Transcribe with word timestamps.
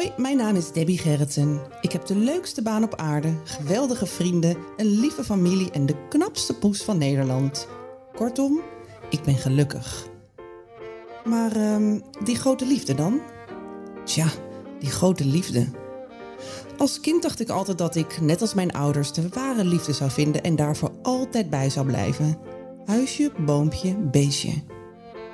Hoi, 0.00 0.12
mijn 0.16 0.36
naam 0.36 0.56
is 0.56 0.72
Debbie 0.72 0.98
Gerritsen. 0.98 1.60
Ik 1.80 1.92
heb 1.92 2.06
de 2.06 2.16
leukste 2.16 2.62
baan 2.62 2.82
op 2.82 2.94
aarde, 2.94 3.34
geweldige 3.44 4.06
vrienden, 4.06 4.56
een 4.76 5.00
lieve 5.00 5.24
familie 5.24 5.70
en 5.70 5.86
de 5.86 6.06
knapste 6.08 6.58
poes 6.58 6.82
van 6.82 6.98
Nederland. 6.98 7.68
Kortom, 8.14 8.60
ik 9.10 9.22
ben 9.22 9.36
gelukkig. 9.36 10.06
Maar 11.24 11.56
ehm, 11.56 12.00
die 12.24 12.36
grote 12.36 12.66
liefde 12.66 12.94
dan? 12.94 13.20
Tja, 14.04 14.26
die 14.78 14.90
grote 14.90 15.24
liefde. 15.24 15.66
Als 16.78 17.00
kind 17.00 17.22
dacht 17.22 17.40
ik 17.40 17.48
altijd 17.48 17.78
dat 17.78 17.96
ik, 17.96 18.20
net 18.20 18.40
als 18.40 18.54
mijn 18.54 18.72
ouders, 18.72 19.12
de 19.12 19.28
ware 19.28 19.64
liefde 19.64 19.92
zou 19.92 20.10
vinden 20.10 20.42
en 20.42 20.56
daarvoor 20.56 20.92
altijd 21.02 21.50
bij 21.50 21.70
zou 21.70 21.86
blijven. 21.86 22.38
Huisje, 22.84 23.32
boompje, 23.38 23.96
beestje. 23.96 24.52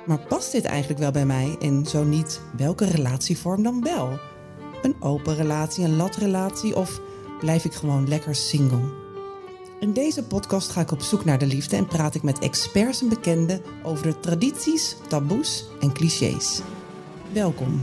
Maar 0.05 0.19
past 0.27 0.51
dit 0.51 0.65
eigenlijk 0.65 0.99
wel 0.99 1.11
bij 1.11 1.25
mij 1.25 1.55
en 1.59 1.85
zo 1.85 2.03
niet, 2.03 2.41
welke 2.57 2.85
relatievorm 2.85 3.63
dan 3.63 3.83
wel? 3.83 4.19
Een 4.81 4.95
open 4.99 5.35
relatie, 5.35 5.83
een 5.83 5.95
latrelatie 5.95 6.75
of 6.75 7.01
blijf 7.39 7.65
ik 7.65 7.73
gewoon 7.73 8.07
lekker 8.07 8.35
single? 8.35 9.05
In 9.79 9.93
deze 9.93 10.23
podcast 10.23 10.69
ga 10.69 10.81
ik 10.81 10.91
op 10.91 11.01
zoek 11.01 11.25
naar 11.25 11.39
de 11.39 11.45
liefde 11.45 11.75
en 11.75 11.87
praat 11.87 12.15
ik 12.15 12.23
met 12.23 12.39
experts 12.39 13.01
en 13.01 13.09
bekenden 13.09 13.61
over 13.83 14.05
de 14.05 14.19
tradities, 14.19 14.95
taboes 15.07 15.65
en 15.79 15.93
clichés. 15.93 16.61
Welkom. 17.33 17.81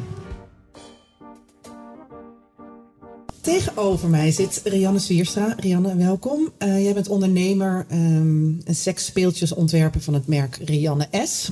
Tegenover 3.40 4.08
mij 4.08 4.30
zit 4.30 4.60
Rianne 4.64 4.98
Zwierstra. 4.98 5.54
Rianne, 5.56 5.96
welkom. 5.96 6.52
Uh, 6.58 6.82
jij 6.82 6.94
bent 6.94 7.08
ondernemer 7.08 7.86
um, 7.92 8.60
en 8.64 8.74
seksspeeltjesontwerper 8.74 10.00
van 10.00 10.14
het 10.14 10.26
merk 10.26 10.56
Rianne 10.56 11.08
S. 11.24 11.50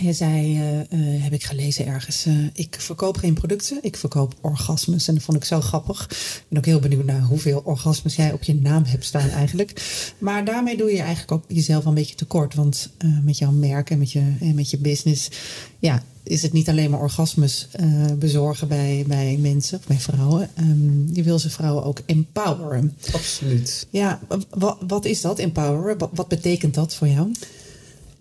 Je 0.00 0.12
zei, 0.12 0.58
uh, 0.58 0.78
uh, 0.78 1.22
heb 1.22 1.32
ik 1.32 1.44
gelezen 1.44 1.86
ergens, 1.86 2.26
uh, 2.26 2.46
ik 2.52 2.76
verkoop 2.78 3.16
geen 3.16 3.34
producten, 3.34 3.78
ik 3.82 3.96
verkoop 3.96 4.34
orgasmes. 4.40 5.08
En 5.08 5.14
dat 5.14 5.22
vond 5.22 5.36
ik 5.36 5.44
zo 5.44 5.60
grappig. 5.60 6.06
Ik 6.10 6.44
ben 6.48 6.58
ook 6.58 6.64
heel 6.64 6.80
benieuwd 6.80 7.04
naar 7.04 7.22
hoeveel 7.22 7.62
orgasmes 7.64 8.16
jij 8.16 8.32
op 8.32 8.42
je 8.42 8.54
naam 8.54 8.84
hebt 8.84 9.04
staan 9.04 9.28
eigenlijk. 9.28 9.82
Maar 10.18 10.44
daarmee 10.44 10.76
doe 10.76 10.90
je 10.90 11.00
eigenlijk 11.00 11.32
ook 11.32 11.44
jezelf 11.48 11.84
een 11.84 11.94
beetje 11.94 12.14
tekort. 12.14 12.54
Want 12.54 12.90
met 13.22 13.38
jouw 13.38 13.50
merk 13.50 13.90
en 13.90 13.98
met 13.98 14.12
je, 14.12 14.32
en 14.40 14.54
met 14.54 14.70
je 14.70 14.78
business, 14.78 15.28
ja, 15.78 16.02
is 16.22 16.42
het 16.42 16.52
niet 16.52 16.68
alleen 16.68 16.90
maar 16.90 17.00
orgasmes 17.00 17.68
bezorgen 18.18 18.68
bij, 18.68 19.04
bij 19.06 19.36
mensen 19.40 19.78
of 19.78 19.86
bij 19.86 19.98
vrouwen. 19.98 20.50
Um, 20.58 21.08
je 21.12 21.22
wil 21.22 21.38
ze 21.38 21.50
vrouwen 21.50 21.84
ook 21.84 22.00
empoweren. 22.06 22.96
Absoluut. 23.12 23.86
Ja, 23.90 24.20
wat 24.86 25.04
is 25.04 25.20
dat, 25.20 25.38
empoweren? 25.38 25.98
Wat, 25.98 26.10
wat 26.12 26.28
betekent 26.28 26.74
dat 26.74 26.94
voor 26.94 27.08
jou? 27.08 27.32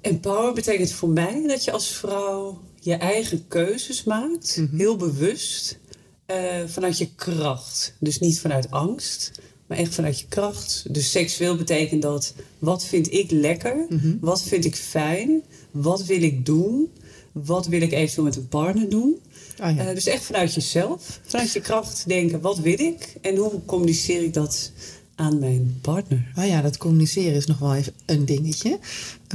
Empower 0.04 0.54
betekent 0.54 0.92
voor 0.92 1.10
mij 1.10 1.44
dat 1.48 1.64
je 1.64 1.72
als 1.72 1.88
vrouw 1.88 2.62
je 2.80 2.94
eigen 2.94 3.48
keuzes 3.48 4.04
maakt, 4.04 4.58
mm 4.58 4.68
-hmm. 4.68 4.78
heel 4.78 4.96
bewust, 4.96 5.80
uh, 6.28 6.38
vanuit 6.66 6.98
je 6.98 7.16
kracht. 7.16 7.94
Dus 8.00 8.20
niet 8.20 8.40
vanuit 8.40 8.72
angst, 8.72 9.32
maar 9.68 9.78
echt 9.78 9.96
vanuit 9.96 10.20
je 10.20 10.26
kracht. 10.28 10.86
Dus 10.90 11.12
seksueel 11.12 11.56
betekent 11.56 12.02
dat 12.02 12.34
wat 12.60 12.86
vind 12.86 13.14
ik 13.14 13.32
lekker, 13.32 13.86
mm 13.90 14.00
-hmm. 14.00 14.18
wat 14.22 14.42
vind 14.42 14.66
ik 14.66 14.76
fijn, 14.76 15.44
wat 15.72 16.06
wil 16.06 16.22
ik 16.22 16.46
doen, 16.46 16.92
wat 17.32 17.68
wil 17.68 17.82
ik 17.82 17.92
eventueel 17.92 18.26
met 18.26 18.36
een 18.36 18.48
partner 18.48 18.90
doen. 18.90 19.20
Oh 19.62 19.76
ja. 19.76 19.88
uh, 19.88 19.94
dus 19.94 20.06
echt 20.06 20.24
vanuit 20.24 20.54
jezelf, 20.54 21.20
vanuit 21.24 21.52
je 21.52 21.62
kracht 21.62 22.04
denken, 22.08 22.42
wat 22.42 22.60
wil 22.60 22.80
ik 22.80 23.16
en 23.22 23.36
hoe 23.36 23.66
communiceer 23.66 24.24
ik 24.24 24.34
dat 24.34 24.72
aan 25.16 25.40
mijn 25.40 25.78
partner. 25.82 26.32
Ah 26.36 26.48
ja, 26.48 26.62
dat 26.62 26.78
communiceren 26.78 27.34
is 27.34 27.46
nog 27.46 27.60
wel 27.60 27.76
even 27.76 27.94
een 28.06 28.26
dingetje. 28.26 28.80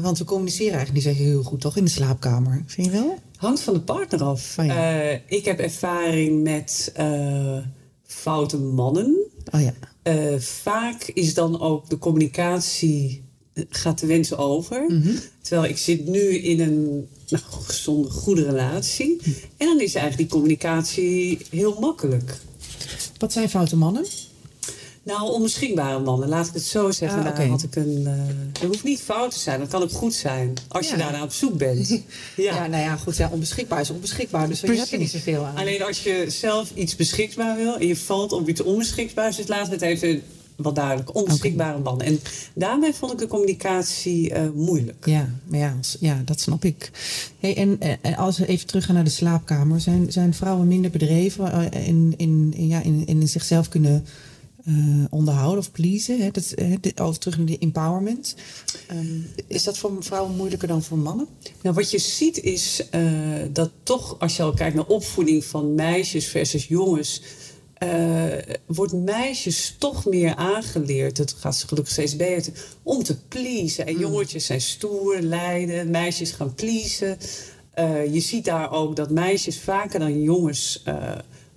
Want 0.02 0.18
we 0.18 0.24
communiceren 0.24 0.74
eigenlijk 0.74 1.06
niet 1.06 1.16
zo 1.16 1.22
heel 1.22 1.42
goed, 1.42 1.60
toch? 1.60 1.76
In 1.76 1.84
de 1.84 1.90
slaapkamer. 1.90 2.62
Vind 2.66 2.86
je 2.86 2.92
wel? 2.92 3.18
Hangt 3.36 3.60
van 3.60 3.74
de 3.74 3.80
partner 3.80 4.22
af. 4.22 4.56
Oh 4.58 4.66
ja. 4.66 5.04
uh, 5.04 5.18
ik 5.26 5.44
heb 5.44 5.58
ervaring 5.58 6.42
met 6.42 6.92
uh, 6.98 7.58
foute 8.06 8.58
mannen. 8.58 9.16
Oh 9.50 9.60
ja. 9.60 9.74
Uh, 10.02 10.40
vaak 10.40 11.02
is 11.04 11.34
dan 11.34 11.60
ook 11.60 11.88
de 11.88 11.98
communicatie 11.98 13.26
gaat 13.70 13.98
de 13.98 14.06
wensen 14.06 14.38
over. 14.38 14.82
Mm 14.88 15.02
-hmm. 15.02 15.18
Terwijl 15.40 15.70
ik 15.70 15.78
zit 15.78 16.06
nu 16.06 16.20
in 16.20 16.60
een 16.60 17.08
nou, 17.28 17.42
gezonde, 17.46 18.10
goede 18.10 18.44
relatie. 18.44 19.20
Mm. 19.24 19.34
En 19.56 19.66
dan 19.66 19.80
is 19.80 19.94
eigenlijk 19.94 20.16
die 20.16 20.26
communicatie 20.26 21.38
heel 21.50 21.76
makkelijk. 21.80 22.36
Wat 23.18 23.32
zijn 23.32 23.48
foute 23.48 23.76
mannen? 23.76 24.04
Nou, 25.08 25.30
onbeschikbare 25.32 25.98
mannen, 25.98 26.28
laat 26.28 26.46
ik 26.46 26.52
het 26.52 26.62
zo 26.62 26.90
zeggen. 26.90 27.22
Ah, 27.22 27.28
okay. 27.28 27.48
had 27.48 27.62
ik 27.62 27.76
een, 27.76 28.00
uh, 28.00 28.10
het 28.52 28.62
hoeft 28.62 28.84
niet 28.84 29.00
fout 29.00 29.30
te 29.30 29.38
zijn, 29.38 29.60
dat 29.60 29.68
kan 29.68 29.82
ook 29.82 29.90
goed 29.90 30.14
zijn. 30.14 30.54
Als 30.68 30.88
ja. 30.88 30.96
je 30.96 31.02
daarna 31.02 31.22
op 31.22 31.32
zoek 31.32 31.58
bent. 31.58 31.88
ja. 31.88 32.02
ja, 32.36 32.66
nou 32.66 32.82
ja, 32.82 32.96
goed. 32.96 33.16
Ja, 33.16 33.28
onbeschikbaar 33.32 33.80
is 33.80 33.90
onbeschikbaar, 33.90 34.48
dus 34.48 34.60
je 34.60 34.72
hebt 34.72 34.92
er 34.92 34.98
niet 34.98 35.10
zoveel 35.10 35.44
aan. 35.44 35.56
Alleen 35.56 35.82
als 35.82 36.02
je 36.02 36.24
zelf 36.28 36.70
iets 36.74 36.96
beschikbaar 36.96 37.56
wil 37.56 37.76
en 37.76 37.86
je 37.86 37.96
valt 37.96 38.32
op 38.32 38.48
iets 38.48 38.62
onbeschikbaars, 38.62 39.36
dus 39.36 39.46
laten 39.46 39.66
we 39.66 39.74
het 39.74 39.82
even 39.82 40.22
wat 40.56 40.74
duidelijk. 40.74 41.14
Onbeschikbare 41.14 41.78
mannen. 41.78 42.06
En 42.06 42.20
daarmee 42.54 42.92
vond 42.92 43.12
ik 43.12 43.18
de 43.18 43.26
communicatie 43.26 44.30
uh, 44.30 44.40
moeilijk. 44.54 45.06
Ja, 45.06 45.28
maar 45.44 45.58
ja, 45.58 45.74
ja, 46.00 46.22
dat 46.24 46.40
snap 46.40 46.64
ik. 46.64 46.90
Hey, 47.38 47.56
en, 47.56 47.80
en 48.00 48.16
als 48.16 48.38
we 48.38 48.46
even 48.46 48.66
teruggaan 48.66 48.94
naar 48.94 49.04
de 49.04 49.10
slaapkamer, 49.10 49.80
zijn, 49.80 50.12
zijn 50.12 50.34
vrouwen 50.34 50.68
minder 50.68 50.90
bedreven 50.90 51.72
in, 51.72 52.14
in, 52.16 52.52
in, 52.56 52.68
ja, 52.68 52.82
in, 52.82 53.02
in 53.06 53.28
zichzelf 53.28 53.68
kunnen 53.68 54.06
uh, 54.68 55.04
onderhouden 55.10 55.58
of 55.58 55.72
pleasen. 55.72 56.20
Hè? 56.20 56.30
Dat, 56.30 56.52
hè, 56.54 56.78
terug 57.18 57.36
naar 57.36 57.46
de 57.46 57.58
empowerment. 57.58 58.34
Um, 58.92 59.26
is 59.46 59.64
dat 59.64 59.78
voor 59.78 59.96
vrouwen 60.00 60.36
moeilijker 60.36 60.68
dan 60.68 60.82
voor 60.82 60.98
mannen? 60.98 61.26
Nou, 61.62 61.74
wat 61.74 61.90
je 61.90 61.98
ziet 61.98 62.40
is 62.40 62.82
uh, 62.94 63.02
dat 63.52 63.70
toch, 63.82 64.18
als 64.18 64.36
je 64.36 64.42
al 64.42 64.54
kijkt 64.54 64.76
naar 64.76 64.86
opvoeding 64.86 65.44
van 65.44 65.74
meisjes 65.74 66.26
versus 66.26 66.66
jongens. 66.66 67.22
Uh, 67.82 68.24
wordt 68.66 68.92
meisjes 68.92 69.76
toch 69.78 70.06
meer 70.06 70.34
aangeleerd, 70.34 71.16
dat 71.16 71.32
gaat 71.32 71.64
gelukkig 71.66 71.92
steeds 71.92 72.16
beter, 72.16 72.52
om 72.82 73.02
te 73.02 73.16
pleasen. 73.28 73.86
En 73.86 73.98
jongetjes 73.98 74.46
zijn 74.46 74.60
stoer, 74.60 75.20
lijden, 75.20 75.90
meisjes 75.90 76.30
gaan 76.30 76.54
pleasen. 76.54 77.18
je 78.12 78.20
ziet 78.20 78.44
daar 78.44 78.72
ook 78.72 78.96
dat 78.96 79.10
meisjes 79.10 79.60
vaker 79.60 79.98
dan 79.98 80.22
jongens 80.22 80.82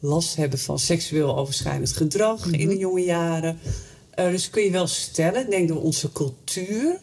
last 0.02 0.36
hebben 0.36 0.60
van 0.60 0.80
seksueel 0.80 1.38
overschrijdend 1.38 1.92
gedrag 1.92 2.46
mm 2.46 2.52
-hmm. 2.52 2.60
in 2.60 2.68
de 2.68 2.78
jonge 2.78 3.04
jaren. 3.04 3.60
Uh, 4.20 4.30
dus 4.30 4.50
kun 4.50 4.64
je 4.64 4.72
wel 4.72 4.88
stellen, 4.88 5.50
denk 5.50 5.68
door 5.68 5.82
onze 5.82 6.12
cultuur, 6.12 7.00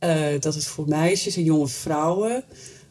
uh, 0.00 0.40
dat 0.40 0.54
het 0.54 0.64
voor 0.64 0.88
meisjes 0.88 1.36
en 1.36 1.44
jonge 1.44 1.68
vrouwen 1.68 2.44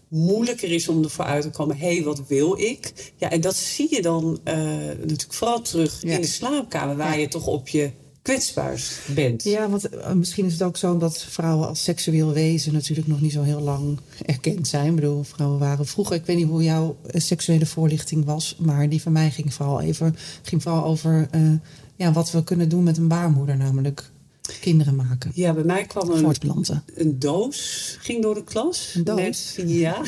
moeilijker 0.07 0.71
is 0.71 0.87
om 0.87 1.03
ervoor 1.03 1.25
uit 1.25 1.43
te 1.43 1.49
komen: 1.49 1.77
hé, 1.77 1.93
hey, 1.95 2.03
wat 2.03 2.27
wil 2.27 2.59
ik? 2.59 3.11
Ja, 3.15 3.31
en 3.31 3.41
dat 3.41 3.55
zie 3.55 3.87
je 3.95 4.01
dan 4.01 4.39
uh, 4.43 4.55
natuurlijk 4.85 5.33
vooral 5.33 5.61
terug 5.61 6.01
ja. 6.01 6.15
in 6.15 6.21
de 6.21 6.27
slaapkamer, 6.27 6.95
waar 6.95 7.15
ja. 7.15 7.19
je 7.19 7.27
toch 7.27 7.47
op 7.47 7.67
je 7.67 7.91
kwetsbaars 8.25 8.99
bent. 9.15 9.43
Ja, 9.43 9.69
want 9.69 9.93
uh, 9.93 10.11
misschien 10.11 10.45
is 10.45 10.53
het 10.53 10.63
ook 10.63 10.77
zo 10.77 10.97
dat 10.97 11.23
vrouwen 11.23 11.67
als 11.67 11.83
seksueel 11.83 12.33
wezen 12.33 12.73
natuurlijk 12.73 13.07
nog 13.07 13.21
niet 13.21 13.31
zo 13.31 13.41
heel 13.41 13.61
lang 13.61 13.99
erkend 14.25 14.67
zijn. 14.67 14.87
Ik 14.87 14.95
bedoel, 14.95 15.23
vrouwen 15.23 15.59
waren 15.59 15.85
vroeger, 15.85 16.15
ik 16.15 16.25
weet 16.25 16.35
niet 16.35 16.47
hoe 16.47 16.63
jouw 16.63 16.95
seksuele 17.07 17.65
voorlichting 17.65 18.25
was, 18.25 18.55
maar 18.59 18.89
die 18.89 19.01
van 19.01 19.11
mij 19.11 19.31
ging 19.31 19.53
vooral, 19.53 19.81
even, 19.81 20.15
ging 20.41 20.61
vooral 20.61 20.83
over 20.83 21.27
uh, 21.35 21.51
ja, 21.95 22.11
wat 22.11 22.31
we 22.31 22.43
kunnen 22.43 22.69
doen 22.69 22.83
met 22.83 22.97
een 22.97 23.07
baarmoeder, 23.07 23.57
namelijk 23.57 24.11
kinderen 24.53 24.95
maken. 24.95 25.31
Ja, 25.33 25.53
bij 25.53 25.63
mij 25.63 25.85
kwam 25.85 26.09
een, 26.09 26.19
voortplanten. 26.19 26.83
een 26.95 27.19
doos, 27.19 27.97
ging 27.99 28.21
door 28.21 28.35
de 28.35 28.43
klas. 28.43 28.93
Een 28.95 29.03
doos? 29.03 29.53
Met, 29.57 29.63
ja. 29.67 30.01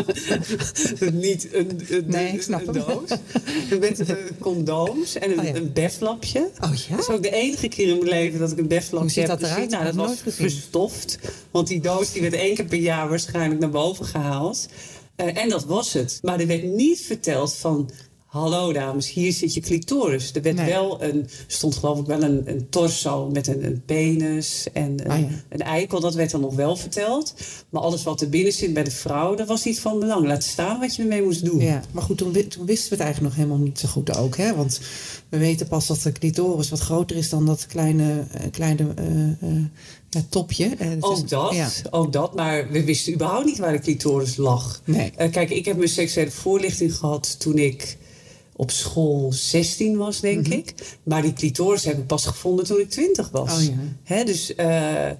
Niet 1.12 1.54
een, 1.54 1.80
een, 1.88 2.04
nee, 2.06 2.32
ik 2.32 2.42
snap 2.42 2.66
een 2.66 2.72
doos. 2.72 3.18
Met 3.80 4.10
uh, 4.10 4.16
condooms 4.40 5.14
en 5.14 5.30
een, 5.30 5.38
oh, 5.38 5.44
ja. 5.44 5.54
een 5.54 5.72
beflapje. 5.72 6.50
Oh 6.60 6.74
ja? 6.74 6.96
Dat 6.96 7.08
is 7.08 7.14
ook 7.14 7.22
de 7.22 7.30
enige 7.30 7.68
keer 7.68 7.88
in 7.88 7.96
mijn 7.96 8.08
leven 8.08 8.38
dat 8.38 8.52
ik 8.52 8.58
een 8.58 8.68
beflapje 8.68 9.20
heb 9.20 9.30
gezien. 9.30 9.46
Eruit? 9.54 9.70
Nou, 9.70 9.84
dat 9.84 9.94
was 9.94 10.16
verstoft. 10.26 11.18
Want 11.50 11.66
die 11.66 11.80
doos 11.80 12.12
die 12.12 12.22
werd 12.22 12.34
één 12.34 12.54
keer 12.54 12.64
per 12.64 12.78
jaar 12.78 13.08
waarschijnlijk 13.08 13.60
naar 13.60 13.70
boven 13.70 14.04
gehaald. 14.04 14.68
Uh, 15.16 15.42
en 15.42 15.48
dat 15.48 15.64
was 15.64 15.92
het. 15.92 16.18
Maar 16.22 16.40
er 16.40 16.46
werd 16.46 16.62
niet 16.62 17.00
verteld 17.00 17.54
van 17.54 17.90
hallo 18.32 18.72
dames, 18.72 19.10
hier 19.12 19.32
zit 19.32 19.54
je 19.54 19.60
clitoris. 19.60 20.32
Er 20.34 20.42
werd 20.42 20.56
nee. 20.56 20.66
wel 20.70 21.02
een, 21.02 21.28
stond 21.46 21.76
geloof 21.76 21.98
ik 21.98 22.06
wel 22.06 22.22
een, 22.22 22.42
een 22.44 22.66
torso 22.70 23.28
met 23.32 23.46
een, 23.46 23.64
een 23.64 23.82
penis 23.86 24.66
en 24.72 25.04
een, 25.04 25.10
Ah, 25.10 25.20
ja. 25.20 25.26
een 25.48 25.60
eikel. 25.60 26.00
Dat 26.00 26.14
werd 26.14 26.30
dan 26.30 26.40
nog 26.40 26.54
wel 26.54 26.76
verteld. 26.76 27.34
Maar 27.68 27.82
alles 27.82 28.02
wat 28.02 28.20
er 28.20 28.28
binnen 28.28 28.52
zit 28.52 28.72
bij 28.74 28.84
de 28.84 28.90
vrouw, 28.90 29.34
dat 29.34 29.48
was 29.48 29.64
niet 29.64 29.80
van 29.80 29.98
belang. 29.98 30.26
Laat 30.26 30.44
staan 30.44 30.80
wat 30.80 30.96
je 30.96 31.02
ermee 31.02 31.22
moest 31.22 31.44
doen. 31.44 31.58
Ja, 31.60 31.82
maar 31.90 32.02
goed, 32.02 32.18
toen, 32.18 32.32
wi- 32.32 32.48
toen 32.48 32.66
wisten 32.66 32.88
we 32.88 32.94
het 32.94 33.04
eigenlijk 33.04 33.34
nog 33.34 33.44
helemaal 33.44 33.66
niet 33.66 33.78
zo 33.78 33.88
goed 33.88 34.16
ook. 34.16 34.36
Hè? 34.36 34.54
Want 34.54 34.80
we 35.28 35.38
weten 35.38 35.68
pas 35.68 35.86
dat 35.86 36.02
de 36.02 36.12
clitoris 36.12 36.68
wat 36.70 36.80
groter 36.80 37.16
is 37.16 37.28
dan 37.28 37.46
dat 37.46 37.66
kleine, 37.66 38.24
eh, 38.32 38.50
kleine 38.50 38.86
eh, 38.96 39.48
eh, 39.50 39.62
ja, 40.10 40.22
topje. 40.28 40.74
Het 40.78 41.02
Ook 41.02 41.28
dat, 41.28 41.54
Ja. 41.54 41.68
ook 41.90 42.12
dat. 42.12 42.34
Maar 42.34 42.70
we 42.70 42.84
wisten 42.84 43.12
überhaupt 43.14 43.44
niet 43.46 43.58
waar 43.58 43.72
de 43.72 43.78
clitoris 43.78 44.36
lag. 44.36 44.80
Nee. 44.84 45.10
Kijk, 45.10 45.50
ik 45.50 45.64
heb 45.64 45.76
mijn 45.76 45.88
seksuele 45.88 46.30
voorlichting 46.30 46.94
gehad 46.96 47.40
toen 47.40 47.58
ik 47.58 47.96
op 48.62 48.70
school 48.70 49.32
16 49.32 49.96
was, 49.96 50.20
denk 50.20 50.48
ik. 50.48 50.74
Maar 51.02 51.22
die 51.22 51.32
clitoris 51.32 51.84
heb 51.84 51.98
ik 51.98 52.06
pas 52.06 52.26
gevonden 52.26 52.64
toen 52.64 52.80
ik 52.80 52.90
20 52.90 53.28
was. 53.30 53.50
Mhm. 53.50 53.58
Oh 53.60 53.74
ja. 53.74 53.80
Hè, 54.14 54.24
dus 54.24 54.54
eh, 54.54 55.10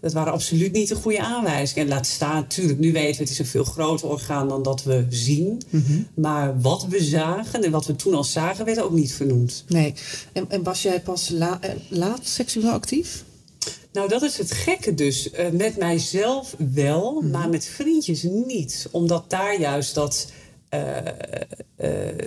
dat 0.00 0.12
waren 0.12 0.32
absoluut 0.32 0.72
niet 0.72 0.88
de 0.88 0.94
goede 0.94 1.20
aanwijzingen. 1.20 1.82
En 1.84 1.88
laat 1.88 2.06
staan, 2.06 2.34
natuurlijk, 2.34 2.78
nu 2.78 2.92
weten 2.92 3.16
we 3.16 3.22
het 3.22 3.30
is 3.30 3.38
een 3.38 3.46
veel 3.46 3.64
groter 3.64 4.08
orgaan 4.08 4.48
dan 4.48 4.62
dat 4.62 4.82
we 4.82 5.06
zien. 5.08 5.62
Mhm. 5.70 6.02
Maar 6.14 6.60
wat 6.60 6.86
we 6.88 7.04
zagen 7.04 7.64
en 7.64 7.70
wat 7.70 7.86
we 7.86 7.96
toen 7.96 8.14
al 8.14 8.24
zagen, 8.24 8.64
werd 8.64 8.80
ook 8.80 8.92
niet 8.92 9.12
vernoemd. 9.12 9.64
Nee. 9.68 9.94
En, 10.32 10.44
en 10.48 10.62
was 10.62 10.82
jij 10.82 11.00
pas 11.00 11.28
la- 11.28 11.58
eh, 11.60 11.70
laat 11.88 12.20
seksueel 12.22 12.70
actief? 12.70 13.24
Nou, 13.92 14.08
dat 14.08 14.22
is 14.22 14.38
het 14.38 14.52
gekke 14.52 14.94
dus. 14.94 15.30
Eh, 15.30 15.50
met 15.50 15.76
mijzelf 15.76 16.54
wel, 16.72 17.20
maar 17.20 17.48
met 17.48 17.64
vriendjes 17.64 18.22
niet. 18.22 18.88
Omdat 18.90 19.24
daar 19.28 19.60
juist 19.60 19.94
dat, 19.94 20.26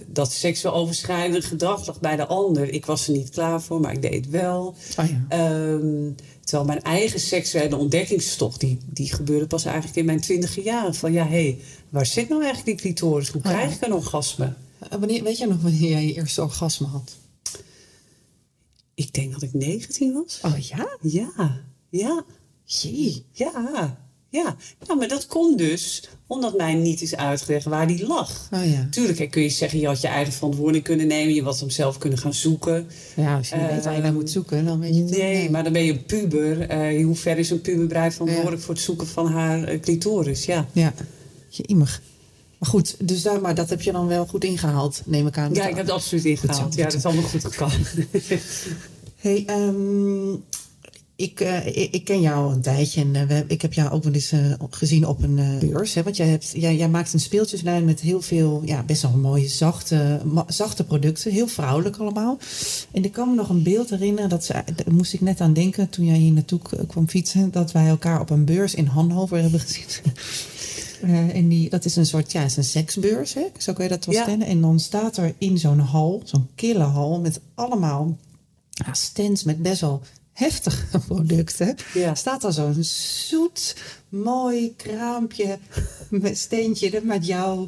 dat 0.08 0.32
seksueel 0.32 0.74
overschrijdende 0.74 1.42
gedrag 1.42 1.86
lag 1.88 2.00
bij 2.00 2.16
de 2.16 2.26
ander. 2.26 2.70
Ik 2.70 2.86
was 2.86 3.08
er 3.08 3.14
niet 3.14 3.30
klaar 3.30 3.62
voor, 3.62 3.80
maar 3.80 3.92
ik 3.94 4.02
deed 4.02 4.14
het 4.14 4.30
wel. 4.30 4.76
Oh 5.00 5.06
ja. 5.10 5.26
Ehm, 5.30 6.12
terwijl 6.44 6.66
mijn 6.68 6.82
eigen 6.82 7.20
seksuele 7.20 7.78
ontdekkingstocht, 7.78 8.60
die, 8.60 8.78
die 8.86 9.14
gebeurde 9.14 9.48
pas 9.48 9.66
eigenlijk 9.66 9.96
in 9.96 10.06
mijn 10.06 10.22
twintige 10.22 10.62
jaren. 10.62 10.96
Van 10.96 11.12
ja, 11.12 11.24
hé, 11.24 11.30
hey, 11.44 11.58
waar 11.90 12.06
zit 12.06 12.30
nou 12.30 12.44
eigenlijk 12.44 12.72
die 12.78 12.82
clitoris? 12.86 13.30
Hoe 13.30 13.42
Oh 13.44 13.52
ja. 13.52 13.58
krijg 13.58 13.76
ik 13.76 13.82
een 13.86 13.94
orgasme? 13.94 14.54
Eh, 14.80 14.90
Wanneer, 15.00 15.24
weet 15.24 15.38
jij 15.38 15.48
nog 15.48 15.62
wanneer 15.62 15.90
jij 15.90 16.06
je 16.06 16.14
eerste 16.14 16.42
orgasme 16.42 16.88
had? 16.88 17.16
Ik 18.94 19.14
denk 19.14 19.32
dat 19.32 19.42
ik 19.42 19.54
19 19.54 20.14
was. 20.14 20.40
Oh 20.42 20.58
ja? 20.58 20.98
Ja, 21.02 21.62
ja. 21.90 22.24
Jee. 22.66 23.26
Ja, 23.32 23.98
ja. 24.34 24.56
Nou, 24.88 25.00
maar 25.00 25.08
dat 25.08 25.28
komt 25.28 25.58
dus 25.58 26.10
omdat 26.28 26.58
mij 26.58 26.74
niet 26.74 27.02
is 27.02 27.16
uitgelegd 27.16 27.66
waar 27.66 27.88
die 27.88 28.08
lag. 28.08 28.48
Oh 28.52 28.66
ja. 28.66 28.88
Tuurlijk 28.90 29.18
hè, 29.20 29.26
kun 29.28 29.42
je 29.42 29.50
zeggen, 29.50 29.80
je 29.80 29.88
had 29.88 30.02
je 30.02 30.08
eigen 30.08 30.34
verantwoording 30.34 30.84
kunnen 30.84 31.08
nemen. 31.08 31.34
Je 31.34 31.44
was 31.44 31.60
hem 31.60 31.70
zelf 31.70 31.98
kunnen 31.98 32.20
gaan 32.20 32.34
zoeken. 32.34 32.88
Ja, 33.16 33.38
als 33.38 33.50
je 33.50 33.56
niet 33.56 33.70
weet 33.70 33.84
waar 33.84 33.96
je 33.96 34.02
naar 34.02 34.14
moet 34.14 34.30
zoeken, 34.30 34.66
dan 34.66 34.80
weet 34.80 34.96
je 34.96 35.02
het 35.02 35.12
ook. 35.12 35.18
Nee, 35.18 35.50
maar 35.50 35.64
dan 35.64 35.74
ben 35.74 35.84
je 35.84 35.92
een 35.92 36.06
puber. 36.06 36.62
Eh, 36.62 37.06
hoe 37.06 37.16
ver 37.16 37.38
is 37.38 37.50
een 37.50 37.62
puber 37.62 37.88
bereid 37.88 38.14
verantwoordelijk 38.14 38.62
voor 38.62 38.74
het 38.74 38.84
zoeken 38.84 39.08
van 39.08 39.28
haar 39.28 39.64
eh, 39.64 39.80
clitoris? 39.80 40.46
Ja. 40.46 40.68
Ja, 40.72 40.94
je 41.50 41.64
immig. 41.64 42.02
Maar 42.58 42.70
goed, 42.70 42.96
dus 43.08 43.22
daar, 43.22 43.42
maar 43.42 43.56
dat 43.56 43.70
heb 43.70 43.82
je 43.82 43.92
dan 43.92 44.08
wel 44.08 44.26
goed 44.26 44.44
ingehaald, 44.44 45.02
neem 45.06 45.28
ik 45.28 45.38
aan. 45.38 45.54
ja, 45.54 45.68
ik 45.68 45.76
heb 45.76 45.86
het 45.86 45.96
absoluut 45.96 46.26
ingehaald. 46.26 46.76
Ja, 46.76 46.84
dat 46.84 46.94
is 46.94 47.06
allemaal 47.06 47.24
goed 47.24 47.46
gekomen. 47.46 47.88
Hey, 49.24 49.44
ehm, 49.46 50.36
ik, 51.16 51.40
eh, 51.40 51.68
ik, 51.68 51.94
ik 51.94 52.06
ken 52.06 52.22
jou 52.22 52.46
al 52.46 52.52
een 52.52 52.62
tijdje 52.62 53.02
en 53.02 53.16
eh, 53.16 53.28
we, 53.28 53.44
ik 53.48 53.62
heb 53.62 53.74
jou 53.74 53.92
ook 53.92 54.04
wel 54.04 54.14
eens 54.14 54.32
eh, 54.32 54.54
gezien 54.70 55.08
op 55.08 55.24
een 55.24 55.60
beurs. 55.60 55.94
Hè, 55.94 56.04
want 56.04 56.18
jij, 56.18 56.28
hebt, 56.28 56.52
jij, 56.56 56.76
jij 56.76 56.90
maakt 56.90 57.14
een 57.14 57.20
speeltjeslijn 57.20 57.86
met 57.86 58.00
heel 58.00 58.22
veel, 58.22 58.62
ja, 58.66 58.84
best 58.84 59.02
wel 59.02 59.12
mooie, 59.12 59.48
zachte, 59.48 60.22
zachte 60.48 60.84
producten. 60.84 61.32
Heel 61.32 61.48
vrouwelijk 61.48 61.98
allemaal. 61.98 62.38
En 62.92 63.04
ik 63.04 63.12
kan 63.12 63.30
me 63.30 63.36
nog 63.36 63.50
een 63.50 63.64
beeld 63.64 63.90
herinneren, 63.90 64.30
dat 64.30 64.46
ze, 64.46 64.54
daar 64.54 64.94
moest 64.94 65.14
ik 65.14 65.22
net 65.22 65.42
aan 65.42 65.54
denken 65.54 65.90
toen 65.90 66.06
jij 66.06 66.18
hier 66.18 66.32
naartoe 66.32 66.60
kwam 66.88 67.10
fietsen. 67.10 67.52
Dat 67.52 67.72
wij 67.72 67.88
elkaar 67.88 68.20
op 68.20 68.30
een 68.30 68.46
beurs 68.46 68.76
in 68.76 68.86
Hannover 68.86 69.42
hebben 69.42 69.60
gezien. 69.60 69.86
En 71.34 71.48
die, 71.48 71.70
dat 71.70 71.86
is 71.86 71.96
een 71.96 72.06
soort, 72.06 72.32
ja, 72.32 72.44
is 72.44 72.58
een 72.58 72.64
seksbeurs, 72.64 73.34
hè? 73.34 73.42
zo 73.58 73.74
kun 73.74 73.84
je 73.84 73.90
dat 73.90 74.06
wel 74.06 74.16
Ja. 74.16 74.24
stellen. 74.24 74.48
En 74.48 74.62
dan 74.62 74.80
staat 74.80 75.18
er 75.18 75.34
in 75.38 75.58
zo'n 75.58 75.80
hal, 75.80 76.22
zo'n 76.24 76.48
kille 76.56 76.84
hal, 76.84 77.20
met 77.20 77.40
allemaal 77.56 78.18
ja, 78.70 78.94
stands 78.94 79.44
met 79.44 79.62
best 79.62 79.82
wel 79.82 80.02
heftige 80.34 81.00
producten. 81.08 81.76
Ja. 81.94 82.16
Staat 82.16 82.44
er 82.44 82.54
zo'n 82.54 82.84
zoet, 82.84 83.76
mooi 84.10 84.76
kraampje 84.76 85.60
met 86.10 86.38
steentje 86.38 87.02
met 87.04 87.26
jou. 87.26 87.68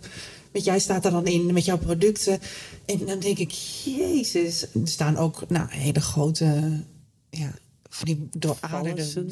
Met 0.51 0.63
jij 0.63 0.79
staat 0.79 1.05
er 1.05 1.11
dan 1.11 1.27
in 1.27 1.53
met 1.53 1.65
jouw 1.65 1.77
producten. 1.77 2.39
En 2.85 3.05
dan 3.05 3.19
denk 3.19 3.37
ik, 3.37 3.51
jezus. 3.51 4.61
Er 4.61 4.87
staan 4.87 5.17
ook 5.17 5.49
nou, 5.49 5.67
hele 5.69 6.01
grote, 6.01 6.83
ja, 7.29 7.53
van 7.89 8.05
die 8.05 8.27
dooraderde 8.37 9.25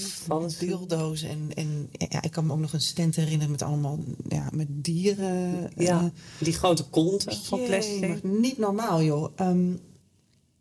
dildo's. 0.60 1.22
En, 1.22 1.50
en 1.56 1.90
ja, 1.92 2.22
ik 2.22 2.32
kan 2.32 2.46
me 2.46 2.54
ook 2.54 2.60
nog 2.60 2.74
een 2.74 2.82
stand 2.82 3.16
herinneren 3.16 3.52
met 3.52 3.62
allemaal 3.62 4.00
ja, 4.30 4.50
met 4.54 4.68
dieren. 4.70 5.72
ja, 5.78 6.00
eh, 6.00 6.06
die 6.40 6.54
grote 6.54 6.84
konten 6.84 7.36
van 7.44 7.64
plastic. 7.64 8.24
niet 8.24 8.58
normaal, 8.58 9.04
joh. 9.04 9.32
Ehm, 9.36 9.72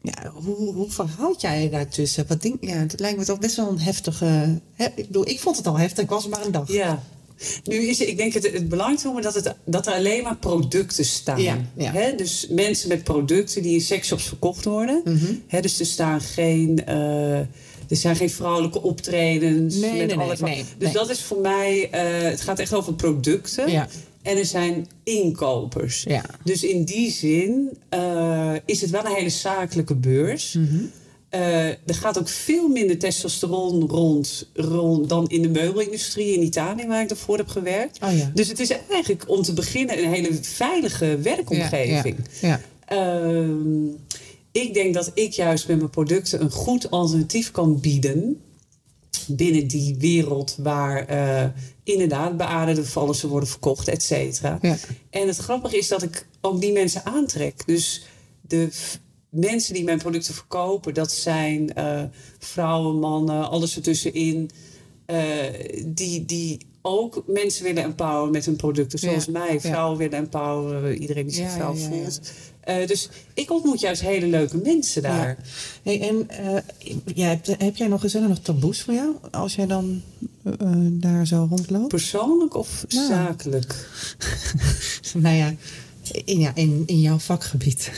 ja, 0.02 0.32
hoe, 0.44 0.74
hoe 0.74 0.90
verhoud 0.90 1.40
jij 1.40 1.62
je 1.62 1.70
daartussen? 1.70 2.24
Wat 2.28 2.42
denk, 2.42 2.56
ja, 2.60 2.74
het 2.74 3.00
lijkt 3.00 3.18
me 3.18 3.24
toch 3.24 3.38
best 3.38 3.56
wel 3.56 3.68
een 3.68 3.80
heftige... 3.80 4.60
Hè? 4.74 4.86
Ik 4.94 5.06
bedoel, 5.06 5.28
ik 5.28 5.40
vond 5.40 5.56
het 5.56 5.66
al 5.66 5.78
heftig. 5.78 6.04
Ik 6.04 6.10
was 6.10 6.28
maar 6.28 6.46
een 6.46 6.52
dag. 6.52 6.72
Ja. 6.72 7.02
Nu 7.64 7.76
is 7.76 7.98
het, 7.98 8.08
ik 8.08 8.16
denk 8.16 8.32
het, 8.32 8.52
het 8.52 8.68
belangrijkste 8.68 9.20
dat, 9.20 9.34
het, 9.34 9.54
dat 9.64 9.86
er 9.86 9.92
alleen 9.92 10.22
maar 10.22 10.36
producten 10.36 11.04
staan. 11.04 11.42
Ja, 11.42 11.58
ja. 11.76 11.92
Hè? 11.92 12.14
Dus 12.14 12.46
mensen 12.50 12.88
met 12.88 13.04
producten 13.04 13.62
die 13.62 13.74
in 13.74 13.80
seksshops 13.80 14.24
verkocht 14.24 14.64
worden. 14.64 15.00
Mhm. 15.04 15.34
Hè? 15.46 15.60
Dus 15.60 15.80
er 15.80 15.86
staan 15.86 16.20
geen, 16.20 16.86
eh, 16.86 17.38
er 17.38 17.96
zijn 17.96 18.16
geen 18.16 18.30
vrouwelijke 18.30 18.82
optredens. 18.82 19.76
Nee, 19.76 20.06
met 20.06 20.16
nee, 20.16 20.18
alle 20.18 20.36
nee, 20.40 20.64
dus 20.78 20.92
dat 20.92 21.10
is 21.10 21.22
voor 21.22 21.40
mij, 21.40 21.90
eh, 21.90 22.30
het 22.30 22.40
gaat 22.40 22.58
echt 22.58 22.74
over 22.74 22.94
producten. 22.94 23.70
Ja. 23.70 23.88
En 24.22 24.38
er 24.38 24.46
zijn 24.46 24.88
inkopers. 25.04 26.02
Ja. 26.02 26.24
Dus 26.44 26.64
in 26.64 26.84
die 26.84 27.10
zin 27.10 27.78
eh, 27.88 28.54
is 28.64 28.80
het 28.80 28.90
wel 28.90 29.04
een 29.04 29.14
hele 29.14 29.28
zakelijke 29.28 29.94
beurs. 29.94 30.52
Mhm. 30.52 30.84
Eh, 31.28 31.66
er 31.66 31.94
gaat 31.94 32.18
ook 32.18 32.28
veel 32.28 32.68
minder 32.68 32.98
testosteron 32.98 33.88
rond, 33.88 34.48
rond 34.54 35.08
dan 35.08 35.28
in 35.28 35.42
de 35.42 35.48
meubelindustrie 35.48 36.34
in 36.34 36.42
Italië, 36.42 36.86
waar 36.86 37.02
ik 37.02 37.08
daarvoor 37.08 37.36
heb 37.36 37.48
gewerkt. 37.48 37.98
Oh 38.02 38.16
ja. 38.16 38.30
Dus 38.34 38.48
het 38.48 38.60
is 38.60 38.70
eigenlijk 38.90 39.28
om 39.28 39.42
te 39.42 39.52
beginnen 39.52 39.98
een 39.98 40.10
hele 40.10 40.38
veilige 40.40 41.18
werkomgeving. 41.18 42.16
Ja, 42.40 42.48
ja. 42.48 42.60
Ehm, 42.86 43.86
ik 44.52 44.74
denk 44.74 44.94
dat 44.94 45.10
ik 45.14 45.32
juist 45.32 45.68
met 45.68 45.76
mijn 45.76 45.90
producten 45.90 46.40
een 46.40 46.50
goed 46.50 46.90
alternatief 46.90 47.50
kan 47.50 47.80
bieden. 47.80 48.40
Binnen 49.26 49.66
die 49.66 49.96
wereld 49.98 50.56
waar 50.58 51.06
eh, 51.06 51.48
inderdaad 51.84 52.36
beaarde 52.36 52.84
vallen 52.84 53.28
worden 53.28 53.48
verkocht, 53.48 53.88
et 53.88 54.02
cetera. 54.02 54.58
Ja. 54.62 54.76
En 55.10 55.26
het 55.26 55.36
grappige 55.36 55.76
is 55.76 55.88
dat 55.88 56.02
ik 56.02 56.26
ook 56.40 56.60
die 56.60 56.72
mensen 56.72 57.04
aantrek. 57.04 57.66
Dus 57.66 58.06
de 58.40 58.68
mensen 59.28 59.74
die 59.74 59.84
mijn 59.84 59.98
producten 59.98 60.34
verkopen, 60.34 60.94
dat 60.94 61.12
zijn 61.12 61.74
eh, 61.74 62.02
vrouwen, 62.38 62.98
mannen, 62.98 63.50
alles 63.50 63.76
ertussenin. 63.76 64.50
eh, 65.06 65.18
die, 65.86 66.24
die 66.24 66.58
ook 66.82 67.22
mensen 67.26 67.64
willen 67.64 67.82
empoweren 67.82 68.32
met 68.32 68.44
hun 68.44 68.56
producten, 68.56 68.98
zoals 68.98 69.24
Ja, 69.24 69.30
mij. 69.32 69.52
ja. 69.52 69.60
Vrouwen 69.60 69.98
willen 69.98 70.18
empoweren, 70.18 70.96
iedereen 70.96 71.26
die 71.26 71.34
zich 71.34 71.50
vrouw 71.50 71.74
voelt. 71.74 72.20
Eh, 72.64 72.86
dus 72.86 73.08
ik 73.34 73.50
ontmoet 73.50 73.80
juist 73.80 74.00
hele 74.00 74.26
leuke 74.26 74.56
mensen 74.56 75.02
daar. 75.02 75.28
Ja. 75.28 75.36
Hey, 75.82 76.08
en 76.08 76.28
jij 77.14 77.28
hebt, 77.28 77.46
heb 77.58 77.76
jij 77.76 77.88
nog, 77.88 78.02
zijn 78.04 78.22
er 78.22 78.28
nog 78.28 78.38
taboes 78.38 78.82
voor 78.82 78.94
jou? 78.94 79.14
Als 79.30 79.54
jij 79.54 79.66
dan 79.66 80.02
eh, 80.44 80.50
daar 80.90 81.26
zo 81.26 81.46
rondloopt? 81.50 81.88
Persoonlijk 81.88 82.56
of 82.56 82.84
Nou. 82.88 83.06
zakelijk? 83.06 83.88
nou 85.14 85.36
ja, 85.36 85.54
in, 86.24 86.38
ja 86.40 86.52
in, 86.54 86.82
in 86.86 87.00
jouw 87.00 87.18
vakgebied. 87.18 87.90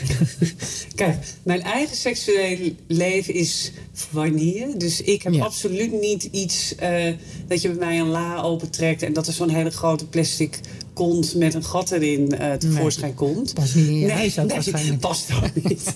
Kijk, 0.95 1.17
mijn 1.43 1.61
eigen 1.61 1.95
seksuele 1.97 2.73
leven 2.87 3.33
is 3.33 3.71
vanille. 3.93 4.77
Dus 4.77 5.01
ik 5.01 5.21
heb 5.21 5.33
Ja. 5.33 5.43
absoluut 5.43 5.99
niet 6.01 6.23
iets 6.31 6.75
eh, 6.75 7.13
dat 7.47 7.61
je 7.61 7.67
bij 7.69 7.77
mij 7.87 7.99
een 7.99 8.07
la 8.07 8.41
opentrekt 8.41 9.01
en 9.03 9.13
dat 9.13 9.27
er 9.27 9.33
zo'n 9.33 9.49
hele 9.49 9.69
grote 9.71 10.05
plastic 10.07 10.59
kont 10.93 11.35
met 11.35 11.53
een 11.53 11.63
gat 11.63 11.91
erin 11.91 12.37
eh 12.37 12.53
tevoorschijn 12.53 13.13
komt. 13.13 13.53
Pas 13.53 13.73
niet 13.73 13.87
in 13.87 13.99
je 13.99 14.05
Nee, 14.05 14.15
huis 14.15 14.39
ook 14.39 14.45
nee, 14.45 14.55
waarschijnlijk. 14.55 14.99
past 14.99 15.29
ook 15.33 15.63
niet. 15.63 15.93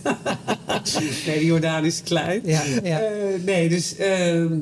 nee, 1.25 1.39
de 1.39 1.45
Jordaan 1.45 1.85
is 1.85 2.01
klein. 2.03 2.41
Ja, 2.45 2.63
ja. 2.83 2.99
Eh, 2.99 3.43
nee, 3.45 3.69
dus 3.69 3.95
ehm, 3.95 4.57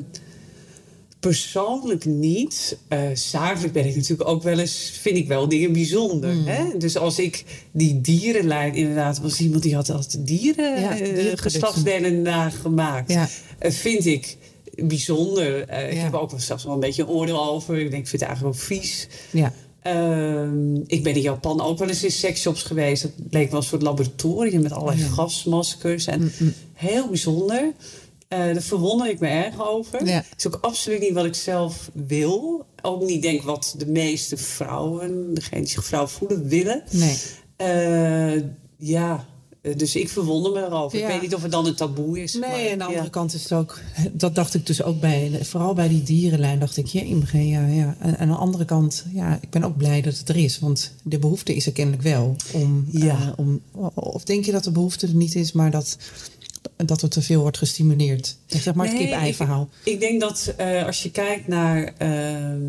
persoonlijk 1.20 2.04
niet. 2.04 2.78
Zakelijk 3.14 3.72
ben 3.72 3.86
ik 3.86 3.96
natuurlijk 3.96 4.28
ook 4.28 4.42
wel 4.42 4.58
eens, 4.58 4.90
vind 5.00 5.16
ik 5.16 5.28
wel 5.28 5.48
dingen 5.48 5.72
bijzonder. 5.72 6.32
Hmm. 6.32 6.46
Hè? 6.46 6.76
Dus 6.78 6.96
als 6.96 7.18
ik 7.18 7.44
die 7.72 8.00
dierenlijn 8.00 8.74
inderdaad 8.74 9.20
was 9.20 9.40
iemand 9.40 9.62
die 9.62 9.74
had 9.74 9.90
altijd 9.90 10.26
dieren, 10.26 10.80
Ja, 10.80 10.98
eh, 10.98 11.32
geslachtsdelen 11.34 12.22
nagemaakt. 12.22 13.12
Ja. 13.12 13.28
Eh, 13.58 13.70
vind 13.70 14.06
ik 14.06 14.36
bijzonder. 14.74 15.60
Ik 15.90 15.98
heb 15.98 16.14
ook 16.14 16.30
wel 16.30 16.40
zelfs 16.40 16.64
wel 16.64 16.74
een 16.74 16.80
beetje 16.80 17.02
een 17.02 17.08
oordeel 17.08 17.48
over. 17.48 17.78
Ik 17.78 17.90
denk, 17.90 18.02
ik 18.02 18.08
vind 18.08 18.20
het 18.20 18.30
eigenlijk 18.30 18.58
ook 18.58 18.62
vies. 18.62 19.08
ja. 19.30 19.52
Ehm, 19.82 20.74
ik 20.86 21.02
ben 21.02 21.14
in 21.14 21.20
Japan 21.20 21.60
ook 21.60 21.78
wel 21.78 21.88
eens 21.88 22.04
in 22.04 22.10
seksshops 22.10 22.62
geweest. 22.62 23.02
Dat 23.02 23.10
leek 23.30 23.50
wel 23.50 23.60
een 23.60 23.66
soort 23.66 23.82
laboratorium 23.82 24.62
met 24.62 24.72
allerlei 24.72 25.00
Ja. 25.00 25.08
gasmaskers. 25.08 26.06
En 26.06 26.32
heel 26.72 27.08
bijzonder. 27.08 27.72
Eh 28.28 28.38
daar 28.38 28.62
verwonder 28.62 29.08
ik 29.08 29.20
me 29.20 29.26
erg 29.26 29.68
over. 29.68 30.06
Ja. 30.06 30.24
Het 30.28 30.34
is 30.38 30.46
ook 30.46 30.58
absoluut 30.60 31.00
niet 31.00 31.12
wat 31.12 31.24
ik 31.24 31.34
zelf 31.34 31.90
wil. 31.92 32.66
Ook 32.82 33.02
niet 33.02 33.22
denk 33.22 33.42
wat 33.42 33.74
de 33.78 33.86
meeste 33.86 34.36
vrouwen, 34.36 35.34
degenen 35.34 35.64
die 35.64 35.72
zich 35.72 35.84
vrouw 35.84 36.06
voelen, 36.06 36.48
willen. 36.48 36.82
Nee. 36.90 37.16
Eh, 37.56 38.42
ja, 38.76 39.26
eh, 39.60 39.76
dus 39.76 39.96
ik 39.96 40.08
verwonder 40.08 40.52
me 40.52 40.64
erover. 40.64 40.98
Ja. 40.98 41.06
Ik 41.06 41.12
weet 41.12 41.22
niet 41.22 41.34
of 41.34 41.42
het 41.42 41.52
dan 41.52 41.66
een 41.66 41.74
taboe 41.74 42.22
is. 42.22 42.32
Nee, 42.32 42.40
maar, 42.40 42.70
aan 42.72 42.78
de 42.78 42.84
andere 42.84 43.02
ja. 43.02 43.10
kant 43.10 43.34
is 43.34 43.42
het 43.42 43.52
ook... 43.52 43.80
Dat 44.12 44.34
dacht 44.34 44.54
ik 44.54 44.66
dus 44.66 44.82
ook 44.82 45.00
bij... 45.00 45.38
Vooral 45.42 45.74
bij 45.74 45.88
die 45.88 46.02
dierenlijn 46.02 46.58
dacht 46.58 46.76
ik... 46.76 46.86
Ja, 46.86 47.02
ja, 47.32 47.66
ja. 47.66 47.96
En 48.00 48.18
aan 48.18 48.28
de 48.28 48.34
andere 48.34 48.64
kant... 48.64 49.04
Ja, 49.12 49.38
ik 49.40 49.50
ben 49.50 49.64
ook 49.64 49.76
blij 49.76 50.00
dat 50.00 50.18
het 50.18 50.28
er 50.28 50.36
is. 50.36 50.58
Want 50.58 50.94
de 51.02 51.18
behoefte 51.18 51.54
is 51.54 51.66
er 51.66 51.72
kennelijk 51.72 52.02
wel. 52.02 52.36
Om, 52.52 52.86
Ja. 52.90 53.34
om, 53.36 53.60
of 53.94 54.24
denk 54.24 54.44
je 54.44 54.52
dat 54.52 54.64
de 54.64 54.70
behoefte 54.70 55.06
er 55.06 55.14
niet 55.14 55.34
is... 55.34 55.52
maar 55.52 55.70
dat 55.70 55.96
dat 56.76 57.02
er 57.02 57.08
te 57.08 57.22
veel 57.22 57.40
wordt 57.40 57.58
gestimuleerd. 57.58 58.36
Zeg 58.46 58.74
maar 58.74 58.86
het 58.86 58.94
Nee, 58.94 59.04
kip-ei 59.06 59.34
verhaal. 59.34 59.68
Ik 59.84 60.00
denk 60.00 60.20
dat 60.20 60.54
eh, 60.56 60.86
als 60.86 61.02
je 61.02 61.10
kijkt 61.10 61.48
naar 61.48 61.92
ehm, 61.98 62.60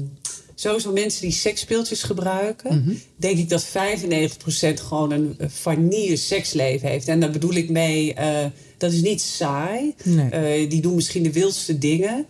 sowieso 0.55 0.91
mensen 0.91 1.21
die 1.21 1.31
seksspeeltjes 1.31 2.03
gebruiken, 2.03 2.77
Mhm. 2.83 2.93
denk 3.15 3.37
ik 3.37 3.49
dat 3.49 3.63
95% 3.65 4.79
gewoon 4.79 5.11
een 5.11 5.35
vanille 5.47 6.15
seksleven 6.15 6.89
heeft. 6.89 7.07
En 7.07 7.19
daar 7.19 7.31
bedoel 7.31 7.53
ik 7.53 7.69
mee, 7.69 8.13
eh, 8.13 8.45
dat 8.77 8.91
is 8.91 9.01
niet 9.01 9.21
saai. 9.21 9.93
Nee. 10.03 10.29
Eh, 10.29 10.69
die 10.69 10.81
doen 10.81 10.95
misschien 10.95 11.23
de 11.23 11.31
wildste 11.31 11.77
dingen. 11.77 12.25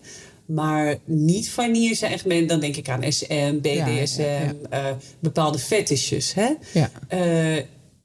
Maar 0.46 0.98
niet 1.06 1.50
vanille 1.50 1.96
zijn 1.96 2.12
echt. 2.12 2.48
Dan 2.48 2.60
denk 2.60 2.76
ik 2.76 2.90
aan 2.90 3.12
SM, 3.12 3.60
BDSM, 3.62 4.22
ja, 4.22 4.54
ja. 4.72 4.98
bepaalde 5.20 5.60
fetishes. 5.60 6.34
Hè? 6.34 6.50
Ja. 6.74 6.92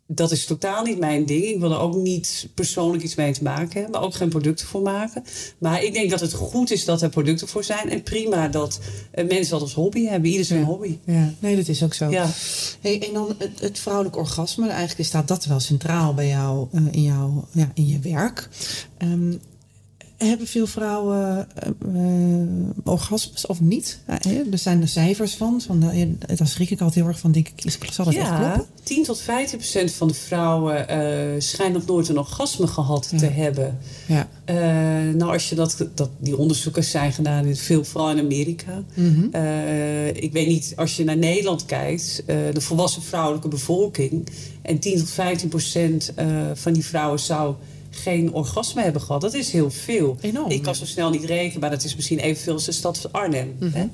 Dat 0.07 0.31
is 0.33 0.45
totaal 0.45 0.85
niet 0.85 0.99
mijn 0.99 1.27
ding. 1.27 1.45
Ik 1.45 1.61
wil 1.61 1.73
er 1.73 1.79
ook 1.81 1.95
niet 1.95 2.49
persoonlijk 2.55 3.03
iets 3.03 3.15
mee 3.15 3.33
te 3.33 3.43
maken 3.43 3.83
hebben. 3.83 4.01
Ook 4.01 4.15
geen 4.15 4.29
producten 4.29 4.67
voor 4.67 4.83
maken. 4.83 5.25
Maar 5.59 5.83
ik 5.83 5.93
denk 5.93 6.11
dat 6.11 6.21
het 6.21 6.33
goed 6.33 6.71
is 6.71 6.85
dat 6.85 7.03
er 7.03 7.09
producten 7.09 7.49
voor 7.49 7.65
zijn. 7.65 7.91
En 7.91 8.03
prima 8.03 8.49
dat 8.49 8.81
eh, 9.11 9.27
mensen 9.29 9.51
dat 9.51 9.61
als 9.61 9.75
hobby 9.75 10.05
hebben. 10.05 10.31
Ieder 10.31 10.45
zijn 10.47 10.61
Ja. 10.61 10.67
hobby. 10.67 10.99
Ja, 11.05 11.33
nee, 11.39 11.57
dat 11.57 11.69
is 11.69 11.83
ook 11.83 11.95
zo. 11.95 12.11
Ja. 12.11 12.31
Hey, 12.81 13.07
en 13.07 13.13
dan 13.15 13.35
het, 13.39 13.61
het 13.61 13.79
vrouwelijk 13.79 14.17
orgasme, 14.17 14.69
eigenlijk 14.69 15.09
staat 15.09 15.29
dat 15.29 15.45
wel 15.45 15.61
centraal 15.61 16.15
bij 16.15 16.29
jou 16.29 16.67
eh, 16.73 16.83
in, 16.91 17.03
jouw, 17.03 17.49
ja, 17.53 17.71
in 17.75 17.87
je 17.87 17.99
werk. 17.99 18.49
Ehm, 18.99 19.33
hebben 20.25 20.47
veel 20.47 20.67
vrouwen 20.67 21.47
eh, 21.59 22.93
orgasmes 22.93 23.47
of 23.47 23.61
niet? 23.61 23.99
Hè, 24.07 24.43
er 24.53 24.59
zijn 24.59 24.81
er 24.81 24.89
cijfers 24.89 25.35
van. 25.35 25.61
van 25.61 25.91
eh, 25.91 26.09
daar 26.37 26.47
schrik 26.49 26.71
ik 26.71 26.81
altijd 26.81 26.95
heel 26.99 27.07
erg 27.13 27.19
van. 27.19 27.33
Denk 27.33 27.49
ik, 27.49 27.65
is- 27.65 27.79
zal 27.93 28.05
dat 28.05 28.15
echt 28.15 28.29
Ja, 28.29 28.39
kloppen? 28.39 28.67
10 28.83 29.03
tot 29.03 29.21
15 29.21 29.59
procent 29.59 29.93
van 29.93 30.09
de 30.09 30.15
vrouwen 30.15 30.89
eh 30.89 31.41
schijnt 31.41 31.73
nog 31.75 31.87
nooit 31.87 32.09
een 32.09 32.19
orgasme 32.19 32.67
gehad 32.67 33.09
Ja. 33.11 33.19
te 33.19 33.27
hebben. 33.27 33.79
Ja. 34.07 34.29
Nou, 35.13 35.33
als 35.33 35.49
je 35.49 35.55
dat, 35.55 35.87
dat, 35.95 36.11
die 36.19 36.37
onderzoeken 36.39 36.85
zijn 36.85 37.13
gedaan, 37.13 37.45
in 37.45 37.57
veel, 37.57 37.85
vooral 37.85 38.11
in 38.11 38.19
Amerika. 38.19 38.83
Mhm. 38.95 39.25
Ik 40.15 40.33
weet 40.33 40.47
niet, 40.47 40.73
als 40.77 40.97
je 40.97 41.05
naar 41.05 41.17
Nederland 41.17 41.67
kijkt, 41.67 42.23
de 42.27 42.61
volwassen 42.61 43.03
vrouwelijke 43.03 43.49
bevolking. 43.49 44.29
En 44.63 44.79
10 44.79 44.99
tot 44.99 45.11
15 45.11 45.49
procent 45.49 46.13
van 46.55 46.73
die 46.73 46.85
vrouwen 46.85 47.19
zou 47.21 47.55
geen 47.95 48.33
orgasme 48.33 48.83
hebben 48.83 49.03
gehad. 49.03 49.21
Dat 49.21 49.35
is 49.35 49.51
heel 49.53 49.71
veel. 49.71 50.17
Enorm, 50.21 50.51
Ik 50.51 50.63
kan 50.63 50.75
zo 50.75 50.85
snel 50.85 51.11
niet 51.11 51.25
rekenen, 51.25 51.61
maar 51.61 51.71
dat 51.71 51.85
is 51.85 51.95
misschien 51.95 52.19
evenveel 52.19 52.53
als 52.53 52.65
de 52.65 52.73
stad 52.73 52.99
van 52.99 53.13
Arnhem. 53.13 53.57
Mhm. 53.61 53.71
hè? 53.73 53.87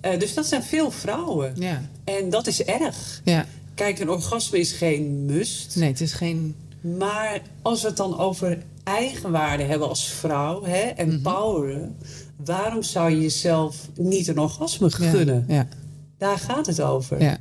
Eh, 0.00 0.18
dus 0.18 0.34
dat 0.34 0.46
zijn 0.46 0.62
veel 0.62 0.90
vrouwen. 0.90 1.52
Ja. 1.58 1.82
En 2.04 2.30
dat 2.30 2.46
is 2.46 2.62
erg. 2.62 3.20
ja. 3.24 3.46
Kijk, 3.74 3.98
een 3.98 4.10
orgasme 4.10 4.58
is 4.58 4.72
geen 4.72 5.24
must. 5.24 5.76
Nee, 5.76 5.88
het 5.88 6.00
is 6.00 6.12
geen... 6.12 6.54
Maar 6.98 7.40
als 7.62 7.82
we 7.82 7.88
het 7.88 7.96
dan 7.96 8.18
over 8.18 8.58
eigenwaarde 8.84 9.62
hebben 9.62 9.88
als 9.88 10.08
vrouw 10.08 10.64
hè, 10.64 10.78
en 10.80 11.08
Mhm. 11.08 11.20
poweren, 11.22 11.96
waarom 12.44 12.82
zou 12.82 13.10
je 13.10 13.20
jezelf 13.20 13.76
niet 13.94 14.28
een 14.28 14.38
orgasme 14.38 14.90
gunnen? 14.90 15.44
Ja. 15.48 15.68
Daar 16.18 16.38
gaat 16.38 16.66
het 16.66 16.80
over. 16.80 17.22
Ja. 17.22 17.38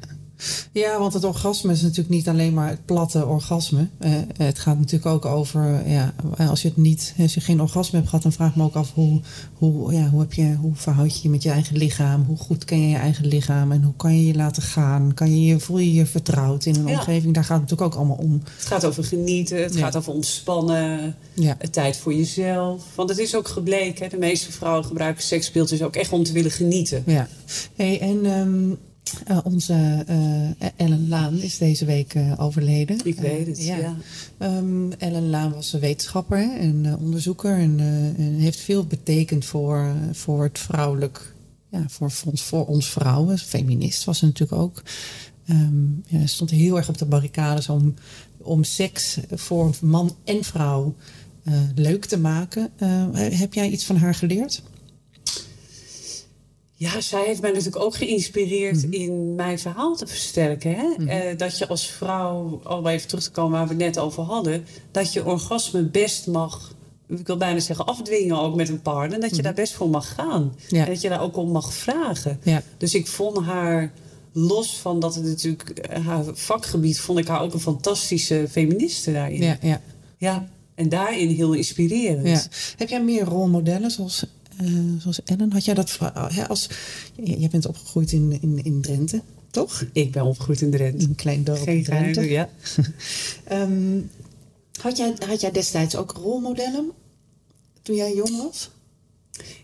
Ja, 0.71 0.99
want 0.99 1.13
het 1.13 1.23
orgasme 1.23 1.71
is 1.71 1.81
natuurlijk 1.81 2.09
niet 2.09 2.27
alleen 2.27 2.53
maar 2.53 2.69
het 2.69 2.85
platte 2.85 3.25
orgasme. 3.25 3.87
Eh, 3.97 4.11
het 4.37 4.59
gaat 4.59 4.77
natuurlijk 4.77 5.05
ook 5.05 5.25
over, 5.25 5.89
ja, 5.89 6.13
als 6.37 6.61
je 6.61 6.67
het 6.67 6.77
niet, 6.77 7.13
als 7.19 7.33
je 7.33 7.39
geen 7.41 7.61
orgasme 7.61 7.97
hebt 7.97 8.09
gehad, 8.09 8.23
dan 8.23 8.31
vraag 8.33 8.49
ik 8.49 8.55
me 8.55 8.63
ook 8.63 8.75
af 8.75 8.93
hoe, 8.93 9.21
hoe, 9.53 9.93
ja, 9.93 10.09
hoe, 10.09 10.19
heb 10.21 10.33
je, 10.33 10.55
hoe 10.61 10.75
verhoud 10.75 11.13
je 11.15 11.19
je 11.23 11.29
met 11.29 11.43
je 11.43 11.49
eigen 11.49 11.77
lichaam? 11.77 12.23
Hoe 12.27 12.37
goed 12.37 12.65
ken 12.65 12.81
je 12.81 12.89
je 12.89 12.95
eigen 12.95 13.25
lichaam? 13.27 13.71
En 13.71 13.83
hoe 13.83 13.93
kan 13.95 14.15
je 14.15 14.25
je 14.27 14.35
laten 14.35 14.63
gaan? 14.63 15.13
Kan 15.13 15.31
je 15.35 15.41
je, 15.45 15.59
voel 15.59 15.77
je 15.77 15.93
je 15.93 16.05
vertrouwd 16.05 16.65
in 16.65 16.75
een 16.75 16.87
Ja. 16.87 16.93
omgeving? 16.99 17.33
Daar 17.33 17.43
gaat 17.43 17.59
het 17.61 17.69
natuurlijk 17.69 17.93
ook 17.93 17.99
allemaal 17.99 18.25
om. 18.25 18.41
Het 18.57 18.65
gaat 18.65 18.85
over 18.85 19.03
genieten, 19.03 19.63
het 19.63 19.73
Ja. 19.73 19.79
gaat 19.79 19.95
over 19.95 20.13
ontspannen, 20.13 21.15
Ja. 21.33 21.57
tijd 21.71 21.97
voor 21.97 22.13
jezelf. 22.13 22.83
Want 22.95 23.09
het 23.09 23.17
is 23.19 23.35
ook 23.35 23.47
gebleken, 23.47 24.03
hè, 24.03 24.09
de 24.09 24.17
meeste 24.17 24.51
vrouwen 24.51 24.85
gebruiken 24.85 25.23
seksspeeltjes 25.23 25.81
ook 25.81 25.95
echt 25.95 26.11
om 26.11 26.23
te 26.23 26.31
willen 26.31 26.51
genieten. 26.51 27.03
Ja. 27.05 27.27
Hey, 27.75 27.99
en 28.01 28.25
ehm, 28.25 28.69
eh, 29.25 29.37
onze 29.43 30.03
eh, 30.07 30.69
Ellen 30.75 31.07
Laan 31.07 31.39
is 31.39 31.57
deze 31.57 31.85
week 31.85 32.13
eh, 32.13 32.33
overleden. 32.37 32.99
Ik 33.03 33.19
weet 33.19 33.47
het, 33.47 33.63
ja. 33.63 33.95
Ehm, 34.37 34.91
Ellen 34.91 35.29
Laan 35.29 35.53
was 35.53 35.73
een 35.73 35.79
wetenschapper 35.79 36.37
hè, 36.37 36.57
en 36.57 36.85
eh, 36.85 37.01
onderzoeker 37.01 37.57
en, 37.57 37.79
en 38.17 38.35
heeft 38.35 38.59
veel 38.59 38.85
betekend 38.85 39.45
voor, 39.45 39.95
voor 40.11 40.43
het 40.43 40.59
vrouwelijk, 40.59 41.33
ja, 41.71 41.85
voor, 41.87 42.11
voor, 42.11 42.31
ons, 42.31 42.41
voor 42.41 42.65
ons 42.65 42.89
vrouwen. 42.89 43.37
Feminist 43.37 44.03
was 44.03 44.17
ze 44.17 44.25
natuurlijk 44.25 44.61
ook. 44.61 44.83
Ehm 45.45 45.85
ja, 46.07 46.19
ze 46.19 46.27
stond 46.27 46.49
heel 46.49 46.77
erg 46.77 46.89
op 46.89 46.97
de 46.97 47.05
barricades 47.05 47.69
om, 47.69 47.93
om 48.37 48.63
seks 48.63 49.17
voor 49.31 49.75
man 49.81 50.15
en 50.23 50.43
vrouw 50.43 50.95
leuk 51.75 52.05
te 52.05 52.17
maken. 52.17 52.71
Heb 53.13 53.53
jij 53.53 53.69
iets 53.69 53.85
van 53.85 53.95
haar 53.95 54.15
geleerd? 54.15 54.63
Ja, 56.83 57.01
zij 57.01 57.23
heeft 57.25 57.41
mij 57.41 57.49
natuurlijk 57.51 57.83
ook 57.83 57.95
geïnspireerd 57.95 58.83
Mhm. 58.85 58.93
in 58.93 59.35
mijn 59.35 59.59
verhaal 59.59 59.95
te 59.95 60.07
versterken. 60.07 60.75
Hè? 60.75 61.05
Eh, 61.07 61.37
dat 61.37 61.57
je 61.57 61.67
als 61.67 61.87
vrouw, 61.87 62.61
om 62.63 62.87
even 62.87 63.07
terug 63.07 63.23
te 63.23 63.31
komen 63.31 63.51
waar 63.51 63.63
we 63.67 63.73
het 63.73 63.83
net 63.83 63.99
over 63.99 64.23
hadden, 64.23 64.65
dat 64.91 65.13
je 65.13 65.25
orgasme 65.25 65.83
best 65.83 66.27
mag, 66.27 66.73
ik 67.07 67.27
wil 67.27 67.37
bijna 67.37 67.59
zeggen 67.59 67.85
afdwingen 67.85 68.39
ook 68.39 68.55
met 68.55 68.69
een 68.69 68.81
partner, 68.81 69.19
dat 69.19 69.35
je 69.35 69.41
daar 69.41 69.53
best 69.53 69.73
voor 69.73 69.89
mag 69.89 70.13
gaan. 70.13 70.41
Mhm. 70.65 70.75
Ja. 70.75 70.81
En 70.85 70.87
dat 70.93 71.01
je 71.01 71.09
daar 71.09 71.21
ook 71.21 71.37
om 71.37 71.51
mag 71.51 71.73
vragen. 71.73 72.39
Ja. 72.43 72.61
Dus 72.77 72.95
ik 72.95 73.07
vond 73.07 73.37
haar, 73.45 73.91
los 74.31 74.77
van 74.77 74.99
dat 74.99 75.15
het 75.15 75.23
natuurlijk 75.23 75.69
eh, 75.69 76.05
haar 76.05 76.23
vakgebied, 76.33 76.99
vond 76.99 77.19
ik 77.19 77.27
haar 77.27 77.41
ook 77.41 77.53
een 77.53 77.59
fantastische 77.59 78.47
feministe 78.51 79.11
daarin. 79.13 79.41
Ja, 79.43 79.57
ja. 79.61 79.81
Ja, 80.17 80.47
en 80.75 80.89
daarin 80.89 81.29
heel 81.29 81.53
inspirerend. 81.53 82.27
Ja. 82.27 82.41
Heb 82.77 82.89
jij 82.89 83.03
meer 83.03 83.23
rolmodellen 83.23 83.91
zoals, 83.91 84.25
eh, 84.57 84.67
zoals 84.99 85.23
Ellen? 85.23 85.51
Had 85.51 85.65
jij 85.65 85.73
dat 85.73 85.97
hè, 86.33 86.47
als 86.47 86.69
j- 87.23 87.31
jij 87.37 87.49
bent 87.49 87.65
opgegroeid 87.65 88.11
in, 88.11 88.37
in, 88.41 88.63
in 88.63 88.81
Drenthe, 88.81 89.21
toch? 89.51 89.85
Ik 89.93 90.11
ben 90.11 90.23
opgegroeid 90.25 90.61
in 90.61 90.71
Drenthe. 90.71 91.05
Een 91.05 91.15
klein 91.15 91.43
dorp 91.43 91.57
in 91.57 91.63
Geen 91.63 91.83
Drenthe. 91.83 92.21
geheim, 92.21 92.29
ja. 92.31 92.49
Ehm, 93.61 93.99
had, 94.81 94.97
jij, 94.97 95.13
had 95.27 95.41
jij 95.41 95.51
destijds 95.51 95.95
ook 95.95 96.11
rolmodellen 96.11 96.91
toen 97.81 97.95
jij 97.95 98.15
jong 98.15 98.37
was? 98.37 98.69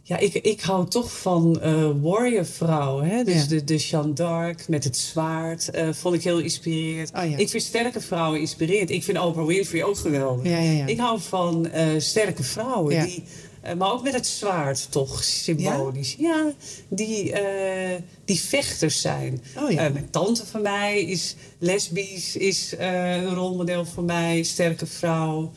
Ja, 0.03 0.17
ik, 0.17 0.33
ik 0.33 0.61
hou 0.61 0.87
toch 0.87 1.19
van 1.21 1.61
eh 1.61 1.89
warrior 2.01 2.45
vrouwen. 2.45 3.09
Hè? 3.09 3.23
Dus 3.23 3.41
Ja. 3.41 3.47
de, 3.47 3.63
de 3.63 3.75
Jeanne 3.77 4.13
d'Arc 4.13 4.67
met 4.67 4.83
het 4.83 4.97
zwaard 4.97 5.69
eh, 5.69 5.89
vond 5.93 6.15
ik 6.15 6.23
heel 6.23 6.39
inspirerend. 6.39 7.11
Oh 7.15 7.29
ja. 7.29 7.37
Ik 7.37 7.49
vind 7.49 7.63
sterke 7.63 8.01
vrouwen 8.01 8.39
inspirerend. 8.39 8.89
Ik 8.89 9.03
vind 9.03 9.19
Oprah 9.19 9.45
Winfrey 9.45 9.83
ook 9.83 9.97
geweldig. 9.97 10.45
Ja, 10.45 10.57
ja, 10.59 10.71
ja. 10.71 10.85
Ik 10.85 10.97
hou 10.99 11.19
van 11.21 11.67
sterke 11.97 12.43
vrouwen. 12.43 13.05
Die, 13.05 13.23
maar 13.77 13.91
ook 13.91 14.03
met 14.03 14.13
het 14.13 14.27
zwaard 14.27 14.91
toch 14.91 15.23
symbolisch. 15.23 16.15
Ja, 16.19 16.51
die, 16.87 17.31
eh, 17.31 18.01
die 18.25 18.39
vechters 18.39 19.01
zijn. 19.01 19.41
Oh 19.57 19.71
ja. 19.71 19.85
Eh, 19.85 19.93
mijn 19.93 20.09
tante 20.09 20.45
van 20.45 20.61
mij 20.61 21.01
is 21.01 21.35
lesbisch, 21.57 22.35
is 22.35 22.75
eh, 22.75 23.15
een 23.15 23.33
rolmodel 23.33 23.85
voor 23.85 24.03
mij. 24.03 24.43
Sterke 24.43 24.85
vrouw. 24.85 25.51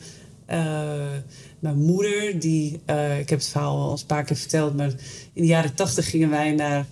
Eh, 0.45 1.11
mijn 1.59 1.77
moeder, 1.77 2.39
die, 2.39 2.81
eh, 2.85 3.19
ik 3.19 3.29
heb 3.29 3.39
het 3.39 3.47
verhaal 3.47 3.77
al 3.77 3.91
een 3.91 4.05
paar 4.05 4.23
keer 4.23 4.35
verteld, 4.35 4.75
maar 4.75 4.89
in 5.33 5.41
de 5.41 5.45
jaren 5.45 5.75
tachtig 5.75 6.09
gingen 6.09 6.29
wij 6.29 6.51
naar 6.51 6.85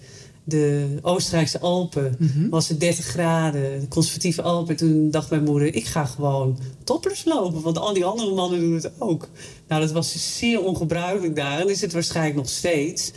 de 0.51 0.98
Oostenrijkse 1.01 1.60
Alpen. 1.60 2.15
Mhm. 2.20 2.50
Was 2.50 2.67
het 2.67 2.79
30 2.79 3.05
graden, 3.05 3.79
de 3.79 3.88
conservatieve 3.88 4.41
Alpen. 4.41 4.70
En 4.70 4.75
toen 4.75 5.12
dacht 5.12 5.29
mijn 5.29 5.43
moeder, 5.43 5.75
ik 5.75 5.86
ga 5.86 6.05
gewoon 6.05 6.60
topless 6.84 7.25
lopen, 7.25 7.62
want 7.62 7.77
al 7.77 7.93
die 7.93 8.05
andere 8.05 8.34
mannen 8.34 8.60
doen 8.60 8.74
het 8.74 8.91
ook. 9.00 9.27
Nou, 9.67 9.81
dat 9.81 9.91
was 9.91 10.38
zeer 10.38 10.63
ongebruikelijk 10.63 11.36
daar 11.36 11.60
en 11.60 11.70
is 11.70 11.81
het 11.81 11.93
waarschijnlijk 11.93 12.36
nog 12.36 12.50
steeds. 12.50 13.12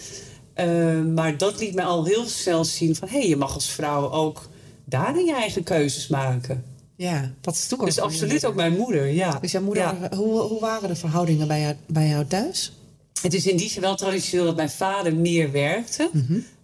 Eh, 0.55 1.01
maar 1.15 1.39
dat 1.39 1.61
liet 1.61 1.75
mij 1.75 1.85
al 1.85 2.05
heel 2.05 2.27
snel 2.27 2.65
zien 2.65 2.97
van, 2.97 3.09
hé, 3.09 3.19
hey, 3.19 3.29
je 3.29 3.37
mag 3.37 3.55
als 3.55 3.71
vrouw 3.71 4.11
ook 4.11 4.49
daarin 4.85 5.25
je 5.25 5.35
eigen 5.35 5.63
keuzes 5.63 6.09
maken. 6.09 6.65
Ja, 6.97 7.33
dat 7.41 7.55
is 7.55 7.67
toch 7.67 7.81
ook 7.81 7.87
Dus 7.87 7.99
absoluut 7.99 8.47
ook 8.47 8.55
mijn 8.55 8.73
moeder, 8.77 9.07
ja. 9.07 9.39
Dus 9.41 9.53
jouw 9.53 9.63
moeder, 9.63 9.83
Ja. 9.83 10.17
hoe, 10.17 10.41
hoe 10.41 10.61
waren 10.61 10.89
de 10.89 10.97
verhoudingen 10.97 11.49
bij 11.49 11.61
jou, 11.61 11.75
bij 11.87 12.09
jou 12.09 12.27
thuis? 12.27 12.73
Het 13.23 13.35
is 13.35 13.47
in 13.47 13.57
die 13.57 13.69
zin 13.71 13.81
wel 13.83 13.95
traditioneel 13.97 14.45
dat 14.47 14.57
mijn 14.57 14.71
vader 14.71 15.15
meer 15.17 15.53
werkte. 15.53 16.11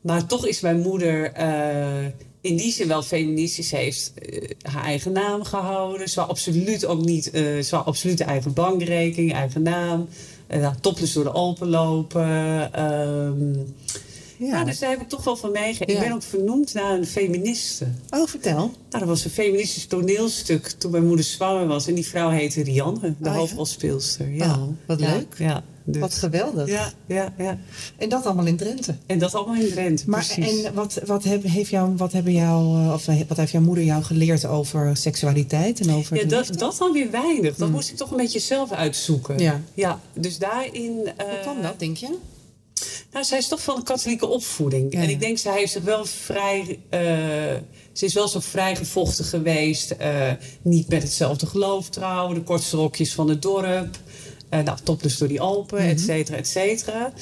Maar 0.01 0.27
toch 0.27 0.47
is 0.47 0.61
mijn 0.61 0.81
moeder 0.81 1.33
eh, 1.33 2.05
in 2.41 2.57
die 2.57 2.73
zin 2.73 2.89
wel 2.89 3.03
feministisch. 3.03 3.71
Heeft 3.71 4.13
eh, 4.15 4.51
haar 4.63 4.85
eigen 4.85 5.13
naam 5.13 5.45
gehouden. 5.45 6.09
Ze 6.09 6.21
absoluut 6.21 6.85
ook 6.87 7.05
niet... 7.05 7.31
eh 7.31 7.59
ze 7.63 7.77
absoluut 7.77 8.21
eigen 8.21 8.53
bankrekening, 8.53 9.33
eigen 9.33 9.63
naam. 9.63 10.09
Uh, 10.55 10.71
topless 10.81 11.13
door 11.13 11.25
de 11.25 11.31
Alpen 11.31 11.69
lopen. 11.69 12.73
ehm. 12.73 13.55
ja. 14.39 14.65
dus 14.65 14.79
daar 14.79 14.91
heb 14.91 15.01
ik 15.01 15.09
toch 15.09 15.25
wel 15.25 15.37
van 15.37 15.53
meegegeven. 15.53 15.87
Ja. 15.93 16.01
Ik 16.01 16.07
ben 16.07 16.13
ook 16.15 16.23
vernoemd 16.23 16.75
naar 16.75 16.93
een 16.99 17.07
feministe. 17.07 17.87
Oh, 18.11 18.27
vertel. 18.29 18.57
Nou, 18.57 18.71
dat 18.91 19.03
was 19.03 19.25
een 19.25 19.31
feministisch 19.31 19.87
toneelstuk 19.87 20.67
toen 20.79 20.91
mijn 20.91 21.07
moeder 21.07 21.25
zwanger 21.25 21.67
was. 21.67 21.87
En 21.87 21.95
die 21.95 22.07
vrouw 22.07 22.31
heette 22.31 22.63
Rianne, 22.63 23.01
de 23.01 23.09
Oh, 23.09 23.15
ja? 23.21 23.33
hoofdrolspeelster. 23.33 24.31
Ja. 24.31 24.55
Oh, 24.55 24.69
wat 24.87 25.01
leuk. 25.01 25.35
Ja. 25.39 25.65
Dus- 25.85 26.01
Wat 26.01 26.15
geweldig. 26.15 26.69
Ja, 26.69 26.93
ja, 27.07 27.35
ja. 27.39 27.59
En 27.97 28.09
dat 28.09 28.27
allemaal 28.27 28.47
in 28.47 28.57
Drenthe. 28.57 28.95
En 29.07 29.19
dat 29.19 29.35
allemaal 29.35 29.55
in 29.63 29.71
Drenthe, 29.71 30.05
Maar 30.07 30.25
precies. 30.35 30.63
en 30.63 30.75
wat, 30.75 31.01
wat, 31.07 31.25
heb, 31.25 31.43
heeft 31.43 31.71
jou, 31.71 31.97
wat, 31.97 32.13
hebben 32.13 32.33
jou, 32.33 32.85
eh, 32.85 32.93
of 32.93 33.07
wat 33.29 33.37
heeft 33.37 33.53
jouw 33.53 33.61
moeder 33.61 33.85
jou 33.85 34.03
geleerd 34.03 34.47
over 34.47 34.97
seksualiteit 34.97 35.81
en 35.81 35.93
over 35.95 36.17
Ja, 36.17 36.25
dat, 36.25 36.39
liefde? 36.39 36.57
dat 36.57 36.77
dan 36.79 36.93
weer 36.93 37.11
weinig. 37.11 37.57
Dat 37.57 37.69
Mm. 37.69 37.75
moest 37.75 37.91
ik 37.91 37.97
toch 37.97 38.11
een 38.11 38.17
beetje 38.17 38.39
zelf 38.41 38.71
uitzoeken. 38.73 39.39
Ja. 39.39 39.61
ja 39.75 40.01
dus 40.15 40.39
daarin... 40.39 41.11
eh, 41.17 41.27
Hoe 41.27 41.39
kwam 41.43 41.63
dat, 41.63 41.79
denk 41.79 41.97
je? 41.97 42.17
Nou, 43.13 43.25
zij 43.25 43.39
is 43.39 43.49
toch 43.49 43.63
van 43.63 43.77
een 43.77 43.83
katholieke 43.83 44.27
opvoeding. 44.27 44.93
Ja, 44.93 45.01
En 45.01 45.09
ik 45.09 45.21
denk, 45.21 45.39
zij 45.39 45.59
heeft 45.59 45.73
zich 45.73 45.83
wel 45.83 46.05
vrij... 46.05 46.79
eh, 46.91 47.01
ze 47.93 48.05
is 48.05 48.15
wel 48.15 48.29
zo 48.29 48.41
vrijgevochten 48.41 49.25
geweest. 49.25 49.91
eh, 49.91 50.31
niet 50.63 50.89
met 50.89 51.03
hetzelfde 51.03 51.47
geloof 51.47 51.89
trouwen. 51.89 52.35
De 52.35 52.43
kortste 52.43 52.77
rokjes 52.77 53.13
van 53.15 53.29
het 53.29 53.43
dorp. 53.43 53.99
Eh 54.51 54.63
nou, 54.65 54.79
topless 54.83 55.19
door 55.19 55.29
die 55.29 55.41
Alpen, 55.41 55.79
et 55.79 55.97
Mhm. 55.97 56.05
cetera, 56.05 56.37
et 56.37 56.49
cetera. 56.49 57.13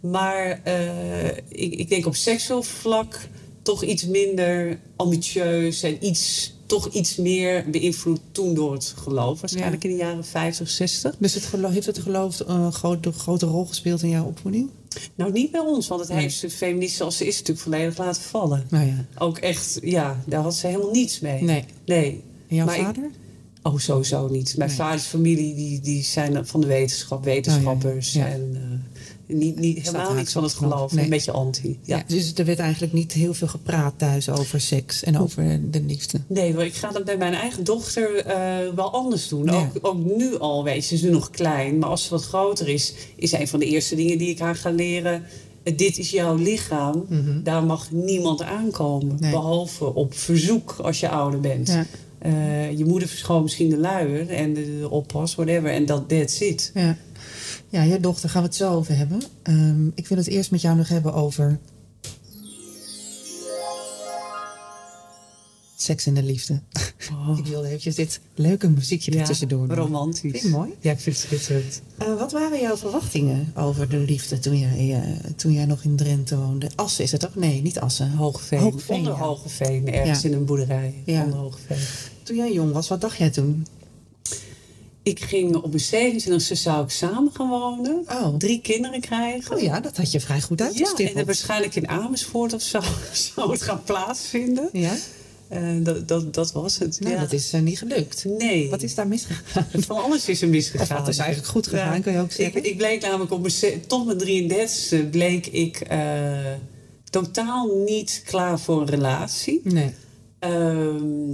Maar 0.00 0.60
eh, 0.64 1.26
ik, 1.48 1.74
ik 1.74 1.88
denk 1.88 2.06
op 2.06 2.14
seksueel 2.14 2.62
vlak 2.62 3.28
toch 3.62 3.82
iets 3.84 4.06
minder 4.06 4.78
ambitieus. 4.96 5.82
En 5.82 6.06
iets, 6.06 6.54
toch 6.66 6.88
iets 6.92 7.16
meer 7.16 7.70
beïnvloed 7.70 8.20
toen 8.32 8.54
door 8.54 8.72
het 8.72 8.94
geloof. 8.96 9.40
Waarschijnlijk 9.40 9.84
in 9.84 9.90
de 9.90 9.96
jaren 9.96 10.24
50, 10.24 10.70
60. 10.70 11.14
Dus 11.18 11.34
het 11.34 11.44
geloof, 11.44 11.72
heeft 11.72 11.86
het 11.86 11.98
geloof 11.98 12.40
eh, 12.40 12.54
een 12.54 12.72
grote, 12.72 13.12
grote 13.12 13.46
rol 13.46 13.64
gespeeld 13.64 14.02
in 14.02 14.08
jouw 14.08 14.24
opvoeding? 14.24 14.70
Nou, 15.14 15.32
niet 15.32 15.50
bij 15.50 15.60
ons, 15.60 15.88
want 15.88 16.00
het 16.00 16.10
Nee. 16.10 16.20
heeft 16.20 16.40
de 16.40 16.50
feminist 16.50 16.96
zoals 16.96 17.16
ze 17.16 17.26
is 17.26 17.32
natuurlijk 17.38 17.60
volledig 17.60 17.98
laten 17.98 18.22
vallen. 18.22 18.66
Nou 18.70 18.86
ja. 18.86 19.04
Ook 19.18 19.38
echt, 19.38 19.78
ja, 19.82 20.22
daar 20.26 20.42
had 20.42 20.54
ze 20.54 20.66
helemaal 20.66 20.90
niets 20.90 21.20
mee. 21.20 21.42
Nee. 21.42 21.64
Nee. 21.86 22.22
En 22.48 22.56
jouw 22.56 22.66
Maar 22.66 22.76
ik- 22.78 22.84
vader? 22.84 23.10
Oh, 23.66 23.78
sowieso 23.78 24.28
niet. 24.28 24.54
Mijn 24.56 24.68
Nee. 24.68 24.78
vaders 24.78 25.04
familie 25.04 25.54
die, 25.54 25.80
die 25.80 26.02
zijn 26.02 26.46
van 26.46 26.60
de 26.60 26.66
wetenschap, 26.66 27.24
wetenschappers. 27.24 28.08
Oh, 28.08 28.14
ja, 28.14 28.26
ja. 28.26 28.32
En 28.32 28.50
eh, 29.26 29.36
niet, 29.36 29.58
niet, 29.58 29.78
helemaal 29.86 30.14
niets 30.14 30.32
van 30.32 30.42
het 30.42 30.52
geloof. 30.54 30.92
Nee. 30.92 31.04
Een 31.04 31.10
beetje 31.10 31.30
anti. 31.32 31.78
Ja. 31.82 31.96
Ja. 31.96 32.02
Dus 32.06 32.34
er 32.34 32.44
werd 32.44 32.58
eigenlijk 32.58 32.92
niet 32.92 33.12
heel 33.12 33.34
veel 33.34 33.48
gepraat 33.48 33.94
thuis 33.96 34.28
over 34.30 34.60
seks 34.60 35.02
en 35.02 35.18
over 35.18 35.60
de 35.70 35.80
liefde. 35.82 36.20
Nee, 36.26 36.54
maar 36.54 36.64
ik 36.64 36.74
ga 36.74 36.90
dat 36.90 37.04
bij 37.04 37.16
mijn 37.16 37.34
eigen 37.34 37.64
dochter 37.64 38.16
eh, 38.16 38.36
wel 38.74 38.92
anders 38.92 39.28
doen. 39.28 39.50
Ook, 39.50 39.68
ook 39.80 40.04
nu 40.16 40.38
al, 40.38 40.64
weet 40.64 40.74
je, 40.76 40.82
ze 40.82 40.94
is 40.94 41.02
nu 41.02 41.10
nog 41.10 41.30
klein. 41.30 41.78
Maar 41.78 41.88
als 41.88 42.04
ze 42.04 42.10
wat 42.10 42.24
groter 42.24 42.68
is, 42.68 42.94
is 43.16 43.32
een 43.32 43.48
van 43.48 43.58
de 43.58 43.66
eerste 43.66 43.94
dingen 43.94 44.18
die 44.18 44.28
ik 44.28 44.38
haar 44.38 44.56
ga 44.56 44.70
leren... 44.70 45.22
eh, 45.62 45.76
dit 45.76 45.98
is 45.98 46.10
jouw 46.10 46.34
lichaam, 46.36 47.04
Mhm. 47.08 47.42
daar 47.42 47.64
mag 47.64 47.90
niemand 47.90 48.42
aankomen. 48.42 49.16
Nee. 49.20 49.30
Behalve 49.30 49.94
op 49.94 50.14
verzoek 50.14 50.76
als 50.82 51.00
je 51.00 51.08
ouder 51.08 51.40
bent. 51.40 51.68
Ja. 51.68 51.86
Eh, 52.18 52.78
je 52.78 52.84
moeder 52.84 53.08
verschoon 53.08 53.42
misschien 53.42 53.68
de 53.68 53.78
luier 53.78 54.30
en 54.30 54.54
de, 54.54 54.86
oppas, 54.90 55.34
whatever. 55.34 55.70
En 55.70 55.86
dat 55.86 56.08
that's 56.08 56.40
it. 56.40 56.70
Ja. 56.74 56.96
ja, 57.68 57.82
je 57.82 58.00
dochter 58.00 58.28
gaan 58.28 58.42
we 58.42 58.48
het 58.48 58.56
zo 58.56 58.72
over 58.72 58.96
hebben. 58.96 59.20
Ehm, 59.42 59.86
ik 59.94 60.06
wil 60.06 60.18
het 60.18 60.26
eerst 60.26 60.50
met 60.50 60.60
jou 60.60 60.76
nog 60.76 60.88
hebben 60.88 61.14
over... 61.14 61.58
Seks 65.86 66.06
en 66.06 66.14
de 66.14 66.22
liefde. 66.22 66.60
Oh, 67.12 67.38
Ik 67.38 67.46
wilde 67.46 67.66
eventjes 67.66 67.94
dit 67.94 68.20
leuke 68.34 68.68
muziekje 68.68 69.18
er 69.18 69.24
tussendoor 69.26 69.66
doen. 69.68 69.76
romantisch. 69.76 70.20
Vind 70.30 70.42
je 70.42 70.48
mooi? 70.48 70.74
Ja, 70.80 70.90
ik 70.92 71.00
vind 71.00 71.16
het 71.16 71.24
schitterend. 71.26 71.80
Eh, 71.98 72.18
wat 72.18 72.32
waren 72.32 72.60
jouw 72.60 72.76
verwachtingen 72.76 73.52
over 73.56 73.88
de 73.88 73.96
liefde 73.98 74.38
toen 74.38 74.58
jij, 74.58 74.92
eh, 75.02 75.30
toen 75.36 75.52
jij 75.52 75.64
nog 75.64 75.82
in 75.84 75.96
Drenthe 75.96 76.36
woonde? 76.36 76.70
Assen 76.74 77.04
is 77.04 77.12
het 77.12 77.20
toch? 77.20 77.34
Nee, 77.34 77.62
niet 77.62 77.78
Assen. 77.80 78.10
Hoogveen. 78.10 78.58
Hoogveen, 78.60 78.96
Onder 78.96 79.12
ja. 79.12 79.18
Hoogveen, 79.18 79.92
ergens 79.92 80.22
Ja. 80.22 80.28
in 80.28 80.34
een 80.34 80.44
boerderij. 80.44 80.94
Ja. 81.04 81.24
Onder 81.24 81.38
Hoogveen. 81.38 81.78
Toen 82.22 82.36
jij 82.36 82.52
jong 82.52 82.72
was, 82.72 82.88
wat 82.88 83.00
dacht 83.00 83.16
jij 83.16 83.30
toen? 83.30 83.66
Ik 85.02 85.20
ging 85.20 85.54
op 85.56 85.66
mijn 85.72 85.80
27e 85.82 86.54
zou 86.54 86.84
ik 86.84 86.90
samen 86.90 87.30
gaan 87.32 87.48
wonen. 87.48 88.04
Oh, 88.08 88.34
Drie 88.36 88.60
kinderen 88.60 89.00
krijgen. 89.00 89.56
oh 89.56 89.62
ja, 89.62 89.80
dat 89.80 89.96
had 89.96 90.12
je 90.12 90.20
vrij 90.20 90.40
goed 90.40 90.58
Ja, 90.58 90.64
uitgestippeld. 90.64 91.08
en 91.08 91.14
dan 91.14 91.24
waarschijnlijk 91.24 91.74
in 91.74 91.88
Amersfoort 91.88 92.52
of 92.52 92.62
zo 92.62 92.80
zou 93.34 93.50
het 93.52 93.62
gaan 93.62 93.82
plaatsvinden. 93.82 94.68
Ja? 94.72 94.94
Eh, 95.48 95.62
dat, 95.78 96.08
dat, 96.08 96.34
dat 96.34 96.52
was 96.52 96.78
het. 96.78 97.00
Nou, 97.00 97.14
ja. 97.14 97.20
dat 97.20 97.32
is 97.32 97.52
eh, 97.52 97.60
niet 97.60 97.78
gelukt. 97.78 98.24
Nee. 98.38 98.70
Wat 98.70 98.82
is 98.82 98.94
daar 98.94 99.08
misgegaan? 99.08 99.66
Van 99.86 100.02
alles 100.02 100.28
is 100.28 100.40
er 100.40 100.46
Of 100.46 100.52
misgegaan. 100.54 100.98
wat 100.98 101.08
is 101.08 101.18
eigenlijk 101.18 101.48
goed 101.50 101.66
gegaan, 101.66 101.94
Ja. 101.94 102.00
kun 102.00 102.12
je 102.12 102.20
ook 102.20 102.32
zeggen? 102.32 102.64
ik 102.64 102.76
bleek 102.76 103.02
namelijk 103.02 103.30
op 103.32 103.40
mijn, 103.40 103.86
tot 103.86 104.06
mijn 104.06 104.50
33e 104.50 105.10
bleek 105.10 105.46
ik 105.46 105.80
eh, 105.80 105.98
totaal 107.10 107.76
niet 107.84 108.22
klaar 108.24 108.60
voor 108.60 108.80
een 108.80 108.86
relatie. 108.88 109.60
Nee. 109.64 109.90
Ehm, 110.38 111.30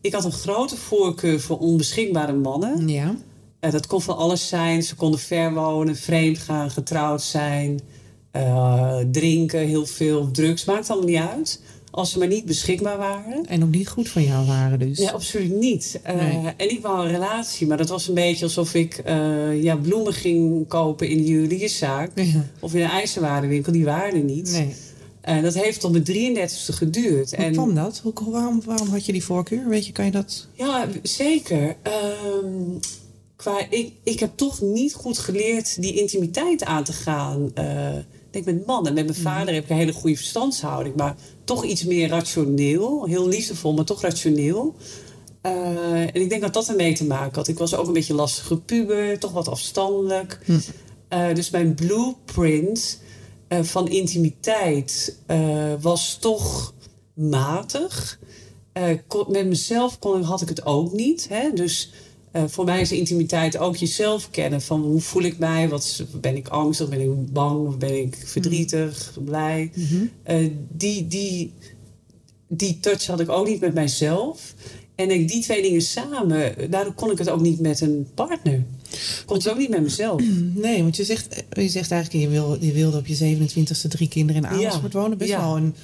ik 0.00 0.12
had 0.12 0.24
een 0.24 0.32
grote 0.32 0.76
voorkeur 0.76 1.40
voor 1.40 1.58
onbeschikbare 1.58 2.32
mannen. 2.32 2.88
Ja. 2.88 3.16
Dat 3.60 3.86
kon 3.86 4.02
van 4.02 4.16
alles 4.16 4.48
zijn. 4.48 4.82
Ze 4.82 4.94
konden 4.94 5.20
ver 5.20 5.54
wonen, 5.54 5.96
vreemd 5.96 6.38
gaan, 6.38 6.70
getrouwd 6.70 7.22
zijn, 7.22 7.80
drinken, 9.10 9.60
heel 9.66 9.86
veel 9.86 10.30
drugs. 10.30 10.64
Maakt 10.64 10.90
allemaal 10.90 11.08
niet 11.08 11.18
uit. 11.36 11.60
Als 11.96 12.10
ze 12.10 12.18
maar 12.18 12.28
niet 12.28 12.44
beschikbaar 12.44 12.98
waren. 12.98 13.46
En 13.46 13.62
ook 13.62 13.70
niet 13.70 13.88
goed 13.88 14.08
voor 14.08 14.22
jou 14.22 14.46
waren 14.46 14.78
dus. 14.78 14.98
Nee, 14.98 15.10
absoluut 15.10 15.52
niet. 15.52 16.00
Eh, 16.02 16.14
Nee. 16.14 16.52
En 16.56 16.70
ik 16.70 16.80
wou 16.82 17.04
een 17.06 17.12
relatie, 17.12 17.66
maar 17.66 17.76
dat 17.76 17.88
was 17.88 18.08
een 18.08 18.14
beetje 18.14 18.44
alsof 18.44 18.74
ik 18.74 18.98
eh, 18.98 19.62
ja, 19.62 19.76
bloemen 19.76 20.12
ging 20.12 20.68
kopen 20.68 21.08
in 21.08 21.16
de 21.16 21.24
juwelierszaak. 21.24 22.10
Ja. 22.14 22.44
Of 22.60 22.74
in 22.74 22.80
een 22.82 22.90
ijzerwarenwinkel, 22.90 23.72
die 23.72 23.84
waren 23.84 24.14
er 24.14 24.24
niet. 24.24 24.50
Nee. 24.50 24.74
Eh, 25.20 25.42
dat 25.42 25.54
heeft 25.54 25.80
tot 25.80 25.92
mijn 25.92 26.04
33ste 26.04 26.72
geduurd. 26.72 27.36
Hoe 27.36 27.44
en 27.44 27.52
kwam 27.52 27.74
dat? 27.74 28.00
Hoe, 28.02 28.12
waarom, 28.30 28.62
waarom 28.64 28.88
had 28.88 29.06
je 29.06 29.12
die 29.12 29.24
voorkeur? 29.24 29.68
Weet 29.68 29.86
je, 29.86 29.92
kan 29.92 30.04
je 30.04 30.10
dat... 30.10 30.46
Ja, 30.52 30.88
zeker. 31.02 31.76
Ehm, 31.82 32.78
qua, 33.36 33.66
ik, 33.70 33.92
ik 34.02 34.20
heb 34.20 34.30
toch 34.34 34.60
niet 34.60 34.94
goed 34.94 35.18
geleerd 35.18 35.82
die 35.82 36.00
intimiteit 36.00 36.64
aan 36.64 36.84
te 36.84 36.92
gaan. 36.92 37.50
Ik 38.36 38.44
met 38.44 38.66
mannen. 38.66 38.94
Met 38.94 39.04
mijn 39.04 39.18
vader 39.18 39.54
heb 39.54 39.64
ik 39.64 39.70
een 39.70 39.76
hele 39.76 39.92
goede 39.92 40.16
verstandshouding. 40.16 40.96
Maar 40.96 41.16
toch 41.44 41.64
iets 41.64 41.84
meer 41.84 42.08
rationeel. 42.08 43.06
Heel 43.06 43.28
liefdevol, 43.28 43.72
maar 43.72 43.84
toch 43.84 44.02
rationeel. 44.02 44.74
Eh, 45.40 46.00
en 46.00 46.20
ik 46.20 46.28
denk 46.28 46.42
dat 46.42 46.52
dat 46.52 46.68
ermee 46.68 46.94
te 46.94 47.06
maken 47.06 47.34
had. 47.34 47.48
Ik 47.48 47.58
was 47.58 47.74
ook 47.74 47.86
een 47.86 47.92
beetje 47.92 48.14
lastige 48.14 48.60
puber. 48.60 49.18
Toch 49.18 49.32
wat 49.32 49.48
afstandelijk. 49.48 50.40
Hm. 50.44 50.58
Eh, 51.08 51.34
dus 51.34 51.50
mijn 51.50 51.74
blueprint 51.74 53.00
eh, 53.48 53.62
van 53.62 53.88
intimiteit 53.88 55.18
was 55.80 56.16
toch 56.20 56.74
matig. 57.14 58.18
Met 59.28 59.46
mezelf 59.46 59.98
kon, 59.98 60.22
had 60.22 60.42
ik 60.42 60.48
het 60.48 60.64
ook 60.64 60.92
niet. 60.92 61.28
Hè? 61.28 61.52
Dus 61.52 61.92
eh, 62.36 62.44
voor 62.48 62.64
mij 62.64 62.80
is 62.80 62.92
intimiteit 62.92 63.58
ook 63.58 63.76
jezelf 63.76 64.30
kennen. 64.30 64.62
Van 64.62 64.80
hoe 64.82 65.00
voel 65.00 65.22
ik 65.22 65.38
mij? 65.38 65.68
Wat, 65.68 65.82
is- 65.82 66.02
ben 66.20 66.36
ik 66.36 66.48
angstig? 66.48 66.88
Ben 66.88 67.00
ik 67.00 67.32
bang? 67.32 67.66
Of 67.66 67.78
ben 67.78 68.00
ik 68.00 68.16
verdrietig? 68.24 69.12
Blij? 69.24 69.70
Eh, 70.22 70.46
die, 70.68 71.06
die, 71.06 71.52
die 72.48 72.80
touch 72.80 73.06
had 73.06 73.20
ik 73.20 73.28
ook 73.28 73.46
niet 73.46 73.60
met 73.60 73.74
mijzelf. 73.74 74.54
En 74.94 75.10
ik, 75.10 75.28
die 75.28 75.42
twee 75.42 75.62
dingen 75.62 75.82
samen, 75.82 76.54
daardoor 76.70 76.92
kon 76.94 77.10
ik 77.10 77.18
het 77.18 77.28
ook 77.30 77.40
niet 77.40 77.60
met 77.60 77.80
een 77.80 78.06
partner. 78.14 78.62
Kon 79.26 79.36
het 79.36 79.48
ook 79.48 79.58
niet 79.58 79.68
met 79.68 79.82
mezelf. 79.82 80.22
Nee, 80.54 80.82
want 80.82 80.96
je 80.96 81.04
zegt, 81.04 81.44
je 81.50 81.68
zegt 81.68 81.90
eigenlijk, 81.90 82.24
je, 82.24 82.30
wil, 82.30 82.56
je 82.60 82.72
wilde 82.72 82.96
op 82.98 83.06
je 83.06 83.36
27e 83.38 83.88
drie 83.88 84.08
kinderen 84.08 84.42
in 84.44 84.48
Amersfoort 84.48 84.92
wonen. 84.92 85.18
Best 85.18 85.30
Ja. 85.30 85.40
wel 85.40 85.56
een... 85.56 85.74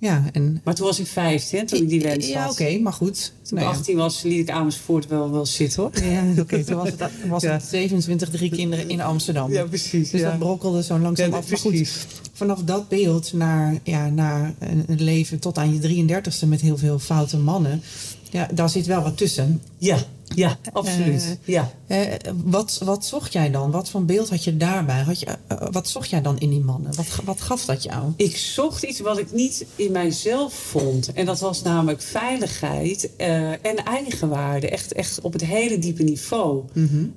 Ja, 0.00 0.24
en... 0.32 0.60
Maar 0.64 0.74
toen 0.74 0.86
was 0.86 0.98
ik 0.98 1.06
15, 1.06 1.58
hè, 1.58 1.66
toen 1.66 1.78
ik 1.80 1.88
die 1.88 2.00
wens 2.00 2.26
Ja, 2.28 2.42
had. 2.42 2.50
oké, 2.52 2.78
maar 2.78 2.92
goed. 2.92 3.32
Toen 3.42 3.58
Nou 3.58 3.68
ik 3.68 3.72
ja. 3.74 3.78
18 3.78 3.96
was, 3.96 4.22
liet 4.22 4.38
ik 4.38 4.50
Amersfoort 4.50 5.06
wel, 5.06 5.30
wel 5.30 5.46
zitten 5.46 5.82
hoor. 5.82 6.04
Ja, 6.04 6.24
oké. 6.38 6.64
Toen 6.64 6.76
was 6.76 6.88
het, 6.90 7.02
was 7.28 7.42
Ja. 7.42 7.52
het 7.52 7.62
27 7.64 8.28
drie 8.30 8.50
kinderen 8.50 8.88
in 8.88 9.00
Amsterdam. 9.00 9.50
precies. 9.68 10.10
Dus 10.10 10.22
dat 10.22 10.38
brokkelde 10.38 10.82
zo 10.82 10.98
langzaam 10.98 11.30
Ja, 11.30 11.36
af. 11.36 11.48
Maar 11.50 11.58
goed, 11.58 11.88
vanaf 12.32 12.62
dat 12.64 12.88
beeld 12.88 13.32
naar, 13.32 13.78
ja, 13.82 14.08
naar 14.08 14.54
een, 14.58 14.84
een 14.86 15.02
leven 15.02 15.38
tot 15.38 15.58
aan 15.58 15.74
je 15.80 16.04
33ste 16.06 16.48
met 16.48 16.60
heel 16.60 16.76
veel 16.78 16.98
foute 16.98 17.36
mannen. 17.38 17.82
Ja, 18.30 18.48
daar 18.54 18.70
zit 18.70 18.86
wel 18.86 19.02
wat 19.02 19.16
tussen. 19.16 19.62
Ja, 19.78 19.98
ja, 20.34 20.58
absoluut. 20.72 21.22
Eh, 21.22 21.54
ja. 21.54 21.72
Eh, 21.86 22.06
wat, 22.44 22.80
wat 22.84 23.04
zocht 23.04 23.32
jij 23.32 23.50
dan? 23.50 23.70
Wat 23.70 23.90
voor 23.90 24.04
beeld 24.04 24.30
had 24.30 24.44
je 24.44 24.56
daarbij? 24.56 25.02
Had 25.02 25.20
je, 25.20 25.26
eh, 25.26 25.66
wat 25.70 25.88
zocht 25.88 26.10
jij 26.10 26.22
dan 26.22 26.38
in 26.38 26.50
die 26.50 26.60
mannen? 26.60 26.94
Wat, 26.94 27.06
wat 27.24 27.40
gaf 27.40 27.64
dat 27.64 27.82
jou? 27.82 28.12
Ik 28.16 28.36
zocht 28.36 28.82
iets 28.82 29.00
wat 29.00 29.18
ik 29.18 29.32
niet 29.32 29.66
in 29.76 29.92
mijzelf 29.92 30.54
vond. 30.54 31.12
En 31.12 31.26
dat 31.26 31.40
was 31.40 31.62
namelijk 31.62 32.02
veiligheid 32.02 33.10
en 33.16 33.84
eigenwaarde. 33.84 34.68
Echt, 34.68 34.92
echt 34.92 35.20
op 35.20 35.32
het 35.32 35.44
hele 35.44 35.78
diepe 35.78 36.02
niveau. 36.02 36.64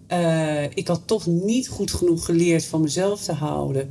Eh, 0.07 0.63
ik 0.63 0.87
had 0.87 1.01
toch 1.05 1.25
niet 1.25 1.67
goed 1.67 1.91
genoeg 1.91 2.25
geleerd 2.25 2.65
van 2.65 2.81
mezelf 2.81 3.23
te 3.23 3.33
houden. 3.33 3.89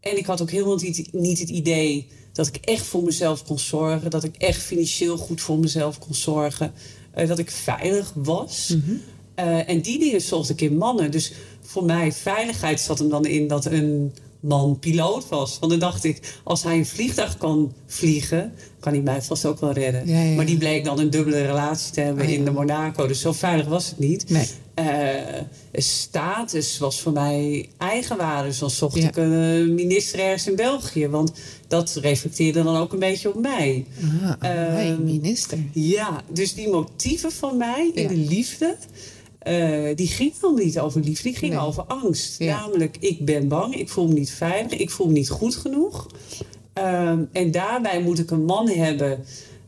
En 0.00 0.16
ik 0.16 0.26
had 0.26 0.42
ook 0.42 0.50
helemaal 0.50 0.76
niet, 0.76 1.12
niet 1.12 1.38
het 1.38 1.48
idee 1.48 2.08
dat 2.32 2.46
ik 2.46 2.56
echt 2.56 2.86
voor 2.86 3.02
mezelf 3.02 3.44
kon 3.44 3.58
zorgen. 3.58 4.10
Dat 4.10 4.24
ik 4.24 4.36
echt 4.36 4.62
financieel 4.62 5.16
goed 5.16 5.40
voor 5.40 5.58
mezelf 5.58 5.98
kon 5.98 6.14
zorgen. 6.14 6.72
Eh, 7.16 7.28
dat 7.28 7.38
ik 7.38 7.50
veilig 7.50 8.12
was. 8.14 8.76
Eh, 9.34 9.68
en 9.68 9.80
die 9.80 9.98
dingen 9.98 10.20
zocht 10.20 10.50
ik 10.50 10.60
in 10.60 10.76
mannen. 10.76 11.10
Dus 11.10 11.32
voor 11.60 11.84
mij, 11.84 12.12
veiligheid 12.12 12.80
zat 12.80 12.98
hem 12.98 13.08
dan 13.08 13.24
in 13.26 13.48
dat 13.48 13.64
een 13.64 14.12
man 14.40 14.78
piloot 14.78 15.28
was. 15.28 15.58
Want 15.58 15.70
dan 15.70 15.80
dacht 15.80 16.04
ik, 16.04 16.38
als 16.44 16.62
hij 16.62 16.76
een 16.76 16.86
vliegtuig 16.86 17.38
kan 17.38 17.72
vliegen, 17.86 18.52
kan 18.80 18.92
hij 18.92 19.02
mij 19.02 19.22
vast 19.22 19.46
ook 19.46 19.60
wel 19.60 19.72
redden. 19.72 20.06
Ja, 20.08 20.18
ja, 20.18 20.28
ja. 20.28 20.36
Maar 20.36 20.46
die 20.46 20.58
bleek 20.58 20.84
dan 20.84 20.98
een 20.98 21.10
dubbele 21.10 21.46
relatie 21.46 21.92
te 21.92 22.00
hebben 22.00 22.24
Ah, 22.24 22.30
in 22.30 22.44
de 22.44 22.50
Monaco. 22.50 23.06
Dus 23.06 23.20
zo 23.20 23.32
veilig 23.32 23.66
was 23.66 23.88
het 23.88 23.98
niet. 23.98 24.30
Nee. 24.30 24.48
Eh, 24.76 25.40
status 25.72 26.78
was 26.78 27.00
voor 27.00 27.12
mij 27.12 27.68
eigenwaarde. 27.78 28.58
Dan 28.58 28.70
zocht 28.70 28.96
Ja. 28.96 29.08
ik 29.08 29.16
een 29.16 29.32
eh, 29.68 29.74
minister 29.74 30.18
ergens 30.20 30.46
in 30.48 30.56
België. 30.56 31.08
Want 31.08 31.32
dat 31.68 31.94
reflecteerde 32.02 32.62
dan 32.62 32.76
ook 32.76 32.92
een 32.92 32.98
beetje 32.98 33.28
op 33.34 33.40
mij. 33.40 33.86
Ah, 34.22 34.32
amai, 34.38 34.88
Ehm, 34.90 35.04
minister. 35.04 35.58
Ja, 35.72 36.22
dus 36.32 36.54
die 36.54 36.68
motieven 36.68 37.32
van 37.32 37.56
mij 37.56 37.90
in 37.94 38.02
Ja. 38.02 38.08
de 38.08 38.16
liefde... 38.16 38.76
eh, 39.38 39.96
die 39.96 40.06
gingen 40.08 40.32
helemaal 40.40 40.64
niet 40.64 40.78
over 40.78 41.00
liefde, 41.00 41.22
die 41.22 41.36
gingen 41.38 41.56
Nee. 41.56 41.66
over 41.66 41.82
angst. 41.82 42.38
Ja. 42.38 42.60
Namelijk, 42.60 42.96
ik 43.00 43.24
ben 43.24 43.48
bang, 43.48 43.74
ik 43.76 43.88
voel 43.88 44.06
me 44.08 44.12
niet 44.14 44.30
veilig, 44.30 44.72
ik 44.78 44.90
voel 44.90 45.06
me 45.06 45.12
niet 45.12 45.28
goed 45.30 45.56
genoeg. 45.56 46.06
Ehm, 46.72 47.22
en 47.32 47.50
daarbij 47.50 48.00
moet 48.02 48.18
ik 48.18 48.30
een 48.30 48.44
man 48.44 48.68
hebben 48.68 49.24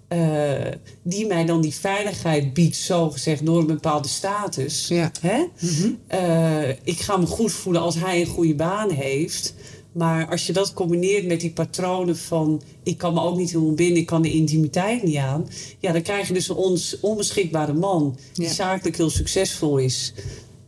eh, 0.08 0.72
die 1.02 1.26
mij 1.26 1.44
dan 1.44 1.60
die 1.60 1.74
veiligheid 1.74 2.54
biedt, 2.54 2.76
zo 2.76 3.10
gezegd, 3.10 3.46
door 3.46 3.58
een 3.58 3.66
bepaalde 3.66 4.08
status. 4.08 4.88
Ja. 4.88 5.10
Hè? 5.20 5.44
Mhm. 5.60 5.90
Eh, 6.06 6.68
ik 6.68 7.00
ga 7.00 7.16
me 7.16 7.26
goed 7.26 7.52
voelen 7.52 7.82
als 7.82 7.94
hij 7.94 8.20
een 8.20 8.26
goede 8.26 8.54
baan 8.54 8.90
heeft. 8.90 9.54
Maar 9.92 10.28
als 10.28 10.46
je 10.46 10.52
dat 10.52 10.72
combineert 10.72 11.26
met 11.26 11.40
die 11.40 11.52
patronen 11.52 12.16
van... 12.16 12.62
ik 12.82 12.98
kan 12.98 13.14
me 13.14 13.20
ook 13.20 13.36
niet 13.36 13.52
helemaal 13.52 13.74
binnen, 13.74 14.00
ik 14.00 14.06
kan 14.06 14.22
de 14.22 14.32
intimiteit 14.32 15.02
niet 15.02 15.16
aan... 15.16 15.48
ja, 15.78 15.92
dan 15.92 16.02
krijg 16.02 16.28
je 16.28 16.34
dus 16.34 16.48
een 16.48 16.56
ons, 16.56 17.00
onbeschikbare 17.00 17.72
man... 17.72 18.16
die 18.32 18.44
Ja. 18.46 18.52
zakelijk 18.52 18.96
heel 18.96 19.10
succesvol 19.10 19.78
is. 19.78 20.12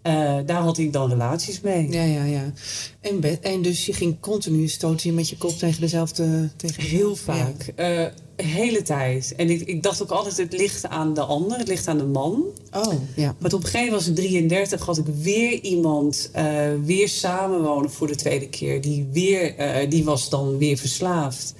Eh, 0.03 0.38
daar 0.46 0.62
had 0.62 0.79
ik 0.79 0.92
dan 0.92 1.09
relaties 1.09 1.61
mee. 1.61 1.90
Ja, 1.90 2.03
ja, 2.03 2.24
ja. 2.24 2.53
En, 3.00 3.42
en 3.42 3.62
dus 3.62 3.87
je 3.87 3.92
ging 3.92 4.20
continu 4.20 4.68
stoten 4.68 5.14
met 5.14 5.29
je 5.29 5.37
kop 5.37 5.59
tegen 5.59 5.81
dezelfde... 5.81 6.50
Tegen 6.57 6.83
Heel 6.83 7.16
vaak. 7.16 7.72
Eh, 7.76 8.05
de 8.40 8.46
hele 8.46 8.83
tijd. 8.83 9.35
En 9.37 9.50
ik, 9.50 9.61
ik 9.61 9.83
dacht 9.83 10.03
ook 10.03 10.11
altijd, 10.11 10.37
het 10.37 10.53
ligt 10.53 10.88
aan 10.88 11.14
de 11.14 11.20
ander, 11.20 11.59
het 11.59 11.68
ligt 11.68 11.88
aan 11.88 11.98
de 11.98 12.07
man. 12.07 12.44
Oh, 12.72 12.92
ja. 13.16 13.35
Maar 13.38 13.53
op 13.53 13.62
een 13.62 13.68
gegeven 13.68 13.87
moment 13.87 14.07
was 14.07 14.07
ik 14.07 14.14
33, 14.14 14.85
had 14.85 14.98
ik 14.98 15.07
weer 15.22 15.61
iemand 15.61 16.31
eh, 16.33 16.44
weer 16.85 17.09
samenwonen 17.09 17.90
voor 17.90 18.07
de 18.07 18.14
tweede 18.14 18.48
keer. 18.48 18.81
Die, 18.81 19.09
weer, 19.12 19.57
eh, 19.57 19.90
die 19.90 20.05
was 20.05 20.29
dan 20.29 20.59
weer 20.59 20.76
verslaafd. 20.76 21.55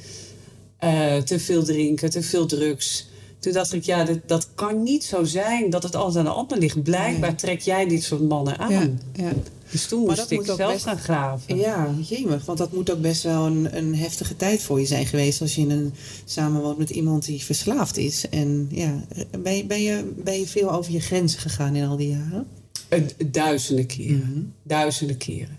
Eh, 0.79 1.17
te 1.17 1.39
veel 1.39 1.63
drinken, 1.63 2.11
te 2.11 2.23
veel 2.23 2.47
drugs. 2.47 3.09
Toen 3.39 3.53
dacht 3.53 3.73
ik, 3.73 3.85
ja, 3.85 4.05
dat, 4.05 4.19
dat 4.27 4.49
kan 4.55 4.83
niet 4.83 5.05
zo 5.05 5.25
zijn 5.25 5.71
dat 5.71 5.83
het 5.83 5.97
altijd 5.97 6.17
aan 6.17 6.33
de 6.33 6.39
ander 6.39 6.59
ligt. 6.59 6.83
Blijkbaar 6.83 7.37
trek 7.37 7.61
jij 7.61 7.89
dit 7.89 8.03
soort 8.03 8.29
mannen 8.29 8.59
aan. 8.59 8.73
Ja, 8.73 8.91
ja. 9.13 9.33
Dus 9.71 9.87
toen 9.87 10.07
Maar 10.07 10.17
dat 10.17 10.31
ik 10.31 10.39
moet 10.39 10.51
ook 10.51 10.57
zelf 10.57 10.73
best- 10.73 10.85
gaan 10.85 10.99
graven. 10.99 11.57
Ja, 11.57 11.95
jemig. 12.09 12.45
Want 12.45 12.59
dat 12.59 12.73
moet 12.73 12.91
ook 12.91 13.01
best 13.01 13.23
wel 13.23 13.47
een, 13.47 13.77
een 13.77 13.95
heftige 13.97 14.37
tijd 14.37 14.63
voor 14.63 14.81
je 14.81 14.87
zijn 14.87 15.07
geweest... 15.07 15.41
als 15.41 15.55
je 15.55 15.61
in 15.61 15.71
een 15.71 15.95
samenwoont 16.25 16.79
met 16.79 16.91
iemand 16.91 17.25
die 17.25 17.43
verslaafd 17.45 17.97
is. 17.97 18.29
En 18.29 18.69
ja, 18.71 19.05
ben 19.43 19.57
je, 19.57 19.65
ben 19.67 19.83
je, 19.83 20.13
ben 20.17 20.39
je 20.39 20.47
veel 20.47 20.73
over 20.73 20.93
je 20.93 21.01
grenzen 21.01 21.41
gegaan 21.41 21.77
in 21.77 21.85
al 21.89 21.97
die 21.97 22.09
jaren? 22.09 22.47
Eh, 22.89 23.03
duizenden 23.27 23.87
keren. 23.87 24.17
Mhm. 24.19 24.41
Duizenden 24.63 25.17
keren. 25.17 25.59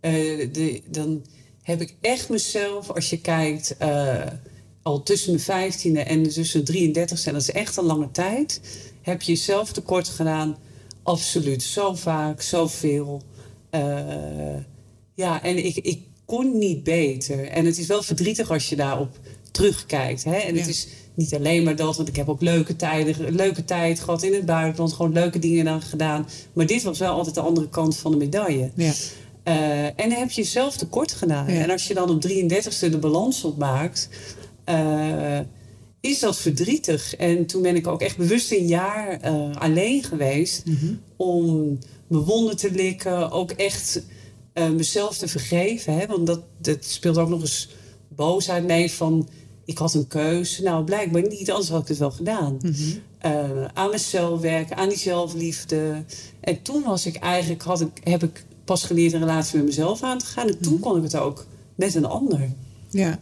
Eh, 0.00 0.12
de, 0.52 0.82
dan 0.90 1.22
heb 1.62 1.80
ik 1.80 1.94
echt 2.00 2.28
mezelf, 2.28 2.90
als 2.90 3.10
je 3.10 3.20
kijkt, 3.20 3.76
eh, 3.78 4.20
al 4.82 5.02
tussen 5.02 5.30
mijn 5.30 5.42
vijftiende 5.44 6.00
en 6.00 6.22
tussen 6.22 6.62
mijn 6.64 6.92
33ste, 6.92 7.24
en 7.26 7.32
dat 7.32 7.42
is 7.42 7.50
echt 7.50 7.76
een 7.76 7.84
lange 7.84 8.10
tijd, 8.10 8.60
heb 9.02 9.22
je 9.22 9.32
jezelf 9.32 9.72
tekort 9.72 10.08
gedaan. 10.08 10.56
Absoluut. 11.02 11.62
Zo 11.62 11.94
vaak, 11.94 12.42
zoveel. 12.42 13.22
Eh 13.72 14.54
ja, 15.14 15.42
en 15.42 15.64
ik, 15.64 15.76
ik 15.76 16.00
kon 16.24 16.58
niet 16.58 16.82
beter. 16.82 17.48
En 17.48 17.64
het 17.66 17.78
is 17.78 17.86
wel 17.86 18.02
verdrietig 18.02 18.50
als 18.50 18.68
je 18.68 18.76
daarop 18.76 19.18
terugkijkt. 19.50 20.24
Hè? 20.24 20.34
En 20.36 20.56
het 20.56 20.66
is 20.68 20.88
niet 21.14 21.34
alleen 21.34 21.62
maar 21.64 21.76
dat, 21.76 21.96
want 21.96 22.08
ik 22.08 22.16
heb 22.16 22.28
ook 22.28 22.40
leuke 22.40 22.76
tijden, 22.76 23.34
leuke 23.34 23.64
tijd 23.64 24.00
gehad 24.00 24.22
in 24.22 24.34
het 24.34 24.46
buitenland, 24.46 24.92
gewoon 24.92 25.12
leuke 25.12 25.38
dingen 25.38 25.64
dan 25.64 25.82
gedaan. 25.82 26.26
Maar 26.52 26.66
dit 26.66 26.82
was 26.82 26.98
wel 26.98 27.12
altijd 27.12 27.34
de 27.34 27.40
andere 27.40 27.68
kant 27.68 27.96
van 27.96 28.10
de 28.10 28.16
medaille. 28.16 28.70
Ja. 28.74 28.92
Eh, 29.42 29.84
en 29.84 29.94
dan 30.08 30.10
heb 30.18 30.30
je 30.30 30.42
jezelf 30.42 30.76
tekort 30.76 31.12
gedaan. 31.12 31.52
Ja. 31.52 31.60
En 31.62 31.70
als 31.70 31.86
je 31.86 31.94
dan 31.94 32.10
op 32.10 32.20
33ste 32.20 32.88
de 32.90 32.98
balans 32.98 33.44
opmaakt, 33.44 34.08
eh, 34.64 35.38
is 36.00 36.18
dat 36.18 36.38
verdrietig. 36.38 37.16
En 37.16 37.46
toen 37.46 37.62
ben 37.62 37.76
ik 37.76 37.86
ook 37.86 38.02
echt 38.02 38.16
bewust 38.16 38.52
een 38.52 38.66
jaar 38.66 39.20
alleen 39.58 40.02
geweest 40.02 40.66
Mhm. 40.66 40.94
om 41.16 41.78
mijn 42.12 42.24
wonden 42.24 42.56
te 42.56 42.70
likken, 42.70 43.30
ook 43.30 43.50
echt 43.50 44.02
eh, 44.52 44.70
mezelf 44.70 45.18
te 45.18 45.28
vergeven. 45.28 45.98
Hè? 45.98 46.06
Want 46.06 46.26
dat, 46.26 46.40
dat 46.58 46.84
speelt 46.84 47.18
ook 47.18 47.28
nog 47.28 47.40
eens 47.40 47.68
boosheid 48.08 48.66
mee 48.66 48.92
van 48.92 49.28
ik 49.64 49.78
had 49.78 49.94
een 49.94 50.06
keuze. 50.06 50.62
Nou, 50.62 50.84
blijkbaar 50.84 51.22
niet, 51.22 51.50
anders 51.50 51.68
had 51.68 51.82
ik 51.82 51.88
het 51.88 51.98
wel 51.98 52.10
gedaan. 52.10 52.58
Mhm. 52.62 52.74
Eh, 53.18 53.64
aan 53.74 53.90
mezelf 53.90 54.40
werken, 54.40 54.76
aan 54.76 54.88
die 54.88 54.98
zelfliefde. 54.98 56.04
En 56.40 56.62
toen 56.62 56.82
was 56.82 57.06
ik 57.06 57.16
eigenlijk, 57.16 57.62
had 57.62 57.80
ik, 57.80 58.00
heb 58.04 58.22
ik 58.22 58.44
pas 58.64 58.84
geleerd 58.84 59.12
een 59.12 59.20
relatie 59.20 59.56
met 59.56 59.66
mezelf 59.66 60.02
aan 60.02 60.18
te 60.18 60.26
gaan. 60.26 60.48
En 60.48 60.60
toen 60.60 60.80
kon 60.80 60.96
ik 60.96 61.02
het 61.02 61.16
ook 61.16 61.46
met 61.74 61.94
een 61.94 62.04
ander. 62.04 62.52
Ja. 62.90 63.18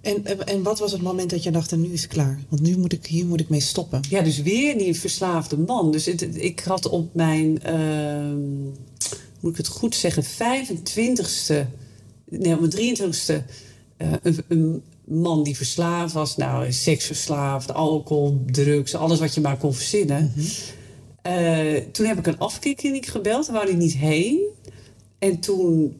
En, 0.00 0.46
en 0.46 0.62
wat 0.62 0.78
was 0.78 0.92
het 0.92 1.02
moment 1.02 1.30
dat 1.30 1.42
je 1.42 1.50
dacht, 1.50 1.72
en 1.72 1.80
nu 1.80 1.92
is 1.92 2.02
het 2.02 2.10
klaar? 2.10 2.38
Want 2.48 2.62
nu 2.62 2.78
moet 2.78 2.92
ik, 2.92 3.06
hier 3.06 3.26
moet 3.26 3.40
ik 3.40 3.48
mee 3.48 3.60
stoppen. 3.60 4.00
Ja, 4.08 4.22
dus 4.22 4.42
weer 4.42 4.78
die 4.78 4.94
verslaafde 4.94 5.58
man. 5.58 5.92
Dus 5.92 6.06
het, 6.06 6.42
ik 6.42 6.60
had 6.60 6.88
op 6.88 7.14
mijn, 7.14 7.62
ehm, 7.62 8.62
moet 9.40 9.50
ik 9.50 9.56
het 9.56 9.68
goed 9.68 9.94
zeggen, 9.94 10.24
25ste, 10.24 11.66
nee, 12.28 12.54
op 12.54 12.60
mijn 12.60 12.96
23ste, 12.96 13.42
eh, 13.96 14.12
een, 14.22 14.44
een 14.48 14.82
man 15.04 15.42
die 15.42 15.56
verslaafd 15.56 16.12
was. 16.12 16.36
Nou, 16.36 16.72
seksverslaafd, 16.72 17.72
alcohol, 17.72 18.42
drugs, 18.50 18.94
alles 18.94 19.18
wat 19.18 19.34
je 19.34 19.40
maar 19.40 19.56
kon 19.56 19.74
verzinnen. 19.74 20.32
Eh, 21.22 21.76
toen 21.92 22.06
heb 22.06 22.18
ik 22.18 22.26
een 22.26 22.38
afkeerkliniek 22.38 23.06
gebeld, 23.06 23.46
daar 23.46 23.54
wou 23.54 23.68
hij 23.68 23.76
niet 23.76 23.96
heen. 23.96 24.40
En 25.18 25.38
toen, 25.40 25.96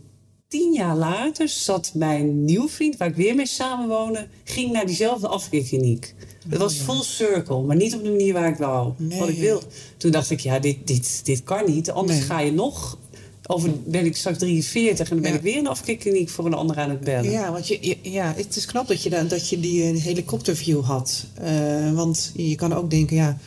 tien 0.50 0.72
jaar 0.72 0.96
later, 0.96 1.48
zat 1.48 1.90
mijn 1.94 2.44
nieuwe 2.44 2.68
vriend, 2.68 2.96
waar 2.96 3.08
ik 3.08 3.14
weer 3.14 3.34
mee 3.34 3.46
samenwoonde, 3.46 4.26
ging 4.44 4.72
naar 4.72 4.86
diezelfde 4.86 5.28
afkeerkliniek. 5.28 6.14
Dat 6.46 6.58
was 6.58 6.74
full 6.74 7.02
circle, 7.02 7.62
maar 7.62 7.76
niet 7.76 7.94
op 7.94 8.02
de 8.02 8.10
manier 8.10 8.32
waar 8.32 8.48
ik 8.48 8.56
wou. 8.56 8.92
Nee. 8.96 9.18
Wat 9.18 9.28
ik 9.28 9.38
wil. 9.38 9.62
Toen 9.96 10.10
dacht 10.10 10.30
ik, 10.30 10.40
ja, 10.40 10.58
dit, 10.58 10.76
dit, 10.86 11.20
dit 11.24 11.42
kan 11.42 11.70
niet. 11.72 11.90
Anders 11.90 12.18
Nee. 12.18 12.26
ga 12.26 12.40
je 12.40 12.52
nog. 12.52 12.98
Over 13.46 13.70
ben 13.84 14.04
ik 14.04 14.16
straks 14.16 14.38
43 14.38 15.08
en 15.08 15.14
dan 15.14 15.22
ben 15.22 15.30
Ja. 15.32 15.36
ik 15.36 15.42
weer 15.42 15.56
in 15.56 15.62
de 15.62 15.68
afkeerkliniek 15.70 16.28
voor 16.28 16.46
een 16.46 16.54
ander 16.54 16.76
aan 16.78 16.90
het 16.90 17.00
bellen. 17.00 17.30
Ja, 17.30 17.52
want 17.52 17.68
je, 17.68 17.96
ja, 18.02 18.32
het 18.36 18.56
is 18.56 18.64
knap 18.66 18.88
dat 18.88 19.02
je, 19.02 19.10
da- 19.10 19.22
dat 19.22 19.48
je 19.48 19.60
die 19.60 19.82
eh, 19.82 20.02
helikopterview 20.02 20.82
had. 20.84 21.24
Eh, 21.34 21.92
want 21.92 22.32
je 22.36 22.54
kan 22.54 22.72
ook 22.72 22.90
denken, 22.90 23.16
ja, 23.16 23.38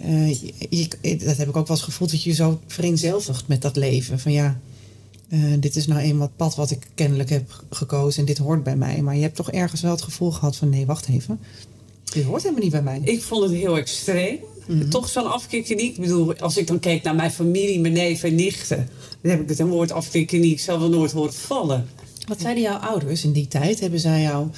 eh, 0.00 0.32
je- 0.70 0.88
dat 1.24 1.36
heb 1.36 1.48
ik 1.48 1.56
ook 1.56 1.66
wel 1.68 1.76
eens 1.76 1.84
gevoeld, 1.84 2.10
dat 2.10 2.22
je 2.22 2.30
je 2.30 2.36
zo 2.36 2.60
vereenzelvigt 2.66 3.48
met 3.48 3.62
dat 3.62 3.76
leven. 3.76 4.18
Van 4.20 4.32
ja, 4.32 4.60
eh, 5.28 5.40
dit 5.58 5.76
is 5.76 5.86
nou 5.86 6.00
eenmaal 6.00 6.26
het 6.26 6.36
pad 6.36 6.54
wat 6.54 6.70
ik 6.70 6.86
kennelijk 6.94 7.30
heb 7.30 7.62
gekozen 7.70 8.20
en 8.20 8.26
dit 8.26 8.38
hoort 8.38 8.62
bij 8.62 8.76
mij. 8.76 9.02
Maar 9.02 9.16
je 9.16 9.22
hebt 9.22 9.36
toch 9.36 9.50
ergens 9.50 9.80
wel 9.80 9.90
het 9.90 10.02
gevoel 10.02 10.30
gehad 10.30 10.56
van 10.56 10.68
nee, 10.68 10.86
wacht 10.86 11.08
even. 11.08 11.40
Dit 12.04 12.24
hoort 12.24 12.42
helemaal 12.42 12.62
niet 12.62 12.72
bij 12.72 12.82
mij. 12.82 13.00
Ik 13.04 13.22
vond 13.22 13.42
het 13.42 13.52
heel 13.52 13.76
extreem. 13.76 14.38
Mhm. 14.66 14.88
Toch 14.88 15.08
zo'n 15.08 15.32
afkeerkliniek. 15.32 15.94
Ik 15.94 16.00
bedoel, 16.00 16.36
als 16.38 16.56
ik 16.56 16.66
dan 16.66 16.78
keek 16.78 17.02
naar 17.02 17.14
mijn 17.14 17.30
familie, 17.30 17.80
mijn 17.80 17.92
neef 17.92 18.22
en 18.22 18.34
nichten... 18.34 18.88
dan 19.20 19.30
heb 19.30 19.40
ik 19.40 19.48
het 19.48 19.60
woord 19.60 19.92
afkeerkliniek 19.92 20.60
zelf 20.60 20.80
wel 20.80 20.88
nooit 20.88 21.12
horen 21.12 21.32
vallen. 21.32 21.88
Wat 22.26 22.40
zeiden 22.40 22.62
jouw 22.62 22.78
ouders 22.78 23.24
in 23.24 23.32
die 23.32 23.48
tijd? 23.48 23.80
Hebben 23.80 24.00
zij 24.00 24.22
jou, 24.22 24.48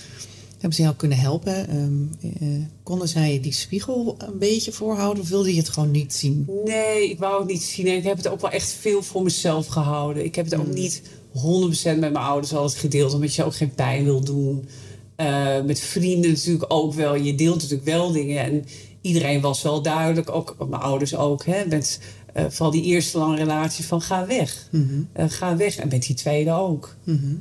hebben 0.57 0.73
ze 0.73 0.83
jou 0.83 0.95
kunnen 0.95 1.19
helpen? 1.19 1.69
Ehm, 1.69 2.33
eh, 2.41 2.49
konden 2.83 3.09
zij 3.09 3.41
die 3.43 3.53
spiegel 3.53 4.15
een 4.19 4.39
beetje 4.39 4.73
voorhouden 4.73 5.23
of 5.23 5.29
wilde 5.29 5.51
je 5.51 5.59
het 5.59 5.69
gewoon 5.69 5.91
niet 5.91 6.15
zien? 6.15 6.49
Nee, 6.65 7.11
ik 7.11 7.19
wou 7.19 7.39
het 7.39 7.51
niet 7.51 7.63
zien. 7.63 7.87
En 7.87 7.97
ik 7.97 8.05
heb 8.05 8.17
het 8.17 8.29
ook 8.29 8.41
wel 8.41 8.51
echt 8.51 8.73
veel 8.73 9.03
voor 9.03 9.23
mezelf 9.23 9.67
gehouden. 9.67 10.25
Ik 10.25 10.35
heb 10.35 10.45
het 10.45 10.61
ook 10.61 10.75
niet 10.75 11.03
100% 11.33 12.01
met 12.01 12.13
mijn 12.13 12.25
ouders 12.25 12.55
altijd 12.55 12.81
gedeeld, 12.81 13.15
omdat 13.15 13.35
je 13.35 13.45
ook 13.45 13.57
geen 13.57 13.75
pijn 13.75 14.05
wil 14.05 14.21
doen. 14.21 14.69
Eh, 15.17 15.63
met 15.63 15.81
vrienden 15.81 16.31
natuurlijk 16.31 16.65
ook 16.69 16.95
wel. 16.95 17.15
Je 17.15 17.35
deelt 17.35 17.55
natuurlijk 17.55 17.85
wel 17.85 18.13
dingen. 18.13 18.45
En 18.45 18.65
iedereen 19.01 19.41
was 19.41 19.63
wel 19.63 19.83
duidelijk, 19.83 20.31
ook 20.31 20.57
mijn 20.69 20.83
ouders 20.83 21.17
ook, 21.17 21.45
hè, 21.45 21.67
met 21.67 22.01
eh, 22.33 22.45
vooral 22.49 22.71
die 22.71 22.83
eerste 22.83 23.19
lange 23.19 23.37
relatie 23.37 23.85
van 23.85 24.01
ga 24.01 24.27
weg. 24.27 24.69
Mhm. 24.71 25.29
Ga 25.29 25.57
weg. 25.57 25.77
En 25.77 25.89
met 25.89 26.03
die 26.03 26.17
tweede 26.17 26.53
ook. 26.53 26.97
Mhm. 27.05 27.35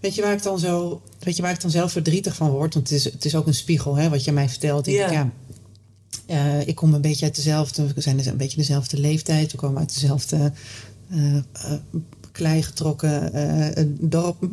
Weet 0.00 0.14
je 0.14 0.22
waar 0.22 0.32
ik 0.32 0.42
dan 0.42 0.58
zo, 0.58 1.02
weet 1.18 1.36
je 1.36 1.42
waar 1.42 1.52
ik 1.52 1.60
dan 1.60 1.70
zelf 1.70 1.92
verdrietig 1.92 2.34
van 2.36 2.50
word? 2.50 2.74
Want 2.74 2.88
het 2.88 2.98
is, 2.98 3.04
het 3.04 3.24
is 3.24 3.34
ook 3.34 3.46
een 3.46 3.54
spiegel, 3.54 3.94
hè, 3.96 4.08
wat 4.08 4.24
je 4.24 4.32
mij 4.32 4.48
vertelt. 4.48 4.86
Ik, 4.86 4.94
Ja. 4.94 5.30
eh, 6.26 6.66
ik 6.68 6.74
kom 6.74 6.94
een 6.94 7.00
beetje 7.00 7.24
uit 7.24 7.34
dezelfde, 7.36 7.92
we 7.94 8.00
zijn 8.00 8.16
dus 8.16 8.26
een 8.26 8.36
beetje 8.36 8.56
dezelfde 8.56 8.98
leeftijd. 9.00 9.52
We 9.52 9.58
komen 9.58 9.78
uit 9.78 9.92
dezelfde 9.94 10.52
eh, 11.10 11.36
eh, 11.36 11.42
klei 12.32 12.62
getrokken 12.62 13.32
dorp. 14.10 14.48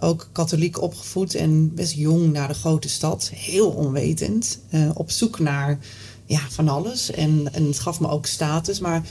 Ook 0.00 0.28
katholiek 0.32 0.80
opgevoed 0.82 1.34
en 1.34 1.74
best 1.74 1.92
jong 1.92 2.32
naar 2.32 2.48
de 2.48 2.54
grote 2.54 2.88
stad. 2.88 3.30
Heel 3.34 3.70
onwetend. 3.70 4.58
op 4.94 5.10
zoek 5.10 5.38
naar 5.38 5.78
ja, 6.26 6.40
van 6.50 6.68
alles. 6.68 7.10
En, 7.10 7.48
en 7.52 7.64
het 7.66 7.78
gaf 7.78 8.00
me 8.00 8.08
ook 8.08 8.26
status. 8.26 8.80
Maar 8.80 9.02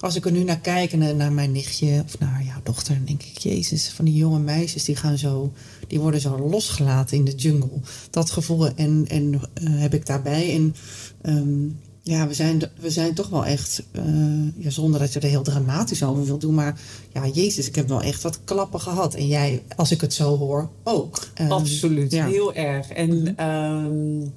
als 0.00 0.16
ik 0.16 0.24
er 0.24 0.32
nu 0.32 0.44
naar 0.44 0.60
kijk 0.60 0.92
en 0.92 1.02
eh, 1.02 1.14
naar 1.14 1.32
mijn 1.32 1.52
nichtje 1.52 2.02
of 2.06 2.18
naar 2.18 2.42
jouw 2.44 2.60
dochter, 2.62 2.94
dan 2.94 3.04
denk 3.04 3.22
ik, 3.22 3.38
Jezus, 3.38 3.88
van 3.88 4.04
die 4.04 4.14
jonge 4.14 4.38
meisjes 4.38 4.84
die 4.84 4.96
gaan 4.96 5.18
zo, 5.18 5.52
die 5.86 6.00
worden 6.00 6.20
zo 6.20 6.38
losgelaten 6.38 7.16
in 7.16 7.24
de 7.24 7.34
jungle. 7.34 7.80
Dat 8.10 8.30
gevoel 8.30 8.66
en, 8.74 9.04
en 9.08 9.34
eh, 9.34 9.40
heb 9.64 9.94
ik 9.94 10.06
daarbij. 10.06 10.54
En 10.54 10.74
ehm, 11.22 11.68
Ja, 12.02 12.26
we 12.26 12.34
zijn, 12.34 12.62
we 12.80 12.90
zijn 12.90 13.14
toch 13.14 13.28
wel 13.28 13.44
echt, 13.44 13.82
uh, 13.92 14.04
ja, 14.56 14.70
zonder 14.70 15.00
dat 15.00 15.12
je 15.12 15.20
er 15.20 15.28
heel 15.28 15.42
dramatisch 15.42 16.02
over 16.02 16.24
wilt 16.24 16.40
doen, 16.40 16.54
maar 16.54 16.80
ja, 17.12 17.26
Jezus, 17.26 17.68
ik 17.68 17.74
heb 17.74 17.88
wel 17.88 18.02
echt 18.02 18.22
wat 18.22 18.40
klappen 18.44 18.80
gehad. 18.80 19.14
En 19.14 19.26
jij, 19.26 19.62
als 19.76 19.90
ik 19.90 20.00
het 20.00 20.14
zo 20.14 20.36
hoor, 20.36 20.68
ook. 20.82 21.26
Um, 21.40 21.52
Absoluut, 21.52 22.12
ja. 22.12 22.26
heel 22.26 22.54
erg. 22.54 22.88
En 22.88 23.10
mm 23.10 23.34
-hmm. 23.36 24.32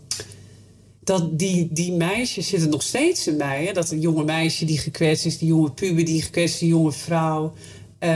Dat 1.04 1.40
die, 1.40 1.68
die 1.72 1.92
meisjes 1.92 2.48
zitten 2.48 2.70
nog 2.70 2.82
steeds 2.82 3.28
in 3.28 3.38
mij. 3.38 3.66
Hè? 3.66 3.74
Dat 3.74 3.92
een 3.92 4.02
jonge 4.02 4.24
meisje 4.24 4.66
die 4.66 4.78
gekwetst 4.78 5.26
is, 5.26 5.38
die 5.38 5.48
jonge 5.48 5.72
puber 5.72 6.06
die 6.06 6.22
gekwetst 6.22 6.54
is, 6.54 6.60
die 6.60 6.70
jonge 6.70 6.92
vrouw. 6.92 7.54
Uh, 8.00 8.10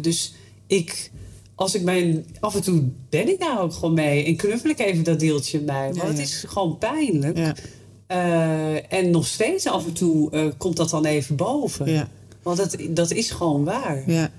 dus 0.00 0.34
ik 0.66 1.10
als 1.54 1.74
ik 1.74 1.82
mijn. 1.82 2.26
Af 2.40 2.54
en 2.54 2.62
toe 2.62 2.82
ben 3.08 3.28
ik 3.28 3.40
daar 3.40 3.60
ook 3.60 3.72
gewoon 3.72 3.94
mee. 3.94 4.24
En 4.24 4.36
knuffel 4.36 4.70
ik 4.70 4.78
even 4.78 5.04
dat 5.04 5.20
deeltje 5.20 5.60
mij. 5.60 5.92
Want 5.94 6.08
het 6.08 6.18
is 6.18 6.44
gewoon 6.48 6.78
pijnlijk. 6.78 7.38
Ja. 7.38 7.54
Uh, 8.08 8.92
en 8.92 9.10
nog 9.10 9.26
steeds 9.26 9.66
af 9.66 9.86
en 9.86 9.92
toe 9.92 10.30
uh, 10.32 10.46
komt 10.58 10.76
dat 10.76 10.90
dan 10.90 11.04
even 11.04 11.36
boven. 11.36 11.90
Ja. 11.90 12.08
Want 12.42 12.56
dat, 12.56 12.76
dat 12.90 13.10
is 13.10 13.30
gewoon 13.30 13.64
waar. 13.64 14.10
Ja. 14.10 14.30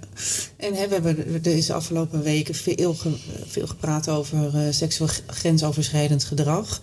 En 0.57 0.73
hè, 0.73 0.87
we 0.87 0.93
hebben 0.93 1.41
deze 1.41 1.73
afgelopen 1.73 2.21
weken 2.23 2.55
veel, 2.55 2.95
veel 3.45 3.67
gepraat 3.67 4.09
over 4.09 4.51
uh, 4.55 4.61
seksueel 4.69 5.09
grensoverschrijdend 5.27 6.23
gedrag. 6.23 6.81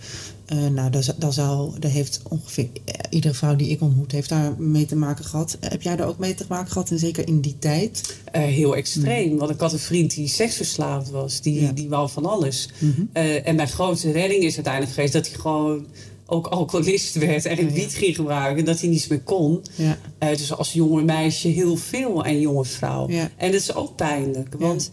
Uh, 0.53 0.67
nou, 0.67 0.89
daar, 0.89 1.05
daar, 1.17 1.33
zou, 1.33 1.79
daar 1.79 1.91
heeft 1.91 2.21
ongeveer 2.29 2.67
iedere 3.09 3.33
vrouw 3.33 3.55
die 3.55 3.69
ik 3.69 3.81
ontmoet, 3.81 4.11
heeft 4.11 4.29
daar 4.29 4.53
mee 4.57 4.85
te 4.85 4.95
maken 4.95 5.25
gehad. 5.25 5.57
Heb 5.59 5.81
jij 5.81 5.95
daar 5.95 6.07
ook 6.07 6.17
mee 6.17 6.33
te 6.33 6.45
maken 6.49 6.71
gehad? 6.71 6.91
En 6.91 6.99
zeker 6.99 7.27
in 7.27 7.41
die 7.41 7.55
tijd? 7.59 8.17
Uh, 8.35 8.41
heel 8.41 8.75
extreem. 8.75 9.31
Mm. 9.31 9.37
Want 9.37 9.51
ik 9.51 9.59
had 9.59 9.73
een 9.73 9.79
vriend 9.79 10.15
die 10.15 10.27
seksverslaafd 10.27 11.09
was. 11.09 11.41
Die, 11.41 11.61
ja. 11.61 11.71
die 11.71 11.89
wou 11.89 12.09
van 12.09 12.25
alles. 12.25 12.69
Mm 12.77 12.93
-hmm. 12.95 13.09
en 13.43 13.55
mijn 13.55 13.67
grootste 13.67 14.11
redding 14.11 14.43
is 14.43 14.55
uiteindelijk 14.55 14.93
geweest 14.93 15.13
dat 15.13 15.27
hij 15.27 15.39
gewoon 15.39 15.85
ook 16.31 16.47
alcoholist 16.47 17.15
werd 17.15 17.45
en 17.45 17.65
ja, 17.65 17.73
wiet 17.73 17.93
ging 17.93 18.15
gebruiken, 18.15 18.65
dat 18.65 18.79
hij 18.79 18.89
niets 18.89 19.07
meer 19.07 19.21
kon. 19.21 19.61
Ja. 19.75 19.97
Uh, 20.19 20.29
dus 20.29 20.53
als 20.53 20.73
jonge 20.73 21.03
meisje 21.03 21.47
heel 21.47 21.75
veel 21.75 22.25
en 22.25 22.39
jonge 22.39 22.65
vrouw. 22.65 23.09
Ja. 23.09 23.31
En 23.37 23.51
dat 23.51 23.61
is 23.61 23.75
ook 23.75 23.95
pijnlijk, 23.95 24.55
want 24.57 24.91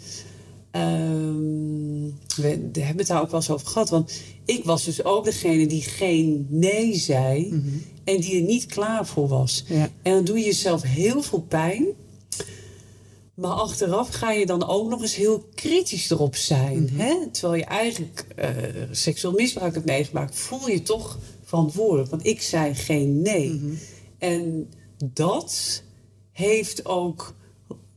um, 0.73 2.15
we 2.37 2.49
hebben 2.73 2.99
het 2.99 3.07
daar 3.07 3.21
ook 3.21 3.31
wel 3.31 3.41
eens 3.41 3.51
over 3.51 3.67
gehad. 3.67 3.89
Want 3.89 4.13
ik 4.45 4.65
was 4.65 4.85
dus 4.85 5.05
ook 5.05 5.25
degene 5.25 5.67
die 5.67 5.83
geen 5.83 6.47
nee 6.51 6.97
zei 6.97 7.45
mm 7.45 7.51
-hmm. 7.51 7.83
en 8.05 8.21
die 8.21 8.37
er 8.37 8.47
niet 8.47 8.67
klaar 8.67 9.07
voor 9.07 9.29
was. 9.29 9.65
En 10.03 10.13
dan 10.13 10.25
doe 10.25 10.39
je 10.39 10.45
jezelf 10.45 10.83
heel 10.83 11.23
veel 11.23 11.45
pijn. 11.49 11.87
Maar 13.39 13.51
achteraf 13.51 14.09
ga 14.09 14.33
je 14.33 14.47
dan 14.47 14.69
ook 14.69 14.89
nog 14.89 15.03
eens 15.03 15.15
heel 15.15 15.45
kritisch 15.55 16.11
erop 16.11 16.37
zijn. 16.37 16.79
Mm 16.79 16.87
-hmm. 16.87 16.99
hè? 16.99 17.15
Terwijl 17.31 17.55
je 17.55 17.65
eigenlijk 17.65 18.27
uh, 18.39 18.49
seksueel 18.91 19.35
misbruik 19.35 19.75
hebt 19.75 19.87
meegemaakt, 19.87 20.35
voel 20.35 20.69
je 20.69 20.83
toch 20.83 21.19
verantwoordelijk. 21.45 22.11
Want 22.11 22.27
ik 22.27 22.43
zei 22.43 22.75
geen 22.75 23.23
nee. 23.23 23.49
Mm 23.49 23.59
-hmm. 23.59 23.79
En 24.19 24.71
dat 25.13 25.83
heeft 26.33 26.87
ook 26.87 27.35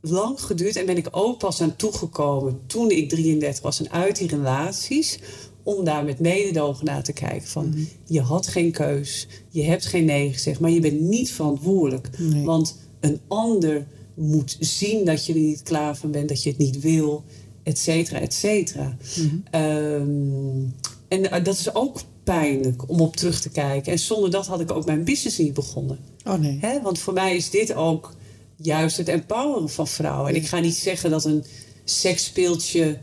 lang 0.02 0.42
geduurd. 0.42 0.76
En 0.76 0.86
ben 0.86 0.98
ik 0.98 1.08
ook 1.12 1.38
pas 1.38 1.62
aan 1.62 1.76
toegekomen 1.76 2.60
toen 2.66 2.90
ik 2.90 3.10
33 3.10 3.64
was 3.64 3.80
en 3.80 3.92
uit 3.92 4.18
die 4.18 4.28
relaties. 4.28 5.20
Om 5.64 5.84
daar 5.84 6.04
met 6.04 6.20
mededogen 6.20 6.86
naar 6.86 7.04
te 7.04 7.14
kijken. 7.14 7.48
Van 7.48 7.66
mm 7.66 7.74
-hmm. 7.74 7.88
je 8.06 8.22
had 8.22 8.48
geen 8.48 8.72
keus. 8.72 9.28
Je 9.50 9.64
hebt 9.64 9.86
geen 9.86 10.06
nee 10.06 10.34
gezegd. 10.34 10.60
Maar 10.60 10.72
je 10.72 10.80
bent 10.80 11.00
niet 11.00 11.32
verantwoordelijk. 11.32 12.10
Nee. 12.18 12.46
Want 12.46 12.78
een 13.00 13.20
ander 13.28 13.88
moet 14.22 14.58
zien 14.60 15.06
dat 15.06 15.26
je 15.26 15.34
er 15.34 15.40
niet 15.40 15.64
klaar 15.64 15.98
van 15.98 16.12
bent, 16.12 16.30
dat 16.30 16.44
je 16.44 16.50
het 16.50 16.58
niet 16.58 16.80
wil, 16.80 17.24
et 17.64 17.78
cetera, 17.78 18.20
et 18.20 18.34
cetera. 18.34 18.98
Mm 19.18 19.44
-hmm. 19.52 19.62
um, 19.62 20.76
en 21.08 21.44
dat 21.44 21.58
is 21.58 21.76
ook 21.76 22.02
pijnlijk 22.24 22.90
om 22.90 23.02
op 23.02 23.16
terug 23.16 23.42
te 23.42 23.50
kijken. 23.50 23.92
En 23.92 24.00
zonder 24.00 24.32
dat 24.32 24.48
had 24.48 24.60
ik 24.60 24.72
ook 24.72 24.86
mijn 24.86 25.04
business 25.04 25.38
niet 25.38 25.54
begonnen. 25.54 26.00
Oh 26.24 26.40
nee. 26.40 26.58
He? 26.62 26.82
Want 26.82 27.00
voor 27.00 27.14
mij 27.14 27.36
is 27.36 27.50
dit 27.50 27.74
ook 27.74 28.14
juist 28.56 28.98
het 28.98 29.08
empoweren 29.08 29.70
van 29.70 29.88
vrouwen. 29.88 30.30
En 30.30 30.36
ik 30.36 30.48
ga 30.48 30.60
niet 30.60 30.76
zeggen 30.76 31.10
dat 31.10 31.26
een 31.26 31.44
seksspeeltje 31.84 32.98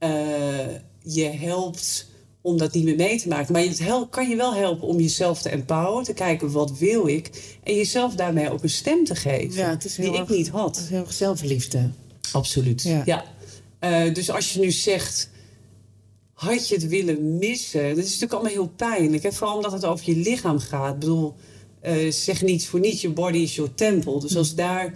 uh, 0.00 0.08
je 1.02 1.24
helpt 1.24 2.06
om 2.44 2.58
dat 2.58 2.72
niet 2.72 2.84
meer 2.84 2.96
mee 2.96 3.20
te 3.20 3.28
maken. 3.28 3.52
Maar 3.52 3.62
het 3.62 4.08
kan 4.10 4.28
je 4.28 4.36
wel 4.36 4.54
helpen 4.54 4.88
om 4.88 5.00
jezelf 5.00 5.42
te 5.42 5.48
empoweren, 5.48 6.04
te 6.04 6.12
kijken 6.12 6.52
wat 6.52 6.78
wil 6.78 7.06
ik. 7.06 7.56
En 7.62 7.74
jezelf 7.74 8.14
daarmee 8.14 8.50
ook 8.50 8.62
een 8.62 8.70
stem 8.70 9.04
te 9.04 9.14
geven. 9.14 9.56
Ja, 9.56 9.70
het 9.70 9.84
is 9.84 9.94
die 9.94 10.12
ik 10.12 10.28
niet 10.28 10.48
had. 10.48 10.76
Het 10.76 10.84
is 10.84 10.90
heel 10.90 11.00
erg 11.00 11.12
zelfliefde. 11.12 11.90
Absoluut. 12.32 12.82
Ja. 12.82 13.02
ja. 13.04 13.24
Uh, 13.80 14.14
dus 14.14 14.30
als 14.30 14.52
je 14.52 14.60
nu 14.60 14.70
zegt. 14.70 15.30
Had 16.32 16.68
je 16.68 16.74
het 16.74 16.88
willen 16.88 17.38
missen? 17.38 17.88
Dat 17.88 17.98
is 17.98 18.04
natuurlijk 18.04 18.32
allemaal 18.32 18.52
heel 18.52 18.72
pijnlijk. 18.76 19.22
Hè? 19.22 19.32
Vooral 19.32 19.56
omdat 19.56 19.72
het 19.72 19.84
over 19.84 20.10
je 20.10 20.16
lichaam 20.16 20.58
gaat. 20.58 20.94
Ik 20.94 21.00
bedoel, 21.00 21.34
uh, 21.84 22.12
zeg 22.12 22.42
niet 22.42 22.66
voor 22.66 22.80
niets: 22.80 23.00
your 23.00 23.16
body 23.16 23.38
is 23.38 23.54
your 23.54 23.74
temple. 23.74 24.20
Dus 24.20 24.36
als 24.36 24.54
daar 24.54 24.94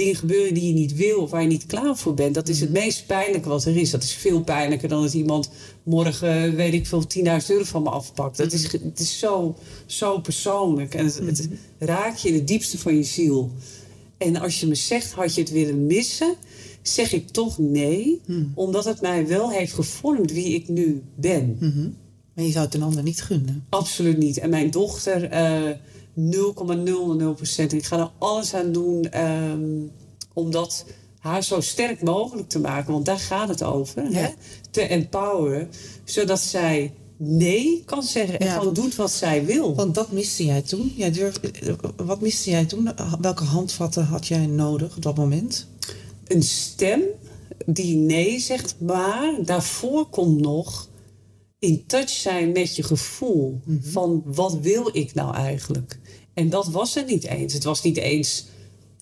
dingen 0.00 0.16
gebeuren 0.16 0.54
die 0.54 0.66
je 0.66 0.72
niet 0.72 0.94
wil 0.94 1.20
of 1.20 1.30
waar 1.30 1.42
je 1.42 1.48
niet 1.48 1.66
klaar 1.66 1.96
voor 1.96 2.14
bent. 2.14 2.34
Dat 2.34 2.48
is 2.48 2.60
het 2.60 2.70
meest 2.70 3.06
pijnlijke 3.06 3.48
wat 3.48 3.64
er 3.64 3.76
is. 3.76 3.90
Dat 3.90 4.02
is 4.02 4.12
veel 4.12 4.42
pijnlijker 4.42 4.88
dan 4.88 5.02
dat 5.02 5.14
iemand 5.14 5.50
morgen, 5.82 6.56
weet 6.56 6.72
ik 6.72 6.86
veel, 6.86 7.04
10.000 7.16 7.22
euro 7.48 7.64
van 7.64 7.82
me 7.82 7.90
afpakt. 7.90 8.36
Dat 8.36 8.52
is, 8.52 8.72
het 8.72 9.00
is 9.00 9.18
zo, 9.18 9.56
zo 9.86 10.18
persoonlijk 10.18 10.94
en 10.94 11.04
het, 11.04 11.18
het 11.18 11.48
raakt 11.78 12.22
je 12.22 12.28
in 12.28 12.34
het 12.34 12.46
diepste 12.48 12.78
van 12.78 12.96
je 12.96 13.02
ziel. 13.02 13.50
En 14.18 14.36
als 14.36 14.60
je 14.60 14.66
me 14.66 14.74
zegt, 14.74 15.12
had 15.12 15.34
je 15.34 15.40
het 15.40 15.50
willen 15.50 15.86
missen, 15.86 16.34
zeg 16.82 17.12
ik 17.12 17.28
toch 17.28 17.58
nee, 17.58 18.20
omdat 18.54 18.84
het 18.84 19.00
mij 19.00 19.26
wel 19.26 19.50
heeft 19.50 19.72
gevormd 19.72 20.32
wie 20.32 20.54
ik 20.54 20.68
nu 20.68 21.02
ben. 21.14 21.56
Maar 22.34 22.44
je 22.44 22.50
zou 22.50 22.64
het 22.64 22.74
een 22.74 22.82
ander 22.82 23.02
niet 23.02 23.22
gunnen? 23.22 23.64
Absoluut 23.68 24.18
niet. 24.18 24.38
En 24.38 24.50
mijn 24.50 24.70
dochter. 24.70 25.32
Uh, 25.32 25.70
0,00%. 26.20 27.66
Ik 27.66 27.84
ga 27.84 27.98
er 27.98 28.10
alles 28.18 28.54
aan 28.54 28.72
doen 28.72 29.20
um, 29.20 29.90
om 30.32 30.50
dat 30.50 30.84
haar 31.18 31.44
zo 31.44 31.60
sterk 31.60 32.02
mogelijk 32.02 32.48
te 32.48 32.58
maken. 32.58 32.92
Want 32.92 33.04
daar 33.04 33.18
gaat 33.18 33.48
het 33.48 33.62
over. 33.62 34.10
Ja. 34.10 34.18
Hè? 34.18 34.28
Te 34.70 34.80
empoweren. 34.80 35.68
Zodat 36.04 36.40
zij 36.40 36.94
nee 37.16 37.82
kan 37.84 38.02
zeggen 38.02 38.38
en 38.38 38.46
ja, 38.46 38.58
gewoon 38.58 38.74
doet 38.74 38.96
wat 38.96 39.10
zij 39.10 39.44
wil. 39.44 39.74
Want 39.74 39.94
dat 39.94 40.12
miste 40.12 40.44
jij 40.44 40.62
toen. 40.62 40.92
Jij 40.96 41.10
durf, 41.10 41.40
wat 41.96 42.20
miste 42.20 42.50
jij 42.50 42.64
toen? 42.64 42.88
Welke 43.20 43.44
handvatten 43.44 44.04
had 44.04 44.26
jij 44.26 44.46
nodig 44.46 44.96
op 44.96 45.02
dat 45.02 45.16
moment? 45.16 45.66
Een 46.26 46.42
stem 46.42 47.02
die 47.66 47.96
nee 47.96 48.38
zegt, 48.38 48.74
maar 48.78 49.34
daarvoor 49.44 50.06
komt 50.06 50.40
nog 50.40 50.88
in 51.58 51.84
touch 51.86 52.08
zijn 52.08 52.52
met 52.52 52.76
je 52.76 52.82
gevoel. 52.82 53.50
Mm 53.50 53.60
-hmm. 53.64 53.90
Van 53.90 54.22
wat 54.24 54.58
wil 54.60 54.90
ik 54.92 55.14
nou 55.14 55.34
eigenlijk? 55.34 55.99
En 56.34 56.50
dat 56.50 56.68
was 56.68 56.96
er 56.96 57.04
niet 57.04 57.24
eens. 57.24 57.52
Het 57.52 57.64
was 57.64 57.82
niet 57.82 57.96
eens 57.96 58.46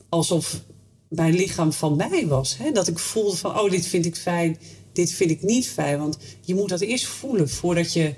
alsof 0.09 0.63
mijn 1.09 1.35
lichaam 1.35 1.73
van 1.73 1.97
mij 1.97 2.27
was. 2.27 2.57
Hè? 2.57 2.73
Dat 2.73 2.89
ik 2.89 2.99
voelde 2.99 3.37
van, 3.37 3.59
oh, 3.59 3.71
dit 3.71 3.87
vind 3.87 4.07
ik 4.07 4.17
fijn, 4.17 4.59
dit 4.93 5.13
vind 5.13 5.31
ik 5.31 5.43
niet 5.43 5.69
fijn. 5.69 5.99
Want 5.99 6.19
je 6.41 6.55
moet 6.55 6.69
dat 6.69 6.81
eerst 6.81 7.07
voelen 7.07 7.49
voordat 7.49 7.93
je 7.93 8.15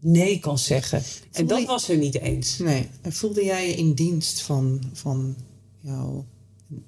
nee 0.00 0.38
kan 0.38 0.58
zeggen. 0.58 1.02
en 1.32 1.46
dat 1.46 1.64
was 1.64 1.88
er 1.88 1.96
niet 1.96 2.20
eens. 2.20 2.58
Nee. 2.58 2.88
En 3.00 3.12
voelde 3.12 3.44
jij 3.44 3.68
je 3.68 3.74
in 3.74 3.92
dienst 3.92 4.40
van, 4.40 4.82
van 4.92 5.36
jouw 5.80 6.26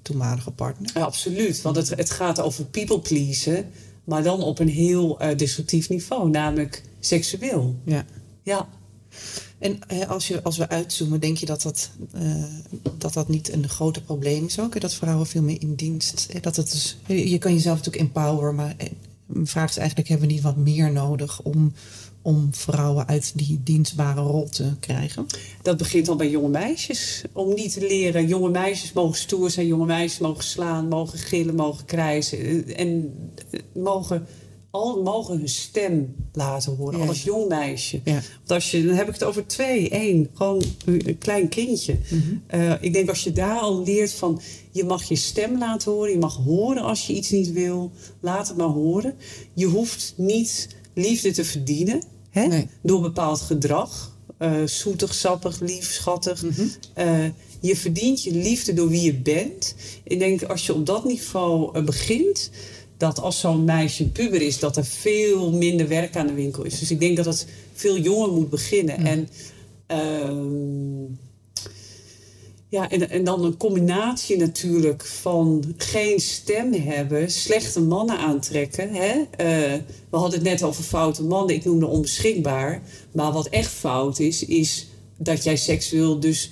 toenmalige 0.01 0.51
partner? 0.51 0.91
Ja, 0.93 1.01
absoluut. 1.01 1.61
Want 1.61 1.75
het, 1.75 1.89
het 1.89 2.09
gaat 2.09 2.39
over 2.39 2.65
people 2.65 2.99
pleasen. 2.99 3.71
Maar 4.03 4.23
dan 4.23 4.43
op 4.43 4.59
een 4.59 4.69
heel 4.69 5.23
uh, 5.23 5.37
destructief 5.37 5.89
niveau. 5.89 6.29
Namelijk 6.29 6.83
seksueel. 6.99 7.75
Ja. 7.85 8.05
Ja. 8.43 8.69
En 9.61 10.07
als, 10.07 10.27
je, 10.27 10.43
als 10.43 10.57
we 10.57 10.69
uitzoomen, 10.69 11.19
denk 11.19 11.37
je 11.37 11.45
dat 11.45 11.61
dat, 11.61 11.89
uh, 12.15 12.43
dat 12.97 13.13
dat 13.13 13.27
niet 13.27 13.51
een 13.51 13.69
groter 13.69 14.01
probleem 14.01 14.45
is 14.45 14.59
ook? 14.59 14.81
Dat 14.81 14.93
vrouwen 14.93 15.27
veel 15.27 15.41
meer 15.41 15.61
in 15.61 15.75
dienst. 15.75 16.27
Dat 16.41 16.55
het 16.55 16.71
dus, 16.71 16.97
je 17.07 17.37
kan 17.37 17.53
jezelf 17.53 17.77
natuurlijk 17.77 18.03
empoweren, 18.03 18.55
maar 18.55 18.75
mijn 19.25 19.47
vraag 19.47 19.69
is 19.69 19.77
eigenlijk: 19.77 20.09
hebben 20.09 20.27
we 20.27 20.33
niet 20.33 20.43
wat 20.43 20.55
meer 20.55 20.91
nodig 20.91 21.41
om, 21.41 21.73
om 22.21 22.47
vrouwen 22.51 23.07
uit 23.07 23.31
die 23.35 23.61
dienstbare 23.63 24.21
rol 24.21 24.49
te 24.49 24.73
krijgen? 24.79 25.25
Dat 25.61 25.77
begint 25.77 26.07
al 26.07 26.15
bij 26.15 26.29
jonge 26.29 26.49
meisjes. 26.49 27.23
Om 27.31 27.53
niet 27.53 27.73
te 27.73 27.87
leren, 27.87 28.27
jonge 28.27 28.49
meisjes 28.49 28.93
mogen 28.93 29.17
stoer 29.17 29.49
zijn, 29.49 29.67
jonge 29.67 29.85
meisjes 29.85 30.19
mogen 30.19 30.43
slaan, 30.43 30.87
mogen 30.87 31.19
gillen, 31.19 31.55
mogen 31.55 31.85
krijzen 31.85 32.75
en 32.75 33.13
mogen 33.73 34.27
al 34.71 35.01
mogen 35.01 35.37
hun 35.37 35.49
stem 35.49 36.15
laten 36.33 36.75
horen 36.75 36.99
ja. 36.99 37.05
als 37.05 37.23
jong 37.23 37.47
meisje. 37.47 38.01
Ja. 38.03 38.13
Want 38.13 38.51
als 38.51 38.71
je, 38.71 38.85
dan 38.85 38.95
heb 38.95 39.07
ik 39.07 39.13
het 39.13 39.23
over 39.23 39.47
twee, 39.47 39.89
één, 39.89 40.29
gewoon 40.33 40.63
een 40.85 41.17
klein 41.17 41.49
kindje. 41.49 41.97
Mm 42.09 42.21
-hmm. 42.21 42.59
uh, 42.59 42.73
ik 42.81 42.93
denk 42.93 43.09
als 43.09 43.23
je 43.23 43.31
daar 43.31 43.59
al 43.59 43.83
leert 43.83 44.13
van 44.13 44.41
je 44.71 44.83
mag 44.83 45.03
je 45.03 45.15
stem 45.15 45.57
laten 45.57 45.91
horen, 45.91 46.11
je 46.11 46.17
mag 46.17 46.35
horen 46.35 46.83
als 46.83 47.07
je 47.07 47.13
iets 47.13 47.29
niet 47.29 47.51
wil, 47.51 47.91
laat 48.19 48.47
het 48.47 48.57
maar 48.57 48.67
horen. 48.67 49.15
Je 49.53 49.65
hoeft 49.65 50.13
niet 50.17 50.67
liefde 50.93 51.31
te 51.31 51.45
verdienen 51.45 52.03
hè? 52.29 52.47
Nee. 52.47 52.67
door 52.81 53.01
bepaald 53.01 53.41
gedrag. 53.41 54.09
Uh, 54.39 54.65
zoetig, 54.65 55.13
sappig, 55.13 55.59
lief, 55.59 55.91
schattig. 55.91 56.43
Mm 56.43 56.51
-hmm. 56.51 56.71
uh, 56.97 57.29
je 57.59 57.75
verdient 57.75 58.23
je 58.23 58.31
liefde 58.31 58.73
door 58.73 58.89
wie 58.89 59.01
je 59.01 59.13
bent. 59.13 59.75
Ik 60.03 60.19
denk 60.19 60.43
als 60.43 60.65
je 60.65 60.73
op 60.73 60.85
dat 60.85 61.05
niveau 61.05 61.81
begint 61.81 62.49
dat 63.01 63.19
als 63.19 63.39
zo'n 63.39 63.63
meisje 63.63 64.09
puber 64.09 64.41
is, 64.41 64.59
dat 64.59 64.77
er 64.77 64.85
veel 64.85 65.51
minder 65.51 65.87
werk 65.87 66.15
aan 66.15 66.27
de 66.27 66.33
winkel 66.33 66.63
is. 66.63 66.79
Dus 66.79 66.91
ik 66.91 66.99
denk 66.99 67.17
dat 67.17 67.25
het 67.25 67.47
veel 67.73 67.97
jonger 67.97 68.31
moet 68.31 68.49
beginnen. 68.49 68.99
Mm. 68.99 69.05
En 69.05 69.29
Ehm, 69.91 71.03
ja, 72.69 72.89
en, 72.89 73.09
en 73.09 73.23
dan 73.23 73.43
een 73.43 73.57
combinatie 73.57 74.37
natuurlijk 74.37 75.05
van 75.05 75.73
geen 75.77 76.19
stem 76.19 76.73
hebben, 76.73 77.31
slechte 77.31 77.81
mannen 77.81 78.17
aantrekken. 78.17 78.93
Hè? 78.93 79.21
Eh, 79.37 79.79
we 80.09 80.17
hadden 80.17 80.39
het 80.39 80.49
net 80.49 80.63
over 80.63 80.83
foute 80.83 81.23
mannen, 81.23 81.55
ik 81.55 81.65
noemde 81.65 81.85
onbeschikbaar. 81.85 82.81
Maar 83.11 83.31
wat 83.31 83.47
echt 83.47 83.71
fout 83.71 84.19
is, 84.19 84.45
is 84.45 84.87
dat 85.17 85.43
jij 85.43 85.55
seksueel 85.55 86.19
dus 86.19 86.51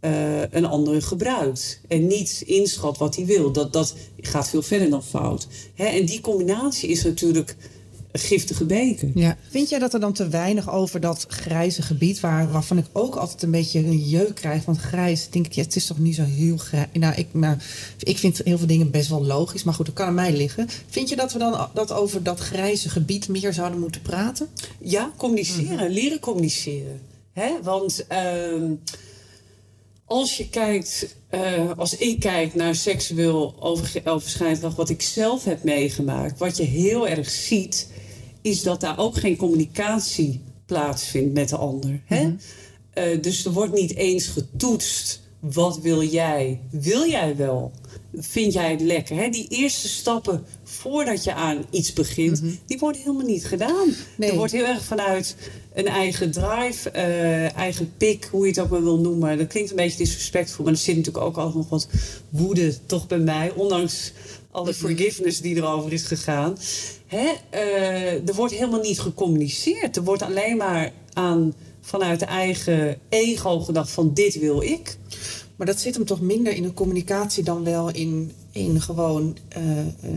uh, 0.00 0.40
een 0.50 0.64
andere 0.64 1.00
gebruikt. 1.00 1.80
En 1.88 2.06
niet 2.06 2.42
inschat 2.46 2.98
wat 2.98 3.16
hij 3.16 3.24
wil. 3.24 3.52
Dat, 3.52 3.72
dat 3.72 3.94
gaat 4.20 4.48
veel 4.48 4.62
verder 4.62 4.90
dan 4.90 5.02
fout. 5.02 5.46
Hè? 5.74 5.84
En 5.84 6.06
die 6.06 6.20
combinatie 6.20 6.88
is 6.88 7.04
natuurlijk 7.04 7.56
giftige 8.12 8.64
beker. 8.64 9.10
Ja. 9.14 9.36
Vind 9.50 9.68
jij 9.68 9.78
dat 9.78 9.94
er 9.94 10.00
dan 10.00 10.12
te 10.12 10.28
weinig 10.28 10.72
over 10.72 11.00
dat 11.00 11.26
grijze 11.28 11.82
gebied, 11.82 12.20
waar, 12.20 12.52
waarvan 12.52 12.78
ik 12.78 12.86
ook 12.92 13.14
altijd 13.14 13.42
een 13.42 13.50
beetje 13.50 13.78
een 13.78 13.98
jeuk 13.98 14.34
krijg? 14.34 14.64
Want 14.64 14.78
grijs, 14.78 15.28
denk 15.30 15.46
ik, 15.46 15.52
ja, 15.52 15.62
het 15.62 15.76
is 15.76 15.86
toch 15.86 15.98
niet 15.98 16.14
zo 16.14 16.22
heel 16.22 16.56
grijs. 16.56 16.86
Nou, 16.92 17.14
ik, 17.14 17.32
maar, 17.32 17.64
ik 17.98 18.18
vind 18.18 18.40
heel 18.44 18.58
veel 18.58 18.66
dingen 18.66 18.90
best 18.90 19.08
wel 19.08 19.24
logisch, 19.24 19.62
maar 19.62 19.74
goed, 19.74 19.86
dat 19.86 19.94
kan 19.94 20.06
aan 20.06 20.14
mij 20.14 20.32
liggen. 20.32 20.68
Vind 20.88 21.08
je 21.08 21.16
dat 21.16 21.32
we 21.32 21.38
dan 21.38 21.68
dat 21.74 21.92
over 21.92 22.22
dat 22.22 22.38
grijze 22.38 22.88
gebied 22.88 23.28
meer 23.28 23.52
zouden 23.52 23.80
moeten 23.80 24.02
praten? 24.02 24.48
Ja, 24.78 25.12
communiceren, 25.16 25.74
mhm. 25.74 25.92
leren 25.92 26.20
communiceren. 26.20 27.00
Hè? 27.32 27.50
Want. 27.62 28.06
Uh, 28.12 28.70
als 30.10 30.36
je 30.36 30.48
kijkt, 30.48 31.16
uh, 31.30 31.70
als 31.76 31.96
ik 31.96 32.20
kijk 32.20 32.54
naar 32.54 32.74
seksueel 32.74 33.54
overschrijdend 34.04 34.74
wat 34.74 34.88
ik 34.88 35.02
zelf 35.02 35.44
heb 35.44 35.62
meegemaakt, 35.62 36.38
wat 36.38 36.56
je 36.56 36.62
heel 36.62 37.08
erg 37.08 37.30
ziet, 37.30 37.88
is 38.42 38.62
dat 38.62 38.80
daar 38.80 38.98
ook 38.98 39.16
geen 39.16 39.36
communicatie 39.36 40.40
plaatsvindt 40.66 41.34
met 41.34 41.48
de 41.48 41.56
ander. 41.56 42.00
Hè? 42.04 42.22
Mm 42.22 42.38
-hmm. 42.94 43.20
dus 43.20 43.44
er 43.44 43.52
wordt 43.52 43.72
niet 43.72 43.94
eens 43.94 44.26
getoetst. 44.26 45.20
Wat 45.40 45.78
wil 45.78 46.02
jij? 46.02 46.60
Wil 46.70 47.08
jij 47.08 47.36
wel? 47.36 47.72
Vind 48.14 48.52
jij 48.52 48.70
het 48.70 48.80
lekker? 48.80 49.16
Hè? 49.16 49.28
Die 49.28 49.48
eerste 49.48 49.88
stappen 49.88 50.44
voordat 50.62 51.24
je 51.24 51.34
aan 51.34 51.64
iets 51.70 51.92
begint, 51.92 52.42
mhm. 52.42 52.52
die 52.66 52.78
worden 52.78 53.00
helemaal 53.00 53.26
niet 53.26 53.46
gedaan. 53.46 53.94
Er 54.18 54.34
wordt 54.34 54.52
heel 54.52 54.66
erg 54.66 54.84
vanuit 54.84 55.36
een 55.74 55.86
eigen 55.86 56.30
drive, 56.30 56.90
uh, 56.96 57.56
eigen 57.56 57.92
pik, 57.96 58.28
hoe 58.30 58.42
je 58.42 58.50
het 58.50 58.60
ook 58.60 58.70
maar 58.70 58.82
wil 58.82 58.98
noemen. 58.98 59.38
Dat 59.38 59.46
klinkt 59.46 59.70
een 59.70 59.76
beetje 59.76 59.98
disrespectvol, 59.98 60.64
maar 60.64 60.74
er 60.74 60.80
zit 60.80 60.96
natuurlijk 60.96 61.24
ook 61.24 61.36
altijd 61.36 61.56
nog 61.56 61.68
wat 61.68 61.88
woede 62.28 62.86
toch 62.86 63.06
bij 63.06 63.18
mij. 63.18 63.52
Ondanks 63.54 64.12
alle 64.50 64.70
mhm. 64.70 64.78
forgiveness 64.78 65.40
die 65.40 65.56
erover 65.56 65.92
is 65.92 66.02
gegaan. 66.02 66.56
Hè? 67.06 67.32
Uh, 67.54 68.28
er 68.28 68.34
wordt 68.34 68.54
helemaal 68.54 68.80
niet 68.80 69.00
gecommuniceerd. 69.00 69.96
Er 69.96 70.04
wordt 70.04 70.22
alleen 70.22 70.56
maar 70.56 70.92
aan 71.12 71.54
vanuit 71.90 72.20
de 72.20 72.26
eigen 72.26 72.98
ego 73.08 73.60
gedacht 73.60 73.90
van 73.90 74.14
dit 74.14 74.38
wil 74.38 74.62
ik. 74.62 74.96
Maar 75.56 75.66
dat 75.66 75.80
zit 75.80 75.94
hem 75.94 76.04
toch 76.04 76.20
minder 76.20 76.52
in 76.52 76.62
de 76.62 76.74
communicatie 76.74 77.44
dan 77.44 77.64
wel 77.64 77.90
in 77.90 78.32
in 78.52 78.80
gewoon 78.80 79.36
uh, 79.58 79.62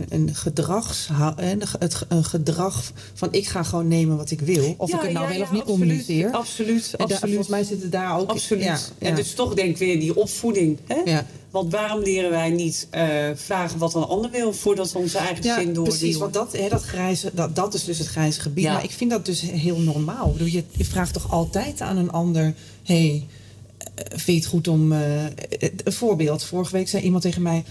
een 0.09 0.35
gedrags, 0.35 1.09
het 1.79 2.05
een 2.07 2.23
gedrag 2.23 2.91
van 3.13 3.27
ik 3.31 3.47
ga 3.47 3.63
gewoon 3.63 3.87
nemen 3.87 4.17
wat 4.17 4.31
ik 4.31 4.39
wil. 4.39 4.75
Of 4.77 4.93
ik 4.93 5.01
het 5.01 5.11
nou 5.11 5.29
wel 5.29 5.41
of 5.41 5.51
niet 5.51 5.63
communiceer. 5.63 6.31
Absoluut, 6.31 6.93
absoluut. 6.97 7.19
volgens 7.19 7.47
mij 7.47 7.63
zit 7.63 7.81
het 7.81 7.91
daar 7.91 8.19
ook. 8.19 8.29
Absoluut. 8.29 8.63
Ja, 8.63 8.79
En 8.99 9.15
dus 9.15 9.33
toch 9.33 9.53
denk 9.53 9.69
ik 9.69 9.77
weer 9.77 9.99
die 9.99 10.15
opvoeding. 10.15 10.77
Hè? 10.87 11.21
Want 11.53 11.71
waarom 11.71 12.01
leren 12.01 12.29
wij 12.29 12.49
niet 12.49 12.87
uh, 12.91 13.29
vragen 13.35 13.79
wat 13.79 13.93
een 13.93 14.03
ander 14.03 14.31
wil 14.31 14.53
voordat 14.53 14.91
we 14.91 14.97
onze 14.97 15.17
eigen 15.17 15.43
zin 15.43 15.73
door 15.73 15.83
Precies, 15.83 16.17
want 16.17 16.33
dat, 16.33 16.51
hè, 16.51 16.69
dat, 16.69 16.83
grijze, 16.83 17.31
dat, 17.33 17.55
dat 17.55 17.73
is 17.73 17.83
dus 17.83 17.97
het 17.97 18.07
grijze 18.07 18.41
gebied. 18.41 18.65
Maar 18.65 18.83
ik 18.83 18.91
vind 18.91 19.11
dat 19.11 19.25
dus 19.25 19.41
heel 19.41 19.79
normaal. 19.79 20.33
Je, 20.37 20.63
je 20.71 20.85
vraagt 20.85 21.13
toch 21.13 21.31
altijd 21.31 21.81
aan 21.81 21.97
een 21.97 22.11
ander: 22.11 22.53
hey, 22.83 23.27
vind 23.95 24.25
je 24.25 24.33
het 24.33 24.45
goed 24.45 24.67
om. 24.67 24.91
Uh, 24.91 25.23
een 25.83 25.93
voorbeeld. 25.93 26.43
Vorige 26.43 26.71
week 26.71 26.87
zei 26.89 27.03
iemand 27.03 27.23
tegen 27.23 27.41
mij: 27.41 27.63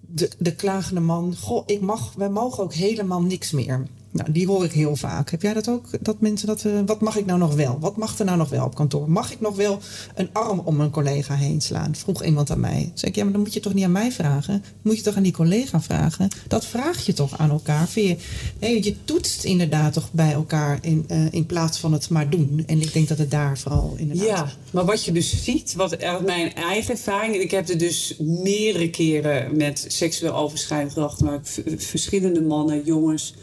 de, 0.00 0.30
de 0.38 0.54
klagende 0.54 1.00
man, 1.00 1.36
goh, 1.40 1.62
ik 1.66 1.80
mag, 1.80 2.12
wij 2.16 2.30
mogen 2.30 2.62
ook 2.62 2.74
helemaal 2.74 3.22
niks 3.22 3.50
meer. 3.50 3.86
Nou, 4.14 4.32
die 4.32 4.46
hoor 4.46 4.64
ik 4.64 4.72
heel 4.72 4.96
vaak. 4.96 5.30
Heb 5.30 5.42
jij 5.42 5.54
dat 5.54 5.68
ook? 5.68 5.86
Dat 6.00 6.20
mensen 6.20 6.46
dat. 6.46 6.64
Uh, 6.64 6.72
wat 6.86 7.00
mag 7.00 7.16
ik 7.16 7.26
nou 7.26 7.38
nog 7.38 7.54
wel? 7.54 7.78
Wat 7.80 7.96
mag 7.96 8.18
er 8.18 8.24
nou 8.24 8.38
nog 8.38 8.48
wel 8.48 8.64
op 8.64 8.74
kantoor? 8.74 9.10
Mag 9.10 9.32
ik 9.32 9.40
nog 9.40 9.56
wel 9.56 9.78
een 10.14 10.28
arm 10.32 10.60
om 10.64 10.80
een 10.80 10.90
collega 10.90 11.34
heen 11.34 11.60
slaan? 11.60 11.94
Vroeg 11.94 12.24
iemand 12.24 12.50
aan 12.50 12.60
mij. 12.60 12.92
Zeg 12.94 13.10
ik, 13.10 13.16
ja, 13.16 13.22
maar 13.22 13.32
dan 13.32 13.42
moet 13.42 13.54
je 13.54 13.60
toch 13.60 13.74
niet 13.74 13.84
aan 13.84 13.92
mij 13.92 14.12
vragen? 14.12 14.64
Moet 14.82 14.96
je 14.96 15.02
toch 15.02 15.16
aan 15.16 15.22
die 15.22 15.32
collega 15.32 15.80
vragen? 15.80 16.28
Dat 16.48 16.66
vraag 16.66 17.06
je 17.06 17.12
toch 17.12 17.38
aan 17.38 17.50
elkaar? 17.50 17.88
Je, 17.94 18.16
je 18.60 19.04
toetst 19.04 19.44
inderdaad 19.44 19.92
toch 19.92 20.12
bij 20.12 20.32
elkaar 20.32 20.78
in, 20.80 21.04
uh, 21.10 21.32
in 21.32 21.46
plaats 21.46 21.78
van 21.78 21.92
het 21.92 22.10
maar 22.10 22.30
doen. 22.30 22.62
En 22.66 22.80
ik 22.80 22.92
denk 22.92 23.08
dat 23.08 23.18
het 23.18 23.30
daar 23.30 23.58
vooral 23.58 23.94
inderdaad. 23.96 24.26
Ja, 24.26 24.52
maar 24.70 24.84
wat 24.84 25.04
je 25.04 25.12
dus 25.12 25.44
ziet, 25.44 25.74
wat 25.74 26.02
uit 26.02 26.24
mijn 26.24 26.54
eigen 26.54 26.90
ervaring, 26.90 27.34
ik 27.34 27.50
heb 27.50 27.68
er 27.68 27.78
dus 27.78 28.16
meerdere 28.18 28.90
keren 28.90 29.56
met 29.56 29.84
seksueel 29.88 30.34
overschrijdend 30.34 30.92
gedrag 30.92 31.16
gemaakt, 31.16 31.60
verschillende 31.76 32.42
mannen, 32.42 32.82
jongens 32.84 33.34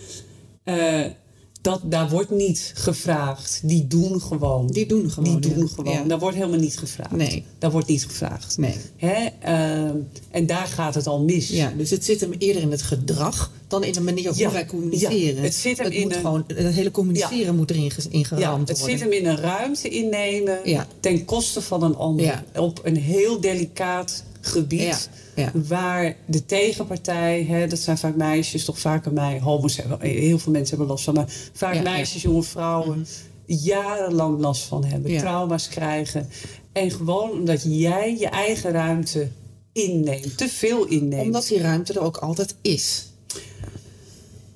uh, 0.65 1.05
dat, 1.61 1.81
daar 1.83 2.09
wordt 2.09 2.29
niet 2.29 2.71
gevraagd. 2.75 3.59
Die 3.63 3.87
doen 3.87 4.21
gewoon. 4.21 4.67
Die 4.67 4.85
doen 4.85 5.11
gewoon. 5.11 5.39
Die 5.39 5.53
doen 5.53 5.69
gewoon. 5.69 5.93
Ja. 5.93 6.03
Daar 6.03 6.19
wordt 6.19 6.37
helemaal 6.37 6.59
niet 6.59 6.77
gevraagd. 6.77 7.11
Nee. 7.11 7.43
Daar 7.57 7.71
wordt 7.71 7.87
niet 7.87 8.05
gevraagd. 8.05 8.57
Nee. 8.57 8.75
Hè? 8.95 9.27
Uh, 9.45 9.91
en 10.31 10.45
daar 10.45 10.67
gaat 10.67 10.95
het 10.95 11.07
al 11.07 11.23
mis. 11.23 11.49
Ja, 11.49 11.73
dus 11.77 11.89
het 11.89 12.05
zit 12.05 12.21
hem 12.21 12.31
eerder 12.37 12.61
in 12.61 12.71
het 12.71 12.81
gedrag 12.81 13.51
dan 13.67 13.83
in 13.83 13.93
de 13.93 14.01
manier 14.01 14.33
hoe 14.33 14.51
wij 14.51 14.65
communiceren. 14.65 15.35
Ja, 15.35 15.41
het 15.41 15.53
zit 15.53 15.77
hem 15.77 15.85
het 15.85 15.95
in 15.95 16.01
moet 16.01 16.15
een, 16.15 16.21
gewoon, 16.21 16.43
het 16.47 16.73
hele 16.73 16.91
communiceren 16.91 17.55
moet 17.55 17.69
erin 17.69 17.91
ingeramd 18.09 18.43
ja, 18.43 18.59
het 18.59 18.79
worden. 18.79 18.97
zit 18.97 18.99
hem 18.99 19.11
in 19.11 19.25
een 19.25 19.37
ruimte 19.37 19.89
innemen 19.89 20.59
ten 20.99 21.25
koste 21.25 21.61
van 21.61 21.83
een 21.83 21.95
ander. 21.95 22.43
Op 22.55 22.79
een 22.83 22.97
heel 22.97 23.41
delicaat 23.41 24.23
gebied. 24.41 25.09
Ja. 25.35 25.51
Waar 25.53 26.15
de 26.25 26.45
tegenpartij, 26.45 27.43
hè, 27.43 27.67
dat 27.67 27.79
zijn 27.79 27.97
vaak 27.97 28.15
meisjes, 28.15 28.65
toch 28.65 28.79
vaker 28.79 29.13
mij, 29.13 29.39
homo's 29.39 29.77
hebben, 29.77 30.01
heel 30.01 30.39
veel 30.39 30.51
mensen 30.51 30.77
hebben 30.77 30.87
last 30.87 31.03
van, 31.03 31.13
maar 31.13 31.33
vaak 31.53 31.83
meisjes, 31.83 32.21
jonge 32.21 32.43
vrouwen, 32.43 32.97
mhm. 32.97 33.07
jarenlang 33.45 34.39
last 34.39 34.63
van 34.63 34.85
hebben, 34.85 35.17
trauma's 35.17 35.67
krijgen. 35.67 36.29
En 36.71 36.91
gewoon 36.91 37.31
omdat 37.31 37.63
jij 37.67 38.17
je 38.19 38.27
eigen 38.27 38.71
ruimte 38.71 39.27
inneemt, 39.73 40.37
te 40.37 40.49
veel 40.49 40.85
inneemt. 40.85 41.25
Omdat 41.25 41.47
die 41.47 41.61
ruimte 41.61 41.93
er 41.93 42.01
ook 42.01 42.17
altijd 42.17 42.55
is. 42.61 43.09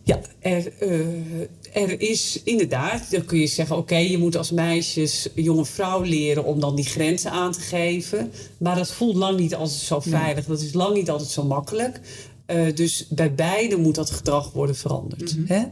Ja, 0.03 0.19
er, 0.39 0.71
uh, 0.81 1.47
er 1.75 2.01
is 2.01 2.41
inderdaad, 2.43 3.11
dan 3.11 3.25
kun 3.25 3.39
je 3.39 3.47
zeggen: 3.47 3.77
oké, 3.77 3.95
je 3.95 4.17
moet 4.17 4.37
als 4.37 4.51
meisjes, 4.51 5.29
jonge 5.33 5.65
vrouw 5.65 6.01
leren 6.01 6.43
om 6.43 6.59
dan 6.59 6.75
die 6.75 6.85
grenzen 6.85 7.31
aan 7.31 7.51
te 7.51 7.59
geven. 7.59 8.31
Maar 8.57 8.75
dat 8.75 8.91
voelt 8.91 9.15
lang 9.15 9.39
niet 9.39 9.55
altijd 9.55 9.79
zo 9.79 9.99
veilig. 9.99 10.45
Dat 10.45 10.61
is 10.61 10.73
lang 10.73 10.93
niet 10.93 11.09
altijd 11.09 11.29
zo 11.29 11.43
makkelijk. 11.43 11.99
Uh, 12.47 12.75
dus 12.75 13.07
bij 13.09 13.33
beide 13.33 13.77
moet 13.77 13.95
dat 13.95 14.11
gedrag 14.11 14.51
worden 14.51 14.75
veranderd. 14.75 15.37
Mm 15.37 15.45
-hmm. 15.47 15.55
Hè? 15.55 15.63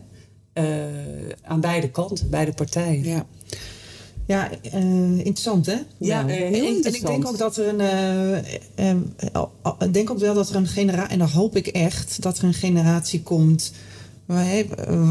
Uh, 0.54 1.34
aan 1.42 1.62
beide 1.62 1.90
kanten, 1.90 2.30
beide 2.30 2.54
partijen. 2.54 3.04
Ja. 3.04 3.26
Ja, 4.26 4.52
uh, 4.74 5.18
interessant 5.18 5.66
hè? 5.66 5.78
Ja, 5.98 6.26
heel 6.26 6.46
interessant. 6.46 6.86
En 6.86 6.94
ik 6.94 7.06
denk 7.06 7.28
ook 7.28 7.38
dat 7.38 7.58
er 7.58 7.68
een. 8.76 9.06
ik 9.80 9.94
denk 9.94 10.10
ook 10.10 10.20
wel 10.20 10.34
dat 10.34 10.50
er 10.50 10.56
een 10.56 10.68
generatie. 10.68 11.12
En 11.12 11.20
dan 11.20 11.30
hoop 11.30 11.56
ik 11.56 11.68
echt 11.68 12.22
dat 12.22 12.38
er 12.38 12.44
een 12.44 12.54
generatie 12.54 13.22
komt 13.22 13.72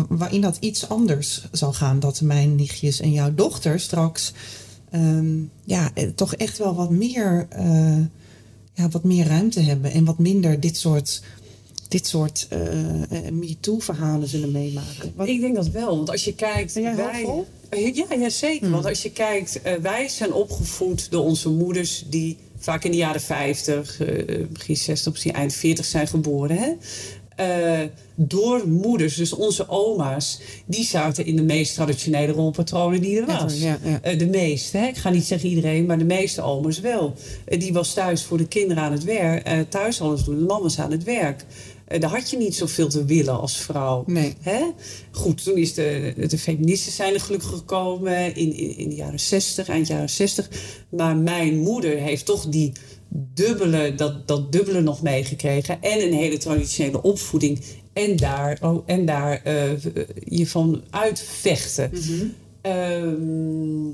waarin 0.09 0.41
dat 0.41 0.57
iets 0.61 0.89
anders 0.89 1.49
zal 1.53 1.73
gaan. 1.73 2.01
Dat 2.01 2.21
mijn 2.21 2.55
nichtjes 2.55 3.01
en 3.01 3.13
jouw 3.13 3.35
dochter 3.35 3.81
straks 3.81 4.33
um, 4.95 5.51
ja, 5.65 5.91
eh, 5.95 6.09
toch 6.15 6.35
echt 6.35 6.59
wel 6.59 6.75
wat 6.75 6.91
meer, 6.91 7.49
uh, 7.59 7.97
ja, 8.75 8.89
wat 8.91 9.05
meer 9.05 9.27
ruimte 9.27 9.61
hebben. 9.61 9.93
En 9.93 10.05
wat 10.05 10.19
minder 10.19 10.61
dit 10.61 10.77
soort, 10.77 11.23
dit 11.89 12.07
soort 12.07 12.49
uh, 12.53 13.31
MeToo-verhalen 13.31 14.29
zullen 14.29 14.53
meemaken. 14.53 15.13
Wat... 15.17 15.29
Ik 15.29 15.41
denk 15.41 15.55
dat 15.55 15.69
wel. 15.69 15.97
Want 15.97 16.11
als 16.11 16.25
je 16.25 16.35
kijkt... 16.35 16.75
Ben 16.75 16.83
jij 16.83 16.97
wij... 16.97 17.45
Ja, 17.93 18.15
ja, 18.15 18.29
zeker. 18.29 18.63
Hmm. 18.63 18.71
Want 18.71 18.87
als 18.87 19.03
je 19.03 19.11
kijkt, 19.13 19.61
uh, 19.67 19.75
wij 19.75 20.09
zijn 20.09 20.33
opgevoed 20.33 21.11
door 21.11 21.25
onze 21.25 21.49
moeders 21.49 22.05
die 22.09 22.37
vaak 22.59 22.85
in 22.85 22.91
de 22.91 22.97
jaren 22.97 23.21
50, 23.21 24.01
uh, 24.01 24.47
begin 24.49 24.77
60, 24.77 25.13
misschien 25.13 25.33
eind 25.33 25.53
40 25.53 25.85
zijn 25.85 26.09
geboren. 26.09 26.57
Hè? 26.57 26.73
Uh, 27.43 27.81
door 28.15 28.69
moeders, 28.69 29.17
dus 29.17 29.33
onze 29.33 29.69
oma's, 29.69 30.41
die 30.67 30.85
zaten 30.85 31.27
in 31.27 31.37
de 31.37 31.43
meest 31.43 31.75
traditionele 31.75 32.33
rolpatronen 32.33 33.01
die 33.01 33.21
er 33.21 33.27
was. 33.27 33.61
Ja, 33.61 33.79
ja. 33.85 34.13
Uh, 34.13 34.19
de 34.19 34.27
meeste, 34.27 34.79
hè? 34.79 34.87
ik 34.87 34.97
ga 34.97 35.11
niet 35.11 35.25
zeggen 35.25 35.49
iedereen, 35.49 35.87
maar 35.87 35.99
de 35.99 36.05
meeste 36.05 36.43
oma's 36.43 36.81
wel. 36.81 37.15
Uh, 37.49 37.61
die 37.61 37.73
was 37.73 37.95
thuis 37.95 38.23
voor 38.23 38.39
de 38.39 38.49
kinderen 38.49 38.83
aan 38.83 38.93
het 38.93 39.05
werk, 39.05 39.71
thuis 39.71 40.01
alles 40.01 40.25
doen, 40.25 40.39
de 40.39 40.45
man 40.45 40.63
was 40.63 40.79
aan 40.79 40.91
het 40.91 41.05
werk. 41.05 41.45
daar 41.99 42.11
had 42.11 42.31
je 42.31 42.37
niet 42.37 42.55
zoveel 42.55 42.89
te 42.89 43.05
willen 43.05 43.41
als 43.41 43.57
vrouw. 43.57 44.05
Nee. 44.07 44.35
Hè? 44.41 44.61
Goed, 45.11 45.45
toen 45.45 45.57
is 45.57 45.75
de, 45.75 46.15
de 46.29 46.39
feministen 46.39 46.93
zijn 46.93 47.15
er 47.15 47.21
gelukkig 47.21 47.49
gekomen 47.49 48.35
in, 48.35 48.57
in, 48.57 48.77
in 48.77 48.89
de 48.89 48.95
jaren 48.95 49.21
60, 49.21 49.69
eind 49.69 49.87
jaren 49.87 50.11
60. 50.11 50.49
Maar 50.89 51.17
mijn 51.17 51.59
moeder 51.59 51.99
heeft 51.99 52.27
toch 52.27 52.47
die 52.47 52.73
dubbele, 53.35 53.95
dat, 53.95 54.29
dat 54.29 54.53
dubbele 54.53 54.81
nog 54.81 55.03
meegekregen. 55.03 55.83
En 55.83 56.03
een 56.03 56.13
hele 56.13 56.39
traditionele 56.39 57.03
opvoeding. 57.03 57.61
En 57.93 58.17
daar, 58.17 58.59
oh, 58.61 58.83
en 58.87 59.07
daar 59.07 59.43
uh, 59.47 59.71
je 60.25 60.47
van 60.47 60.83
uitvechten. 60.91 61.91
Mm 61.93 62.35
Ehm, 62.63 63.91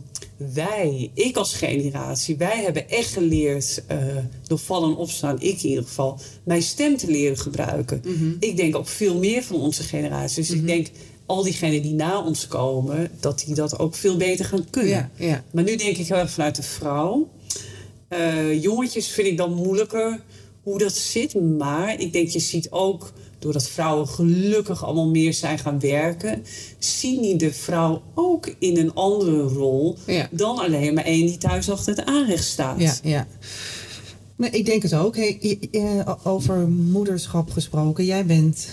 wij, 0.55 1.11
ik 1.15 1.37
als 1.37 1.55
generatie, 1.55 2.37
wij 2.37 2.63
hebben 2.63 2.91
echt 2.91 3.13
geleerd, 3.13 3.83
uh, 3.93 4.17
door 4.47 4.59
vallen 4.59 4.91
en 4.91 4.97
opstaan, 4.97 5.41
ik 5.41 5.63
in 5.63 5.69
ieder 5.69 5.85
geval, 5.85 6.21
mijn 6.43 6.63
stem 6.63 6.97
te 6.97 7.11
leren 7.11 7.39
gebruiken. 7.39 8.03
Mhm. 8.05 8.31
Ik 8.41 8.57
denk 8.57 8.77
ook 8.77 8.89
veel 8.89 9.19
meer 9.19 9.43
van 9.43 9.61
onze 9.61 9.83
generatie. 9.83 10.43
Dus 10.43 10.51
ik 10.51 10.67
denk, 10.67 10.87
al 11.27 11.43
diegenen 11.43 11.83
die 11.83 11.95
na 11.95 12.25
ons 12.25 12.47
komen, 12.47 13.11
dat 13.21 13.43
die 13.47 13.55
dat 13.55 13.79
ook 13.79 13.95
veel 13.95 14.17
beter 14.17 14.45
gaan 14.45 14.71
kunnen. 14.71 14.91
Ja, 14.91 15.11
ja. 15.17 15.45
Maar 15.51 15.65
nu 15.65 15.77
denk 15.77 15.97
ik 15.97 16.07
heel 16.07 16.17
erg 16.17 16.31
vanuit 16.31 16.57
de 16.57 16.63
vrouw. 16.63 17.29
Eh, 18.09 18.63
jongetjes 18.63 19.07
vind 19.09 19.27
ik 19.27 19.37
dan 19.37 19.53
moeilijker 19.55 20.21
hoe 20.63 20.79
dat 20.79 20.93
zit. 20.95 21.35
Maar 21.59 22.01
ik 22.01 22.13
denk, 22.13 22.29
je 22.29 22.39
ziet 22.39 22.71
ook, 22.71 23.13
doordat 23.39 23.69
vrouwen 23.69 24.09
gelukkig 24.09 24.85
allemaal 24.85 25.09
meer 25.09 25.35
zijn 25.35 25.59
gaan 25.59 25.81
werken, 25.81 26.45
zien 26.79 27.23
die 27.23 27.37
de 27.37 27.53
vrouw 27.53 28.03
ook 28.15 28.55
in 28.59 28.77
een 28.77 28.95
andere 28.95 29.43
rol 29.43 29.97
Ja. 30.07 30.29
dan 30.31 30.59
alleen 30.59 30.95
maar 30.95 31.05
één 31.05 31.27
die 31.27 31.39
thuis 31.39 31.71
achter 31.71 31.97
het 31.97 32.05
aanrecht 32.07 32.45
staat. 32.45 32.81
Ja, 32.81 32.95
ja. 33.03 33.27
Nee, 34.37 34.51
ik 34.51 34.67
denk 34.67 34.83
het 34.83 34.95
ook. 34.95 35.17
Hey, 35.17 35.65
over 36.25 36.69
moederschap 36.69 37.51
gesproken. 37.51 38.05
Jij 38.05 38.27
bent 38.27 38.69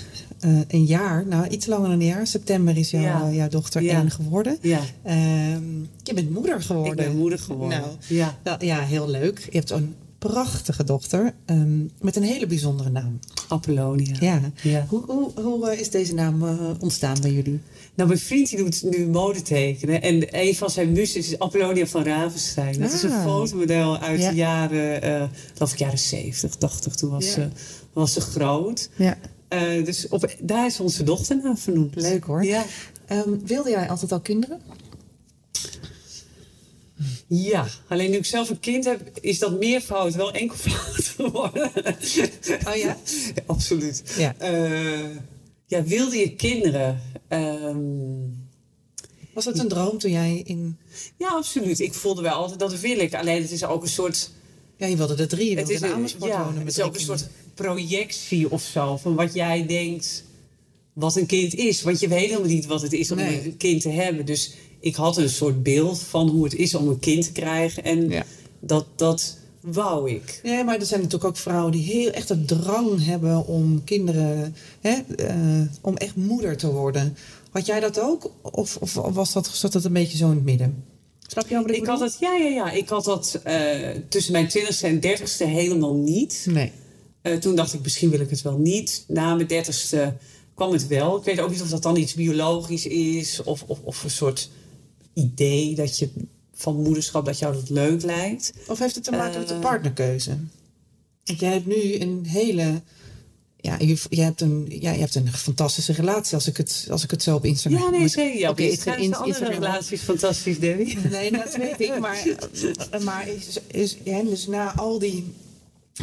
eh, 0.46 0.60
een 0.68 0.86
jaar, 0.86 1.28
nou 1.28 1.48
iets 1.48 1.66
langer 1.66 1.90
dan 1.90 2.00
een 2.00 2.06
jaar. 2.06 2.28
September 2.28 2.78
is 2.78 2.90
jouw, 2.92 3.02
Ja. 3.02 3.32
jouw 3.32 3.48
dochter 3.48 3.82
Ja. 3.82 4.00
één 4.00 4.12
geworden. 4.12 4.58
Ja, 4.62 4.80
Ehm, 5.04 5.64
je 6.04 6.14
bent 6.14 6.30
moeder 6.30 6.62
geworden. 6.62 6.92
ik 7.06 7.12
ben 7.12 7.18
moeder 7.18 7.40
geworden. 7.40 7.80
Nou, 7.80 7.92
ja. 8.08 8.38
Nou, 8.44 8.66
ja, 8.66 8.80
heel 8.82 9.10
leuk. 9.10 9.48
Je 9.52 9.58
hebt 9.58 9.70
een 9.70 9.96
prachtige 10.18 10.84
dochter 10.84 11.34
ehm, 11.46 11.80
met 12.02 12.16
een 12.16 12.24
hele 12.24 12.48
bijzondere 12.48 12.90
naam. 12.90 13.20
Apollonia. 13.48 14.16
Ja. 14.20 14.42
Ja. 14.62 14.86
Hoe, 14.90 15.04
hoe, 15.06 15.32
hoe 15.42 15.70
eh, 15.70 15.80
is 15.80 15.90
deze 15.90 16.14
naam 16.14 16.44
eh, 16.48 16.54
ontstaan 16.80 17.18
bij 17.22 17.32
jullie? 17.32 17.60
Nou, 17.96 18.10
mijn 18.10 18.22
vriend 18.22 18.50
die 18.50 18.58
doet 18.58 18.84
nu 18.84 19.08
mode 19.08 19.42
tekenen. 19.42 20.02
En 20.02 20.28
een 20.40 20.56
van 20.56 20.70
zijn 20.70 20.92
muses 20.92 21.28
is 21.32 21.40
Apollonia 21.40 21.86
van 21.86 22.04
Ravenstein. 22.04 22.80
Dat 22.80 22.94
is 22.94 23.04
een 23.04 23.12
Ah. 23.12 23.24
fotomodel 23.24 23.98
uit 23.98 24.22
Ja. 24.22 24.30
de 24.30 24.36
jaren, 24.36 25.02
eh 25.02 25.24
ik, 25.54 25.80
jaren 25.80 26.00
70, 26.00 26.56
80. 26.56 26.96
Toen 26.96 27.10
was, 27.10 27.26
Ja. 27.26 27.32
ze, 27.32 27.48
was 27.94 28.14
ze 28.14 28.22
groot. 28.22 28.90
Ja, 28.96 29.18
Eh, 29.56 29.86
dus 29.86 30.08
op, 30.08 30.36
daar 30.40 30.66
is 30.66 30.80
onze 30.80 31.04
dochter 31.04 31.40
naar 31.44 31.58
vernoemd. 31.58 31.96
leuk 31.96 32.24
hoor. 32.24 32.44
Ja. 32.44 32.66
Ehm, 33.06 33.38
wilde 33.46 33.70
jij 33.70 33.90
altijd 33.90 34.12
al 34.12 34.20
kinderen? 34.20 34.62
ja, 37.28 37.68
alleen 37.88 38.10
nu 38.10 38.18
ik 38.18 38.26
zelf 38.26 38.50
een 38.50 38.60
kind 38.60 38.86
heb, 38.86 39.02
is 39.22 39.40
dat 39.40 39.60
meervoud 39.60 40.16
wel 40.16 40.32
enkelvoud 40.32 41.04
geworden. 41.16 41.72
Oh 42.68 42.76
ja? 42.76 42.76
Ja, 42.76 42.98
absoluut. 43.46 44.04
Ja. 44.18 44.36
Eh, 44.38 45.16
ja, 45.66 45.84
wilde 45.84 46.18
je 46.18 46.36
kinderen? 46.36 47.02
Ehm, 47.28 47.78
Was 49.34 49.46
het 49.46 49.60
een 49.60 49.68
droom 49.68 49.98
toen 49.98 50.12
jij 50.12 50.42
in... 50.46 50.78
ja, 51.18 51.28
absoluut. 51.28 51.80
Ik 51.80 51.94
voelde 51.94 52.22
wel 52.22 52.34
altijd 52.34 52.60
dat 52.60 52.80
wil 52.80 53.00
ik. 53.00 53.14
Alleen 53.14 53.42
het 53.42 53.52
is 53.52 53.64
ook 53.64 53.82
een 53.82 53.90
soort 53.90 54.32
Ja, 54.78 54.88
je 54.88 54.96
wilde 54.96 55.16
er 55.16 55.28
drie. 55.28 55.50
Je 55.50 55.58
Het 55.58 55.68
wilde 55.68 55.74
is, 55.74 55.82
in 55.82 55.88
een, 55.88 55.94
Amersfoort 55.94 56.32
ja, 56.32 56.38
wonen 56.38 56.56
het 56.56 56.64
met 56.64 56.78
is 56.78 56.84
ook 56.84 56.94
een 56.96 57.00
soort. 57.00 57.28
Projectie 57.56 58.52
of 58.52 58.62
zo. 58.64 58.98
Van 58.98 59.16
wat 59.16 59.34
jij 59.34 59.66
denkt 59.66 60.24
wat 60.94 61.16
een 61.16 61.26
kind 61.26 61.56
is. 61.56 61.82
Want 61.82 62.00
je 62.00 62.08
weet 62.08 62.20
helemaal 62.30 62.48
niet 62.50 62.66
wat 62.66 62.82
het 62.82 62.94
is 62.94 63.12
om 63.12 63.18
Nee. 63.18 63.46
een 63.46 63.58
kind 63.58 63.82
te 63.82 63.90
hebben. 63.90 64.26
Dus 64.26 64.54
ik 64.80 64.96
had 64.96 65.18
een 65.18 65.30
soort 65.30 65.64
beeld 65.64 66.00
van 66.02 66.30
hoe 66.30 66.44
het 66.44 66.56
is 66.56 66.76
om 66.76 66.88
een 66.88 67.00
kind 67.00 67.24
te 67.24 67.32
krijgen. 67.32 67.84
En 67.84 68.10
Ja. 68.10 68.24
dat, 68.60 68.86
dat 68.96 69.38
wou 69.62 70.12
ik. 70.12 70.40
Ja, 70.44 70.64
maar 70.64 70.80
er 70.80 70.86
zijn 70.86 71.00
natuurlijk 71.02 71.30
ook 71.30 71.38
vrouwen 71.38 71.72
die 71.72 71.84
heel 71.84 72.10
echt 72.12 72.28
de 72.28 72.46
drang 72.46 73.06
hebben 73.06 73.46
om 73.48 73.84
kinderen, 73.84 74.56
hè, 74.82 74.98
eh, 75.16 75.62
om 75.82 75.98
echt 75.98 76.16
moeder 76.16 76.58
te 76.58 76.72
worden. 76.72 77.18
Had 77.52 77.66
jij 77.66 77.80
dat 77.80 78.00
ook? 78.00 78.32
Of, 78.42 78.78
of 78.80 78.94
was 78.94 79.34
dat, 79.34 79.48
zat 79.54 79.72
dat 79.72 79.84
een 79.86 79.94
beetje 79.94 80.18
zo 80.18 80.30
in 80.30 80.36
het 80.36 80.44
midden? 80.46 80.84
Snap 81.28 81.48
je 81.48 81.56
wat 81.56 81.70
ik 81.70 81.76
Ik 81.76 81.86
had 81.86 82.00
dat, 82.00 82.18
ja, 82.20 82.34
ja, 82.36 82.48
ja. 82.50 82.72
Ik 82.72 82.90
had 82.90 83.06
dat 83.06 83.40
eh, 83.44 83.90
tussen 84.10 84.32
mijn 84.32 84.48
twintigste 84.48 84.88
en 84.88 85.00
dertigste 85.00 85.44
helemaal 85.44 85.94
niet. 85.96 86.46
Nee. 86.50 86.72
Eh, 87.26 87.34
toen 87.38 87.56
dacht 87.56 87.74
ik, 87.74 87.82
misschien 87.82 88.10
wil 88.10 88.20
ik 88.20 88.30
het 88.30 88.42
wel 88.42 88.58
niet. 88.58 89.04
Na 89.08 89.36
mijn 89.36 89.48
dertigste 89.48 90.14
kwam 90.54 90.72
het 90.72 90.88
wel. 90.88 91.18
Ik 91.18 91.24
weet 91.24 91.40
ook 91.40 91.50
niet 91.50 91.62
of 91.62 91.70
dat 91.70 91.84
dan 91.84 91.96
iets 91.98 92.14
biologisch 92.14 92.86
is. 92.88 93.44
Of, 93.44 93.64
of, 93.68 93.80
of 93.84 94.04
een 94.04 94.10
soort 94.10 94.50
idee 95.14 95.76
dat 95.76 95.98
je 95.98 96.10
van 96.54 96.76
moederschap 96.82 97.26
dat 97.26 97.40
jou 97.40 97.54
dat 97.54 97.70
leuk 97.70 98.04
lijkt. 98.04 98.54
Of 98.68 98.80
heeft 98.80 98.96
het 98.96 99.04
te 99.04 99.12
maken 99.12 99.40
met 99.40 99.48
de 99.48 99.54
Eh. 99.54 99.60
partnerkeuze? 99.60 100.38
Want 101.24 101.40
jij 101.40 101.52
hebt 101.52 101.66
nu 101.66 102.00
een 102.00 102.26
hele... 102.26 102.82
Ja, 103.62 103.78
je, 103.80 103.98
je, 104.10 104.22
hebt 104.22 104.42
een, 104.42 104.66
ja, 104.80 104.92
je 104.92 105.00
hebt 105.00 105.16
een 105.16 105.34
fantastische 105.34 105.94
relatie 105.94 106.34
als 106.36 106.48
ik 106.48 106.58
het, 106.58 106.88
als 106.90 107.04
ik 107.04 107.12
het 107.12 107.24
zo 107.24 107.36
op 107.36 107.46
Instagram... 107.46 107.82
Ja, 107.94 108.00
nee, 108.00 108.08
zeker. 108.08 108.40
Ja, 108.40 108.56
is 108.56 108.82
zijn 108.82 109.00
in- 109.00 109.14
andere 109.14 109.28
Instagram- 109.28 109.64
relaties 109.64 110.02
fantastisch, 110.02 110.60
Debbie. 110.60 110.98
Nee, 111.10 111.32
dat 111.32 111.56
weet 111.56 111.80
ik. 111.82 112.00
Maar, 112.00 112.26
maar 113.06 113.28
is, 113.28 113.60
is, 113.68 113.98
ja, 114.04 114.22
dus 114.24 114.48
na 114.48 114.76
al 114.76 115.00
die, 115.00 115.34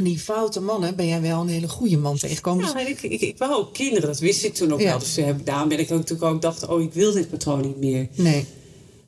die 0.01 0.19
foute 0.19 0.61
mannen 0.61 0.97
ben 0.97 1.07
jij 1.07 1.21
wel 1.21 1.41
een 1.41 1.49
hele 1.49 1.69
goede 1.69 1.97
man 1.99 2.17
tegengekomen. 2.19 2.65
Ja, 2.65 2.87
ik, 2.87 3.03
ik, 3.03 3.21
ik 3.21 3.39
wou 3.39 3.55
ook 3.55 3.75
kinderen, 3.75 4.09
dat 4.09 4.19
wist 4.19 4.45
ik 4.45 4.55
toen 4.55 4.73
ook 4.73 4.81
Ja. 4.81 4.89
wel. 4.89 4.99
Dus 4.99 5.17
eh, 5.17 5.35
daarom 5.45 5.69
ben 5.69 5.79
ik 5.79 5.91
ook 5.91 5.99
natuurlijk 5.99 6.33
ook 6.35 6.43
dacht, 6.43 6.67
oh, 6.67 6.81
ik 6.83 6.93
wil 6.93 7.13
dit 7.13 7.31
patroon 7.31 7.61
niet 7.61 7.77
meer. 7.77 8.09
Nee. 8.15 8.45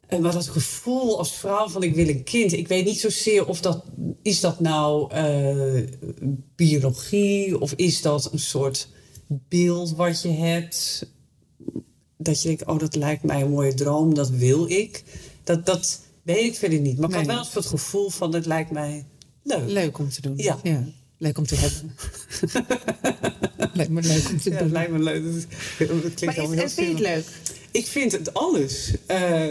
En 0.06 0.22
maar 0.22 0.32
dat 0.32 0.48
gevoel 0.48 1.18
als 1.18 1.32
vrouw 1.36 1.68
van 1.68 1.82
ik 1.82 1.94
wil 1.94 2.08
een 2.08 2.24
kind. 2.24 2.52
Ik 2.52 2.68
weet 2.68 2.84
niet 2.84 3.00
zozeer 3.00 3.46
of 3.46 3.60
dat 3.60 3.84
is 4.22 4.40
dat 4.40 4.60
nou 4.60 5.10
eh, 5.12 5.82
biologie 6.56 7.60
of 7.60 7.72
is 7.72 8.02
dat 8.02 8.32
een 8.32 8.38
soort 8.38 8.88
beeld 9.48 9.94
wat 9.94 10.22
je 10.22 10.28
hebt. 10.28 11.06
Dat 12.16 12.42
je 12.42 12.48
denkt, 12.48 12.64
oh 12.66 12.78
dat 12.78 12.94
lijkt 12.96 13.22
mij 13.22 13.42
een 13.42 13.50
mooie 13.50 13.74
droom, 13.74 14.14
dat 14.14 14.30
wil 14.30 14.70
ik. 14.70 15.04
Dat, 15.44 15.66
dat 15.66 16.00
weet 16.22 16.44
ik 16.44 16.54
verder 16.54 16.80
niet. 16.80 16.98
Maar 16.98 17.08
ik 17.08 17.14
had 17.16 17.26
wel 17.26 17.38
eens 17.38 17.54
het 17.54 17.66
gevoel 17.66 18.10
van 18.10 18.34
het 18.34 18.46
lijkt 18.46 18.70
mij 18.70 19.04
leuk. 19.44 19.68
Leuk 19.70 19.98
om 19.98 20.10
te 20.10 20.20
doen. 20.20 20.34
Ja. 20.36 20.60
Leuk 21.18 21.38
om 21.38 21.46
te 21.46 21.54
hebben. 21.54 21.96
lijkt 23.74 23.90
me 23.90 24.02
leuk 24.02 24.28
om 24.28 24.40
te 24.40 24.50
Ja, 24.50 24.58
doen. 24.58 24.72
lijkt 24.72 24.90
me 24.90 24.98
leuk. 24.98 25.24
Dat, 25.24 25.46
klinkt 26.14 26.36
maar 26.36 26.44
is, 26.44 26.50
heel 26.50 26.68
vind 26.68 26.76
je 26.76 26.84
het 26.84 26.98
leuk? 26.98 27.24
Ik 27.70 27.86
vind 27.86 28.12
het 28.12 28.34
alles. 28.34 28.92
Eh, 29.06 29.46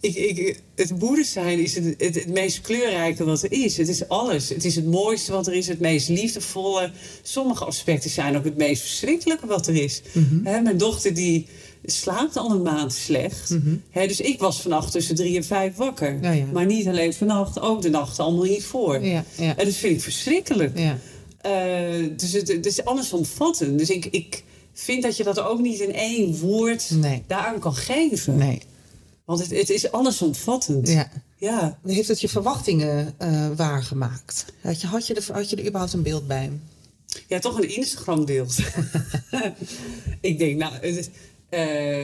ik, 0.00 0.14
ik, 0.14 0.60
het 0.74 0.98
moeder 0.98 1.24
zijn 1.24 1.58
is 1.58 1.74
het, 1.74 1.94
het, 1.98 2.14
het 2.14 2.28
meest 2.28 2.60
kleurrijke 2.60 3.24
wat 3.24 3.42
er 3.42 3.52
is. 3.52 3.76
Het 3.76 3.88
is 3.88 4.08
alles. 4.08 4.48
Het 4.48 4.64
is 4.64 4.74
het 4.76 4.86
mooiste 4.86 5.32
wat 5.32 5.46
er 5.46 5.54
is, 5.54 5.66
het 5.68 5.80
meest 5.80 6.08
liefdevolle. 6.08 6.90
Sommige 7.22 7.64
aspecten 7.64 8.10
zijn 8.10 8.36
ook 8.36 8.44
het 8.44 8.56
meest 8.56 8.82
verschrikkelijke 8.82 9.46
wat 9.46 9.66
er 9.66 9.74
is. 9.74 10.02
Hè, 10.44 10.60
mijn 10.60 10.78
dochter 10.78 11.14
die 11.14 11.46
slaapt 11.84 12.36
al 12.36 12.50
een 12.50 12.62
maand 12.62 12.92
slecht. 12.92 13.56
Hè, 13.90 14.06
dus 14.06 14.20
ik 14.20 14.38
was 14.38 14.60
vannacht 14.62 14.92
tussen 14.92 15.14
drie 15.14 15.36
en 15.36 15.44
vijf 15.44 15.76
wakker. 15.76 16.18
Ja, 16.22 16.30
ja. 16.30 16.44
Maar 16.52 16.66
niet 16.66 16.86
alleen 16.86 17.14
vannacht, 17.14 17.60
ook 17.60 17.82
de 17.82 17.90
nacht 17.90 18.18
allemaal 18.18 18.44
hiervoor. 18.44 19.04
Ja, 19.04 19.24
ja. 19.36 19.56
En 19.56 19.64
dat 19.64 19.74
vind 19.74 19.96
ik 19.96 20.02
verschrikkelijk. 20.02 20.78
ja. 20.78 20.98
Eh, 21.40 22.08
dus 22.16 22.32
het, 22.32 22.48
het 22.48 22.66
is 22.66 22.84
alles 22.84 23.12
omvattend. 23.12 23.78
Dus 23.78 23.90
ik, 23.90 24.04
ik 24.06 24.44
vind 24.72 25.02
dat 25.02 25.16
je 25.16 25.24
dat 25.24 25.38
ook 25.40 25.60
niet 25.60 25.80
in 25.80 25.94
één 25.94 26.38
woord 26.38 26.90
Nee. 26.90 27.22
daaraan 27.26 27.58
kan 27.58 27.74
geven. 27.74 28.36
Nee. 28.36 28.62
Want 29.24 29.40
het, 29.40 29.50
het 29.50 29.70
is 29.70 29.92
allesomvattend. 29.92 30.88
Ja. 30.88 31.10
Ja. 31.36 31.78
Heeft 31.86 32.08
het 32.08 32.20
je 32.20 32.28
verwachtingen 32.28 33.14
eh, 33.18 33.48
waargemaakt? 33.56 34.44
Had 34.62 34.80
je, 34.80 34.86
had, 34.86 35.06
je 35.06 35.14
er, 35.14 35.24
had 35.32 35.50
je 35.50 35.56
er 35.56 35.66
überhaupt 35.66 35.92
een 35.92 36.02
beeld 36.02 36.26
bij? 36.26 36.50
Ja, 37.28 37.38
toch 37.38 37.56
een 37.58 37.76
Instagram-beeld. 37.76 38.56
ik 40.20 40.38
denk, 40.38 40.58
nou, 40.58 40.72
het 40.80 41.10
eh, 41.50 42.00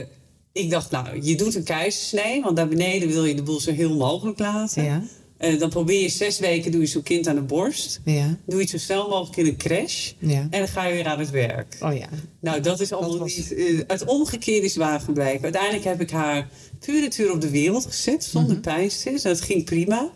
ik 0.51 0.69
dacht, 0.69 0.91
nou, 0.91 1.21
je 1.21 1.35
doet 1.35 1.55
een 1.55 1.63
keizersnee, 1.63 2.41
want 2.41 2.55
daar 2.55 2.67
beneden 2.67 3.07
wil 3.09 3.25
je 3.25 3.35
de 3.35 3.43
boel 3.43 3.59
zo 3.59 3.71
heel 3.71 3.95
mogelijk 3.95 4.39
laten. 4.39 4.83
Ja. 4.83 5.03
Eh, 5.37 5.59
dan 5.59 5.69
probeer 5.69 6.01
je 6.01 6.09
zes 6.09 6.39
weken, 6.39 6.71
doe 6.71 6.81
je 6.81 6.87
zo'n 6.87 7.03
kind 7.03 7.27
aan 7.27 7.35
de 7.35 7.41
borst. 7.41 7.99
Ja. 8.05 8.25
Doe 8.45 8.55
je 8.55 8.61
het 8.61 8.69
zo 8.69 8.77
snel 8.77 9.09
mogelijk 9.09 9.37
in 9.37 9.45
een 9.45 9.57
crash. 9.57 10.11
Ja. 10.19 10.39
En 10.49 10.59
dan 10.59 10.67
ga 10.67 10.85
je 10.85 10.93
weer 10.93 11.05
aan 11.05 11.19
het 11.19 11.29
werk. 11.29 11.77
Oh 11.81 11.97
ja. 11.97 12.07
Nou, 12.39 12.61
dat 12.61 12.79
is 12.79 12.91
allemaal 12.91 13.17
was- 13.17 13.35
niet. 13.35 13.53
eh, 13.53 13.79
het 13.87 14.05
omgekeerde 14.05 14.65
is 14.65 14.75
waar 14.75 14.99
gebleken. 14.99 15.43
Uiteindelijk 15.43 15.83
heb 15.83 16.01
ik 16.01 16.09
haar 16.11 16.49
puur 16.79 17.03
en 17.03 17.09
tuur 17.09 17.31
op 17.31 17.41
de 17.41 17.49
wereld 17.49 17.85
gezet, 17.85 18.23
zonder 18.23 18.51
Mhm. 18.51 18.61
pijnstillers. 18.61 19.23
Dat 19.23 19.41
ging 19.41 19.63
prima. 19.65 20.09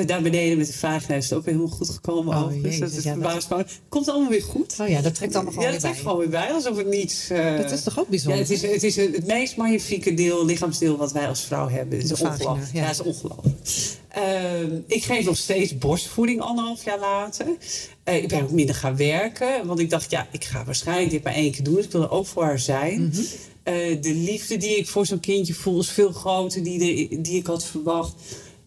Eh, 0.00 0.06
daar 0.06 0.22
beneden 0.22 0.58
met 0.58 0.66
de 0.66 0.72
vagina 0.72 1.14
is 1.16 1.24
het 1.30 1.38
ook 1.38 1.44
weer 1.44 1.54
helemaal 1.54 1.76
goed 1.76 1.88
gekomen. 1.90 2.36
Oh, 2.36 2.42
overigens. 2.44 2.78
dat 2.78 2.92
is 2.92 3.04
ja, 3.04 3.14
dat-. 3.16 3.80
Komt 3.88 4.08
allemaal 4.08 4.30
weer 4.30 4.42
goed. 4.42 4.74
Oh 4.80 4.88
ja, 4.88 5.00
dat 5.00 5.14
trekt 5.14 5.34
allemaal 5.34 5.52
gewoon 5.52 5.66
ja, 5.68 5.72
dat 5.72 5.82
weer 5.82 5.90
trekt 5.90 6.04
bij. 6.04 6.12
gewoon 6.12 6.18
weer 6.30 6.40
bij, 6.40 6.52
alsof 6.52 6.76
het 6.76 6.86
niets. 6.86 7.30
eh, 7.30 7.56
Dat 7.56 7.70
is 7.70 7.82
toch 7.82 7.98
ook 7.98 8.04
ja, 8.04 8.10
bijzonder? 8.10 8.38
het 8.40 8.50
is, 8.50 8.62
het 8.62 8.82
is 8.82 8.96
het 8.96 9.26
meest 9.26 9.56
magnifieke 9.56 10.14
deel, 10.14 10.44
lichaamsdeel 10.44 10.96
wat 10.96 11.12
wij 11.12 11.28
als 11.28 11.40
vrouw 11.44 11.68
hebben. 11.68 11.98
Het 11.98 12.10
is 12.10 12.20
ongelooflijk. 12.20 12.72
ja. 12.72 12.82
Ja, 12.82 12.90
is 12.90 13.00
ongelooflijk. 13.02 13.56
Ehm, 14.08 14.78
ik 14.86 15.04
geef 15.04 15.24
nog 15.24 15.36
steeds 15.36 15.78
borstvoeding 15.78 16.40
anderhalf 16.40 16.84
jaar 16.84 16.98
later. 16.98 17.46
Eh, 18.04 18.16
ik 18.22 18.28
ben 18.28 18.42
ook 18.42 18.50
minder 18.50 18.74
gaan 18.74 18.96
werken. 18.96 19.66
Want 19.66 19.78
ik 19.78 19.90
dacht, 19.90 20.10
ja, 20.10 20.28
ik 20.30 20.44
ga 20.44 20.64
waarschijnlijk 20.64 21.10
dit 21.10 21.22
maar 21.24 21.34
één 21.34 21.52
keer 21.52 21.64
doen. 21.64 21.74
Dus 21.74 21.84
ik 21.84 21.90
wil 21.92 22.02
er 22.02 22.10
ook 22.10 22.26
voor 22.26 22.42
haar 22.42 22.58
zijn. 22.58 23.02
Mhm. 23.02 23.22
De 24.00 24.14
liefde 24.14 24.56
die 24.56 24.76
ik 24.76 24.88
voor 24.88 25.06
zo'n 25.06 25.20
kindje 25.20 25.54
voel 25.54 25.80
is 25.80 25.90
veel 25.90 26.12
groter 26.12 26.62
die, 26.62 26.78
de, 26.78 27.20
die 27.20 27.36
ik 27.38 27.46
had 27.46 27.64
verwacht. 27.64 28.14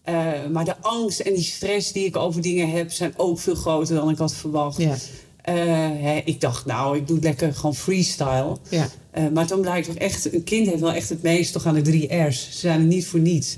Eh, 0.04 0.46
maar 0.52 0.64
de 0.64 0.76
angst 0.80 1.20
en 1.20 1.34
die 1.34 1.42
stress 1.42 1.92
die 1.92 2.04
ik 2.04 2.16
over 2.16 2.42
dingen 2.42 2.70
heb... 2.70 2.92
zijn 2.92 3.12
ook 3.16 3.38
veel 3.38 3.54
groter 3.54 3.94
dan 3.94 4.10
ik 4.10 4.18
had 4.18 4.34
verwacht. 4.34 4.76
Ja. 4.76 4.94
Eh, 5.42 5.54
hè, 6.02 6.20
ik 6.24 6.40
dacht, 6.40 6.66
nou, 6.66 6.96
ik 6.96 7.06
doe 7.06 7.16
het 7.16 7.24
lekker 7.24 7.54
gewoon 7.54 7.74
freestyle. 7.74 8.56
Ja. 8.68 8.88
Eh, 9.14 9.28
maar 9.28 9.46
dan 9.46 9.60
blijkt 9.60 9.86
toch 9.86 9.96
echt, 9.96 10.32
een 10.32 10.44
kind 10.44 10.68
heeft 10.68 10.80
wel 10.80 10.92
echt 10.92 11.08
het 11.08 11.22
meest 11.22 11.52
toch 11.52 11.66
aan 11.66 11.74
de 11.74 11.82
drie 11.82 12.14
R's. 12.14 12.48
Ze 12.50 12.58
zijn 12.58 12.80
er 12.80 12.86
niet 12.86 13.06
voor 13.06 13.20
niets. 13.20 13.56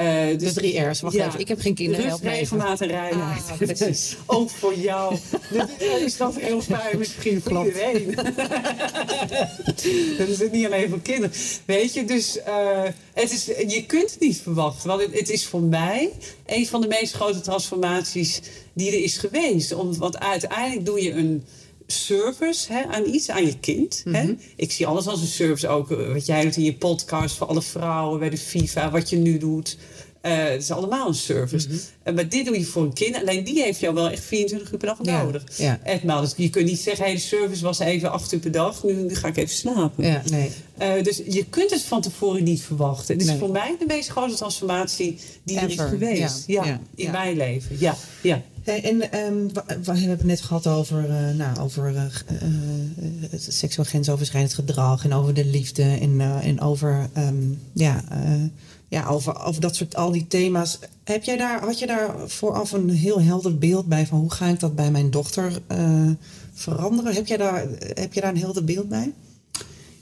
Uh, 0.00 0.38
dus, 0.38 0.54
de 0.54 0.60
drie 0.60 0.80
R's, 0.80 1.00
wacht 1.00 1.14
even. 1.14 1.40
Ik 1.40 1.48
heb 1.48 1.60
geen 1.60 1.74
kinderen. 1.74 2.04
Rust, 2.04 2.22
regelmaat 2.22 2.80
en 2.80 2.88
reinheid. 2.88 3.42
Ah, 3.50 3.56
precies. 3.76 4.16
Ook 4.26 4.50
voor 4.50 4.74
jou. 4.74 5.16
dat 5.50 5.68
is 6.04 6.16
dat 6.16 6.36
heel 6.36 6.60
fijn 6.60 6.98
misschien 6.98 7.42
voor 7.42 7.66
iedereen. 7.66 8.14
dat 10.18 10.28
is 10.28 10.38
het 10.38 10.52
niet 10.52 10.66
alleen 10.66 10.88
voor 10.88 11.00
kinderen. 11.00 11.32
Weet 11.64 11.94
je, 11.94 12.04
dus 12.04 12.36
uh, 12.36 12.82
het 13.12 13.32
is, 13.32 13.44
je 13.44 13.84
kunt 13.86 14.10
het 14.10 14.20
niet 14.20 14.40
verwachten. 14.42 14.88
Want 14.88 15.02
het, 15.02 15.18
het, 15.18 15.30
is 15.30 15.46
voor 15.46 15.62
mij 15.62 16.10
een 16.46 16.66
van 16.66 16.80
de 16.80 16.88
meest 16.88 17.14
grote 17.14 17.40
transformaties 17.40 18.40
die 18.72 18.88
er 18.88 19.02
is 19.02 19.16
geweest. 19.16 19.74
Om, 19.74 19.98
want 19.98 20.18
uiteindelijk 20.18 20.86
doe 20.86 21.02
je 21.02 21.12
een 21.12 21.44
service 21.92 22.72
hè, 22.72 22.82
aan 22.86 23.06
iets, 23.06 23.28
aan 23.30 23.46
je 23.46 23.58
kind. 23.58 24.02
hè? 24.04 24.22
Mhm. 24.22 24.32
Ik 24.56 24.72
zie 24.72 24.86
alles 24.86 25.06
als 25.06 25.20
een 25.20 25.26
service 25.26 25.68
ook. 25.68 25.90
eh, 25.90 26.12
Wat 26.12 26.26
jij 26.26 26.42
doet 26.42 26.56
in 26.56 26.64
je 26.64 26.74
podcast 26.74 27.36
voor 27.36 27.46
alle 27.46 27.62
vrouwen 27.62 28.18
bij 28.18 28.30
de 28.30 28.38
FIFA, 28.38 28.90
wat 28.90 29.10
je 29.10 29.16
nu 29.16 29.38
doet. 29.38 29.76
Eh, 30.20 30.36
het 30.36 30.62
is 30.62 30.70
allemaal 30.70 31.08
een 31.08 31.14
service. 31.14 31.68
Mhm. 31.68 31.76
Eh, 32.02 32.14
maar 32.14 32.28
dit 32.28 32.44
doe 32.46 32.58
je 32.58 32.64
voor 32.64 32.82
een 32.82 32.92
kind. 32.92 33.16
Alleen 33.16 33.44
die 33.44 33.62
heeft 33.62 33.80
jou 33.80 33.94
wel 33.94 34.08
echt 34.10 34.24
24 34.24 34.72
uur 34.72 34.78
per 34.78 34.88
dag 34.88 34.98
Ja, 35.02 35.22
nodig. 35.22 35.44
ja. 35.56 35.80
Etmaal. 35.84 36.20
Dus 36.20 36.34
je 36.36 36.50
kunt 36.50 36.66
niet 36.66 36.78
zeggen, 36.80 37.04
hey, 37.04 37.14
de 37.14 37.20
service 37.20 37.62
was 37.64 37.78
even 37.78 38.10
8 38.12 38.32
uur 38.32 38.40
per 38.40 38.50
dag. 38.52 38.84
Nu, 38.84 38.92
nu 38.92 39.14
ga 39.14 39.28
ik 39.28 39.36
even 39.36 39.54
slapen. 39.56 40.04
Ja, 40.04 40.22
nee. 40.30 40.50
Dus 41.02 41.22
je 41.28 41.44
kunt 41.44 41.70
het 41.70 41.82
van 41.82 42.00
tevoren 42.00 42.42
niet 42.44 42.60
verwachten. 42.62 43.12
Het 43.14 43.22
is 43.22 43.28
Nee. 43.30 43.38
voor 43.38 43.50
mij 43.50 43.76
de 43.78 43.84
meest 43.86 44.08
grote 44.08 44.34
transformatie 44.34 45.18
die 45.44 45.58
er 45.58 45.70
is 45.70 45.76
geweest. 45.78 46.44
Ja, 46.46 46.80
in 46.94 47.10
mijn 47.10 47.36
leven. 47.36 47.76
Ja, 47.78 47.96
ja. 48.22 48.42
Hey, 48.62 48.84
en 48.84 49.12
ehm, 49.12 49.46
we, 49.82 49.98
hebben 49.98 50.08
het 50.08 50.24
net 50.24 50.40
gehad 50.40 50.66
over, 50.66 51.10
eh, 51.10 51.34
nou, 51.34 51.58
over 51.58 51.96
eh, 51.96 52.02
het 53.30 53.46
seksueel 53.48 53.86
grensoverschrijdend 53.86 54.54
gedrag 54.54 55.04
en 55.04 55.12
over 55.12 55.34
de 55.34 55.44
liefde 55.44 55.82
en, 55.82 56.20
en 56.20 56.60
over, 56.60 57.08
ehm, 57.12 57.52
ja, 57.72 58.04
ja, 58.88 59.06
over, 59.06 59.44
over 59.44 59.60
dat 59.60 59.76
soort 59.76 59.96
al 59.96 60.12
die 60.12 60.26
thema's. 60.26 60.78
Heb 61.04 61.24
jij 61.24 61.36
daar, 61.36 61.60
had 61.64 61.78
je 61.78 61.86
daar 61.86 62.14
vooraf 62.28 62.72
een 62.72 62.90
heel 62.90 63.20
helder 63.20 63.58
beeld 63.58 63.86
bij 63.86 64.06
van 64.06 64.18
hoe 64.18 64.32
ga 64.32 64.46
ik 64.46 64.60
dat 64.60 64.74
bij 64.74 64.90
mijn 64.90 65.10
dochter 65.10 65.62
veranderen? 66.54 67.14
Heb 67.14 67.26
jij, 67.26 67.36
daar, 67.36 67.66
heb 67.78 68.12
je 68.12 68.20
daar 68.20 68.30
een 68.30 68.38
helder 68.40 68.64
beeld 68.64 68.88
bij? 68.88 69.12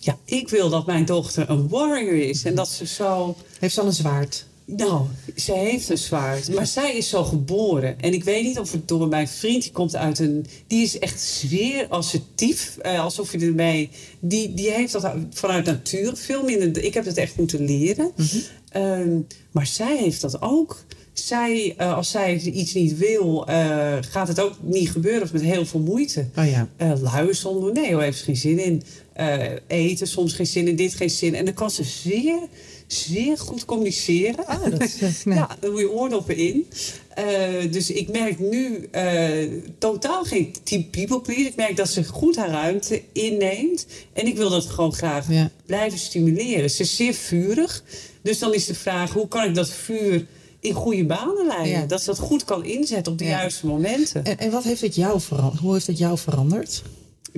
ja, 0.01 0.19
ik 0.25 0.49
wil 0.49 0.71
dat 0.71 0.87
mijn 0.87 1.05
dochter 1.05 1.51
een 1.51 1.69
warrior 1.69 2.29
is. 2.29 2.45
En 2.45 2.55
dat 2.55 2.69
ze 2.69 2.87
zo... 2.87 3.37
Heeft 3.59 3.75
ze 3.75 3.81
al 3.81 3.87
een 3.87 3.93
zwaard? 3.93 4.47
Nou, 4.77 5.07
ze 5.37 5.53
heeft 5.53 5.89
een 5.89 5.99
zwaard, 5.99 6.55
maar 6.55 6.67
zij 6.67 6.97
is 6.97 7.09
zo 7.09 7.25
geboren. 7.25 8.01
En 8.01 8.13
ik 8.13 8.25
weet 8.25 8.45
niet 8.45 8.59
of 8.59 8.73
het 8.73 8.89
door 8.89 9.09
mijn 9.09 9.29
vriend, 9.29 9.63
die 9.63 9.73
komt 9.73 9.97
uit 9.97 10.19
een... 10.19 10.47
Die 10.67 10.83
is 10.83 10.99
echt 10.99 11.21
zeer 11.21 11.87
assertief, 11.89 12.79
eh, 12.79 13.01
alsof 13.01 13.33
je 13.33 13.39
ermee... 13.39 13.91
Die, 14.21 14.55
die 14.55 14.71
heeft 14.71 14.93
dat 14.93 15.15
vanuit 15.31 15.65
natuur 15.65 16.17
veel 16.17 16.45
minder... 16.45 16.85
Ik 16.85 16.95
heb 16.95 17.05
het 17.05 17.17
echt 17.17 17.37
moeten 17.37 17.65
leren. 17.65 18.13
Ehm, 18.71 19.19
maar 19.51 19.67
zij 19.67 19.97
heeft 19.97 20.21
dat 20.21 20.43
ook. 20.43 20.85
Zij, 21.13 21.75
eh, 21.77 21.95
als 21.95 22.11
zij 22.11 22.39
iets 22.39 22.75
niet 22.75 22.99
wil, 22.99 23.47
eh, 23.47 23.97
gaat 24.01 24.29
het 24.29 24.41
ook 24.41 24.55
niet 24.61 24.91
gebeuren 24.91 25.23
of 25.23 25.33
met 25.33 25.43
heel 25.43 25.67
veel 25.67 25.81
moeite. 25.81 26.27
Oh 26.37 26.51
ja. 26.51 26.69
Lui 27.01 27.35
zonder, 27.35 27.73
nee, 27.73 27.93
hoor, 27.93 28.03
heeft 28.03 28.19
ze 28.19 28.25
geen 28.25 28.37
zin 28.37 28.59
in. 28.59 28.83
Eten, 29.67 30.07
soms 30.07 30.33
geen 30.33 30.47
zin 30.47 30.69
in, 30.69 30.77
dit 30.77 30.95
geen 30.95 31.11
zin. 31.11 31.35
En 31.35 31.45
dan 31.45 31.55
kan 31.55 31.71
ze 31.71 31.85
zeer, 31.85 32.39
zeer 32.93 33.39
goed 33.39 33.65
communiceren. 33.65 34.47
Ah, 34.47 34.63
dat 34.71 34.81
is, 34.83 35.01
eh, 35.03 35.09
nee. 35.25 35.37
Ja, 35.37 35.57
daar 35.61 35.71
moet 35.71 35.81
je 35.81 35.91
oordoppen 35.93 36.37
in. 36.37 36.67
Eh, 37.15 37.25
dus 37.73 37.91
ik 37.91 38.09
merk 38.13 38.39
nu 38.39 38.89
eh, 38.91 39.49
totaal 39.79 40.25
geen 40.25 40.55
team 40.63 40.91
people 40.91 41.21
please. 41.21 41.41
Ik 41.43 41.57
merk 41.57 41.77
dat 41.77 41.89
ze 41.89 42.05
goed 42.05 42.37
haar 42.37 42.49
ruimte 42.51 43.03
inneemt. 43.13 43.87
En 44.13 44.27
ik 44.27 44.37
wil 44.37 44.51
dat 44.51 44.67
gewoon 44.67 44.93
graag 44.93 45.31
Ja. 45.33 45.51
blijven 45.67 45.99
stimuleren. 45.99 46.71
Ze 46.71 46.83
is 46.83 46.97
zeer 46.97 47.15
vurig. 47.15 47.85
Dus 48.23 48.39
dan 48.39 48.55
is 48.55 48.67
de 48.67 48.75
vraag, 48.75 49.13
hoe 49.13 49.29
kan 49.29 49.45
ik 49.49 49.55
dat 49.55 49.71
vuur 49.71 50.27
in 50.61 50.73
goede 50.73 51.05
banen 51.07 51.47
leiden? 51.47 51.81
Ja. 51.81 51.87
Dat 51.87 52.01
ze 52.01 52.07
dat 52.07 52.19
goed 52.19 52.45
kan 52.45 52.65
inzetten 52.65 53.13
op 53.13 53.19
de 53.19 53.25
Ja. 53.25 53.31
juiste 53.31 53.67
momenten. 53.67 54.25
En, 54.25 54.39
en 54.39 54.51
wat 54.51 54.65
heeft 54.65 54.81
het 54.81 54.95
jou 54.95 55.21
veranderd? 55.21 55.61
Hoe 55.61 55.73
heeft 55.73 55.87
het 55.87 55.99
jou 55.99 56.19
veranderd? 56.19 56.83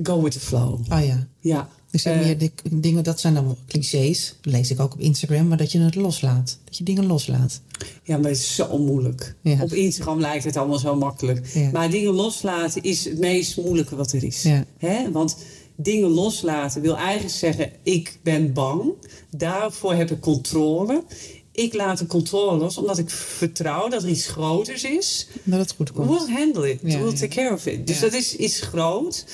Go 0.03 0.21
with 0.21 0.31
the 0.31 0.39
flow. 0.39 0.79
Ah 0.87 1.05
ja. 1.05 1.27
Ja. 1.39 1.69
Dus 1.93 2.03
Eh, 2.05 2.19
meer 2.19 2.37
de 2.37 2.51
dingen, 2.71 3.03
dat 3.03 3.19
zijn 3.19 3.33
dan 3.33 3.57
clichés, 3.67 4.35
dat 4.41 4.53
lees 4.53 4.71
ik 4.71 4.79
ook 4.79 4.93
op 4.93 4.99
Instagram, 4.99 5.47
maar 5.47 5.57
dat 5.57 5.71
je 5.71 5.79
het 5.79 5.95
loslaat. 5.95 6.57
Dat 6.65 6.77
je 6.77 6.83
dingen 6.83 7.05
loslaat. 7.05 7.61
Ja, 8.03 8.17
maar 8.17 8.29
het 8.29 8.39
is 8.39 8.55
zo 8.55 8.77
moeilijk. 8.77 9.35
Ja. 9.41 9.57
Op 9.61 9.73
Instagram 9.73 10.19
lijkt 10.19 10.43
het 10.43 10.57
allemaal 10.57 10.79
zo 10.79 10.95
makkelijk. 10.95 11.47
Ja. 11.53 11.69
Maar 11.71 11.89
dingen 11.89 12.13
loslaten 12.13 12.83
is 12.83 13.05
het 13.05 13.19
meest 13.19 13.57
moeilijke 13.57 13.95
wat 13.95 14.11
er 14.11 14.23
is. 14.23 14.43
Ja. 14.43 14.65
Hè? 14.77 15.11
Want 15.11 15.37
dingen 15.75 16.09
loslaten 16.09 16.81
wil 16.81 16.97
eigenlijk 16.97 17.35
zeggen: 17.35 17.71
ik 17.83 18.19
ben 18.23 18.53
bang, 18.53 18.91
daarvoor 19.29 19.93
heb 19.93 20.11
ik 20.11 20.19
controle. 20.19 21.03
Ik 21.51 21.73
laat 21.73 21.97
de 21.97 22.05
controle 22.07 22.57
los 22.57 22.77
omdat 22.77 22.97
ik 22.97 23.09
vertrouw 23.09 23.89
dat 23.89 24.03
er 24.03 24.09
iets 24.09 24.27
groters 24.27 24.83
is. 24.83 25.27
Dat 25.43 25.59
het 25.59 25.73
goed 25.75 25.91
komt. 25.91 26.09
We'll 26.09 26.35
handle 26.35 26.71
it. 26.71 26.81
We'll 26.81 27.13
take 27.13 27.27
care 27.27 27.53
of 27.53 27.65
it. 27.65 27.87
Dus 27.87 27.99
dat 27.99 28.13
is 28.13 28.35
iets 28.35 28.59
groot. 28.61 29.25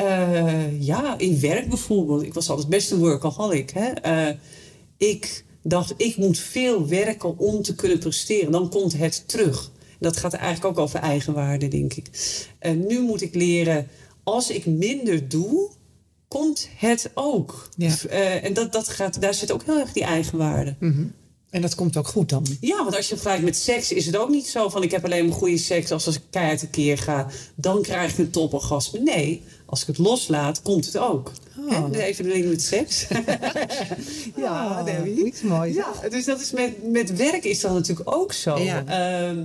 Eh, 0.00 0.82
ja, 0.82 1.18
in 1.18 1.40
werk 1.40 1.68
bijvoorbeeld. 1.68 2.22
Ik 2.22 2.34
was 2.34 2.50
altijd 2.50 2.68
best 2.68 2.90
een 2.90 2.98
workaholic. 2.98 3.70
Hè? 3.70 3.88
Eh, 3.90 4.34
ik 4.96 5.44
dacht, 5.62 5.94
ik 5.96 6.16
moet 6.16 6.38
veel 6.38 6.88
werken 6.88 7.38
om 7.38 7.62
te 7.62 7.74
kunnen 7.74 7.98
presteren. 7.98 8.52
Dan 8.52 8.70
komt 8.70 8.96
het 8.96 9.28
terug. 9.28 9.70
Dat 9.98 10.16
gaat 10.16 10.32
eigenlijk 10.32 10.78
ook 10.78 10.84
over 10.84 11.00
eigenwaarde, 11.00 11.68
denk 11.68 11.94
ik. 11.94 12.06
En 12.58 12.86
nu 12.86 13.00
moet 13.00 13.22
ik 13.22 13.34
leren, 13.34 13.88
als 14.22 14.50
ik 14.50 14.66
minder 14.66 15.28
doe, 15.28 15.70
komt 16.28 16.68
het 16.76 17.10
ook. 17.14 17.68
Ja. 17.76 17.94
Eh, 18.08 18.44
en 18.44 18.52
dat, 18.52 18.72
dat 18.72 18.88
gaat, 18.88 19.20
daar 19.20 19.34
zit 19.34 19.52
ook 19.52 19.64
heel 19.64 19.78
erg 19.78 19.92
die 19.92 20.04
eigenwaarde. 20.04 20.76
Mhm. 20.78 21.04
En 21.50 21.60
dat 21.60 21.74
komt 21.74 21.96
ook 21.96 22.06
goed 22.08 22.28
dan. 22.28 22.46
Ja, 22.60 22.76
want 22.76 22.96
als 22.96 23.08
je 23.08 23.14
vergelijkt 23.14 23.44
met 23.44 23.56
seks 23.56 23.92
is 23.92 24.06
het 24.06 24.16
ook 24.16 24.28
niet 24.28 24.46
zo 24.46 24.68
van 24.68 24.82
ik 24.82 24.90
heb 24.90 25.04
alleen 25.04 25.26
maar 25.26 25.36
goede 25.36 25.58
seks 25.58 25.90
als 25.90 26.06
als 26.06 26.16
ik 26.16 26.22
keihard 26.30 26.62
een 26.62 26.70
keer 26.70 26.98
ga, 26.98 27.26
dan 27.54 27.82
krijg 27.82 28.12
ik 28.12 28.18
een 28.18 28.30
toporgasme. 28.30 29.00
Nee, 29.00 29.42
als 29.70 29.80
ik 29.80 29.86
het 29.86 29.98
loslaat, 29.98 30.62
komt 30.62 30.86
het 30.86 30.96
ook. 30.96 31.32
Oh. 31.68 31.88
Even 31.92 32.26
link 32.26 32.44
met 32.44 32.62
seks. 32.62 33.06
ja, 34.36 34.78
Oh, 34.78 34.84
Debbie. 34.84 35.26
Iets 35.26 35.42
moois. 35.42 35.74
Ja, 35.74 36.08
dus 36.08 36.24
dat 36.24 36.40
is 36.40 36.50
met, 36.50 36.90
met 36.90 37.16
werk 37.16 37.44
is 37.44 37.60
dat 37.60 37.72
natuurlijk 37.72 38.14
ook 38.14 38.32
zo. 38.32 38.58
Ja. 38.58 38.84
Ehm, 38.86 39.42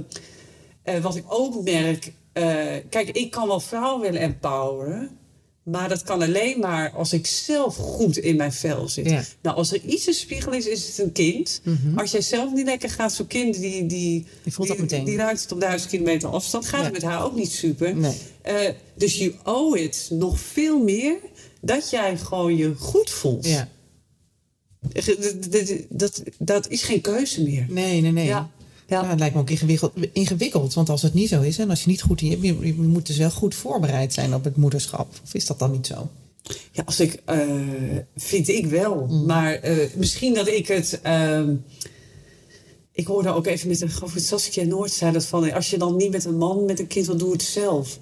eh, 0.84 1.00
wat 1.00 1.16
ik 1.16 1.24
ook 1.28 1.64
merk, 1.64 2.12
eh, 2.34 2.44
kijk, 2.90 3.10
ik 3.10 3.32
kan 3.32 3.48
wel 3.48 3.60
vrouwen 3.60 4.02
willen 4.02 4.22
empoweren. 4.22 5.18
Maar 5.66 5.90
dat 5.90 6.04
kan 6.04 6.22
alleen 6.22 6.60
maar 6.60 6.92
als 6.92 7.14
ik 7.14 7.28
zelf 7.28 7.76
goed 7.76 8.18
in 8.18 8.36
mijn 8.36 8.54
vel 8.54 8.88
zit. 8.90 9.10
Ja. 9.10 9.24
Nou, 9.42 9.56
als 9.58 9.72
er 9.72 9.82
iets 9.82 10.08
een 10.08 10.14
spiegel 10.14 10.52
is, 10.52 10.68
is 10.68 10.88
het 10.88 10.98
een 10.98 11.12
kind. 11.12 11.62
Mhm. 11.64 12.00
Als 12.00 12.12
jij 12.12 12.22
zelf 12.22 12.54
niet 12.54 12.66
lekker 12.66 12.90
gaat, 12.90 13.14
zo'n 13.14 13.28
kind 13.28 13.60
die, 13.60 13.86
die, 13.86 14.26
Die 14.44 14.54
voelt 14.54 14.68
dat 14.68 14.78
meteen. 14.78 15.04
die 15.06 15.18
ruikt 15.18 15.42
het 15.42 15.52
op 15.52 15.60
duizend 15.60 15.90
kilometer 15.92 16.30
afstand, 16.30 16.66
gaat 16.66 16.80
Ja. 16.80 16.84
het 16.86 16.94
met 16.94 17.04
haar 17.04 17.24
ook 17.24 17.36
niet 17.36 17.52
super. 17.52 17.96
Nee. 17.96 18.18
Eh, 18.42 18.70
dus 18.96 19.18
je 19.18 19.34
owe 19.44 19.80
het 19.82 20.08
nog 20.12 20.40
veel 20.40 20.84
meer 20.84 21.16
dat 21.62 21.90
jij 21.90 22.18
gewoon 22.18 22.56
je 22.58 22.76
goed 22.76 23.10
voelt. 23.10 23.46
Ja. 23.48 23.70
Dat, 24.80 25.16
dat, 25.52 25.72
dat, 25.90 26.24
dat 26.38 26.70
is 26.70 26.82
geen 26.84 27.02
keuze 27.02 27.44
meer. 27.44 27.66
Nee, 27.70 28.02
nee, 28.02 28.12
nee. 28.12 28.26
Ja. 28.26 28.50
Ja. 28.88 29.06
Het 29.10 29.20
lijkt 29.20 29.36
me 29.36 29.42
ook 29.42 29.50
ingewikkeld, 29.50 29.94
ingewikkeld. 30.14 30.74
Want 30.74 30.90
als 30.90 31.02
het 31.02 31.14
niet 31.14 31.30
zo 31.30 31.42
is 31.42 31.58
en 31.58 31.70
als 31.70 31.84
je 31.84 31.90
niet 31.90 32.02
goed 32.02 32.22
in 32.22 32.30
je, 32.30 32.38
je, 32.42 32.66
je 32.66 32.74
moet 32.74 33.08
dus 33.08 33.18
wel 33.18 33.32
goed 33.32 33.56
voorbereid 33.56 34.14
zijn 34.14 34.34
op 34.34 34.44
het 34.44 34.56
moederschap. 34.56 35.08
Of 35.24 35.34
is 35.34 35.46
dat 35.46 35.60
dan 35.60 35.72
niet 35.72 35.88
zo? 35.88 36.10
Ja, 36.72 36.84
als 36.86 37.00
ik, 37.00 37.22
eh, 37.26 37.40
vind 38.16 38.48
ik 38.48 38.66
wel. 38.66 39.06
Mm. 39.10 39.26
Maar 39.26 39.54
eh, 39.54 39.78
misschien 39.96 40.34
dat 40.34 40.48
ik 40.48 40.68
het. 40.68 41.00
ehm, 41.04 41.54
ik 42.92 43.08
hoorde 43.08 43.30
ook 43.34 43.46
even 43.46 43.68
met 43.68 43.82
een 43.82 43.92
Saskia 44.16 44.64
Noord 44.64 44.92
zei 44.92 45.12
dat 45.12 45.26
van 45.26 45.52
als 45.54 45.70
je 45.70 45.78
dan 45.78 45.96
niet 45.96 46.12
met 46.12 46.26
een 46.26 46.38
man 46.38 46.66
met 46.66 46.80
een 46.80 46.88
kind 46.88 47.06
wil, 47.06 47.18
doe 47.18 47.32
het 47.32 47.42
zelf. 47.44 48.00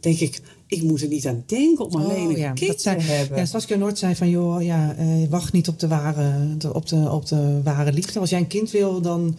Denk 0.00 0.18
ik, 0.18 0.40
ik 0.66 0.82
moet 0.82 1.02
er 1.02 1.08
niet 1.08 1.26
aan 1.26 1.42
denken 1.46 1.84
om 1.84 1.94
alleen 1.94 2.28
een 2.28 2.54
kind 2.54 2.60
Oh, 2.60 2.66
dat 2.68 2.80
zei, 2.82 2.96
te 2.96 3.02
hebben. 3.02 3.38
Ja, 3.38 3.44
Saskia 3.44 3.76
Noord 3.76 3.98
zei 3.98 4.14
van, 4.14 4.30
joh, 4.30 4.62
ja, 4.62 4.94
eh, 4.98 5.06
wacht 5.30 5.52
niet 5.52 5.68
op 5.68 5.78
de, 5.78 5.88
ware, 5.88 6.56
de- 6.56 6.74
op, 6.74 6.88
de, 6.88 7.10
op 7.10 7.26
de 7.26 7.60
ware 7.64 7.92
liefde. 7.92 8.18
Als 8.20 8.30
jij 8.30 8.38
een 8.38 8.46
kind 8.46 8.70
wil, 8.70 9.00
dan, 9.00 9.36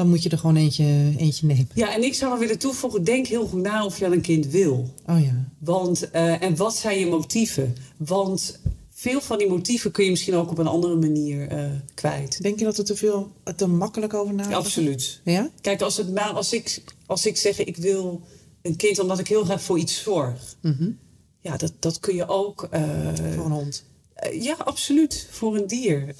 dan 0.00 0.08
moet 0.08 0.22
je 0.22 0.28
er 0.28 0.38
gewoon 0.38 0.56
eentje, 0.56 1.12
eentje 1.16 1.46
nemen. 1.46 1.68
Ja, 1.74 1.94
en 1.94 2.02
ik 2.02 2.14
zou 2.14 2.38
willen 2.38 2.58
toevoegen, 2.58 3.04
denk 3.04 3.26
heel 3.26 3.46
goed 3.46 3.62
na 3.62 3.84
of 3.84 3.98
je 3.98 4.04
al 4.06 4.12
een 4.12 4.20
kind 4.20 4.46
wil. 4.46 4.88
Oh 5.06 5.24
ja. 5.24 5.48
Want, 5.58 6.10
eh, 6.10 6.42
en 6.42 6.56
wat 6.56 6.76
zijn 6.76 6.98
je 6.98 7.06
motieven? 7.06 7.76
Want 7.96 8.60
veel 8.90 9.20
van 9.20 9.38
die 9.38 9.48
motieven 9.48 9.90
kun 9.90 10.04
je 10.04 10.10
misschien 10.10 10.34
ook 10.34 10.50
op 10.50 10.58
een 10.58 10.66
andere 10.66 10.96
manier 10.96 11.48
eh, 11.48 11.64
kwijt. 11.94 12.42
Denk 12.42 12.58
je 12.58 12.64
dat 12.64 12.78
er 12.78 12.84
te 12.84 12.96
veel, 12.96 13.30
te 13.56 13.66
makkelijk 13.66 14.14
over 14.14 14.34
nadenken? 14.34 14.58
Absoluut. 14.58 15.20
Ja? 15.24 15.50
Kijk, 15.60 15.82
als, 15.82 15.96
het, 15.96 16.18
als, 16.34 16.52
ik, 16.52 16.82
als 17.06 17.26
ik 17.26 17.36
zeg 17.36 17.58
ik 17.58 17.76
wil 17.76 18.20
een 18.62 18.76
kind 18.76 18.98
omdat 18.98 19.18
ik 19.18 19.28
heel 19.28 19.44
graag 19.44 19.62
voor 19.62 19.78
iets 19.78 20.02
zorg. 20.02 20.56
Mhm. 20.62 20.90
Ja, 21.40 21.56
dat, 21.56 21.72
dat 21.78 22.00
kun 22.00 22.14
je 22.14 22.28
ook. 22.28 22.68
eh, 22.70 22.80
Voor 23.34 23.44
een 23.44 23.50
hond. 23.52 23.84
ja, 24.40 24.56
absoluut. 24.64 25.26
Voor 25.30 25.56
een 25.56 25.66
dier. 25.66 26.14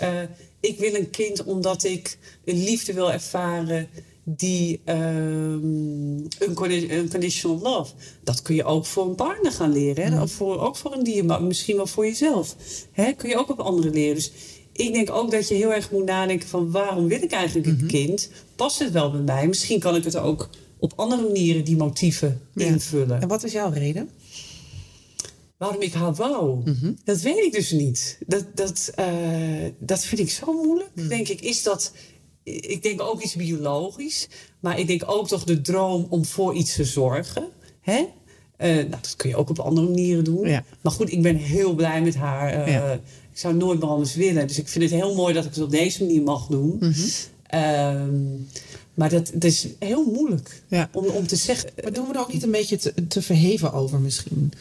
Ik 0.60 0.78
wil 0.78 0.94
een 0.94 1.10
kind 1.10 1.44
omdat 1.44 1.84
ik 1.84 2.18
een 2.44 2.62
liefde 2.62 2.92
wil 2.92 3.12
ervaren 3.12 3.88
die 4.24 4.80
um, 4.84 6.28
unconditional 6.88 7.58
love. 7.58 7.92
Dat 8.24 8.42
kun 8.42 8.54
je 8.54 8.64
ook 8.64 8.86
voor 8.86 9.08
een 9.08 9.14
partner 9.14 9.52
gaan 9.52 9.72
leren. 9.72 10.12
Hè? 10.12 10.22
Of 10.22 10.32
voor, 10.32 10.60
ook 10.60 10.76
voor 10.76 10.92
een 10.92 11.04
dier, 11.04 11.24
maar 11.24 11.42
misschien 11.42 11.76
wel 11.76 11.86
voor 11.86 12.06
jezelf. 12.06 12.56
Hè? 12.92 13.12
Kun 13.12 13.28
je 13.28 13.38
ook 13.38 13.50
op 13.50 13.60
anderen 13.60 13.92
leren. 13.92 14.14
Dus 14.14 14.32
ik 14.72 14.92
denk 14.92 15.10
ook 15.10 15.30
dat 15.30 15.48
je 15.48 15.54
heel 15.54 15.72
erg 15.72 15.90
moet 15.90 16.04
nadenken 16.04 16.48
van 16.48 16.70
waarom 16.70 17.06
wil 17.06 17.22
ik 17.22 17.32
eigenlijk 17.32 17.66
een 17.66 17.86
kind? 17.86 18.30
Past 18.56 18.78
het 18.78 18.90
wel 18.92 19.10
bij 19.10 19.20
mij? 19.20 19.46
Misschien 19.46 19.80
kan 19.80 19.96
ik 19.96 20.04
het 20.04 20.16
ook 20.16 20.48
op 20.78 20.92
andere 20.96 21.22
manieren 21.22 21.64
die 21.64 21.76
motieven 21.76 22.40
invullen. 22.54 23.20
En 23.20 23.28
wat 23.28 23.44
is 23.44 23.52
jouw 23.52 23.70
reden? 23.70 24.10
Waarom 25.60 25.82
ik 25.82 25.92
haar 25.92 26.14
wou, 26.14 26.60
mhm. 26.64 26.92
dat 27.04 27.20
weet 27.20 27.44
ik 27.44 27.52
dus 27.52 27.70
niet. 27.70 28.18
Dat, 28.26 28.44
dat, 28.54 28.92
uh, 29.00 29.06
dat 29.78 30.04
vind 30.04 30.20
ik 30.20 30.30
zo 30.30 30.62
moeilijk. 30.62 30.90
Mhm. 30.94 31.08
Denk 31.08 31.28
ik, 31.28 31.40
is 31.40 31.62
dat. 31.62 31.92
Ik 32.42 32.82
denk 32.82 33.00
ook 33.00 33.22
iets 33.22 33.34
biologisch, 33.34 34.28
maar 34.60 34.78
ik 34.78 34.86
denk 34.86 35.02
ook 35.06 35.28
toch 35.28 35.44
de 35.44 35.60
droom 35.60 36.06
om 36.10 36.24
voor 36.24 36.54
iets 36.54 36.74
te 36.74 36.84
zorgen. 36.84 37.48
Hè? 37.80 37.98
Uh, 38.58 38.74
nou, 38.74 38.88
dat 38.88 39.14
kun 39.16 39.28
je 39.28 39.36
ook 39.36 39.50
op 39.50 39.58
andere 39.58 39.86
manieren 39.86 40.24
doen. 40.24 40.48
Ja. 40.48 40.64
Maar 40.80 40.92
goed, 40.92 41.12
ik 41.12 41.22
ben 41.22 41.36
heel 41.36 41.74
blij 41.74 42.02
met 42.02 42.14
haar. 42.14 42.68
Uh, 42.68 42.72
ja. 42.74 42.92
Ik 43.32 43.38
zou 43.38 43.54
nooit 43.54 43.80
meer 43.80 43.88
anders 43.88 44.14
willen. 44.14 44.46
Dus 44.46 44.58
ik 44.58 44.68
vind 44.68 44.84
het 44.90 45.00
heel 45.00 45.14
mooi 45.14 45.34
dat 45.34 45.44
ik 45.44 45.54
het 45.54 45.64
op 45.64 45.70
deze 45.70 46.04
manier 46.04 46.22
mag 46.22 46.46
doen. 46.46 46.76
Mm 46.80 46.92
-hmm. 47.50 48.46
Maar 48.94 49.10
dat, 49.10 49.30
dat 49.34 49.44
is 49.44 49.66
heel 49.78 50.04
moeilijk 50.04 50.62
ja. 50.68 50.88
om, 50.92 51.06
om 51.06 51.26
te 51.26 51.36
zeggen. 51.36 51.70
Maar 51.82 51.92
doen 51.92 52.06
we 52.06 52.14
er 52.14 52.20
ook 52.20 52.32
niet 52.32 52.42
een 52.42 52.50
beetje 52.50 52.76
te, 52.76 53.06
te 53.08 53.22
verheven 53.22 53.72
over 53.72 54.00
misschien? 54.00 54.52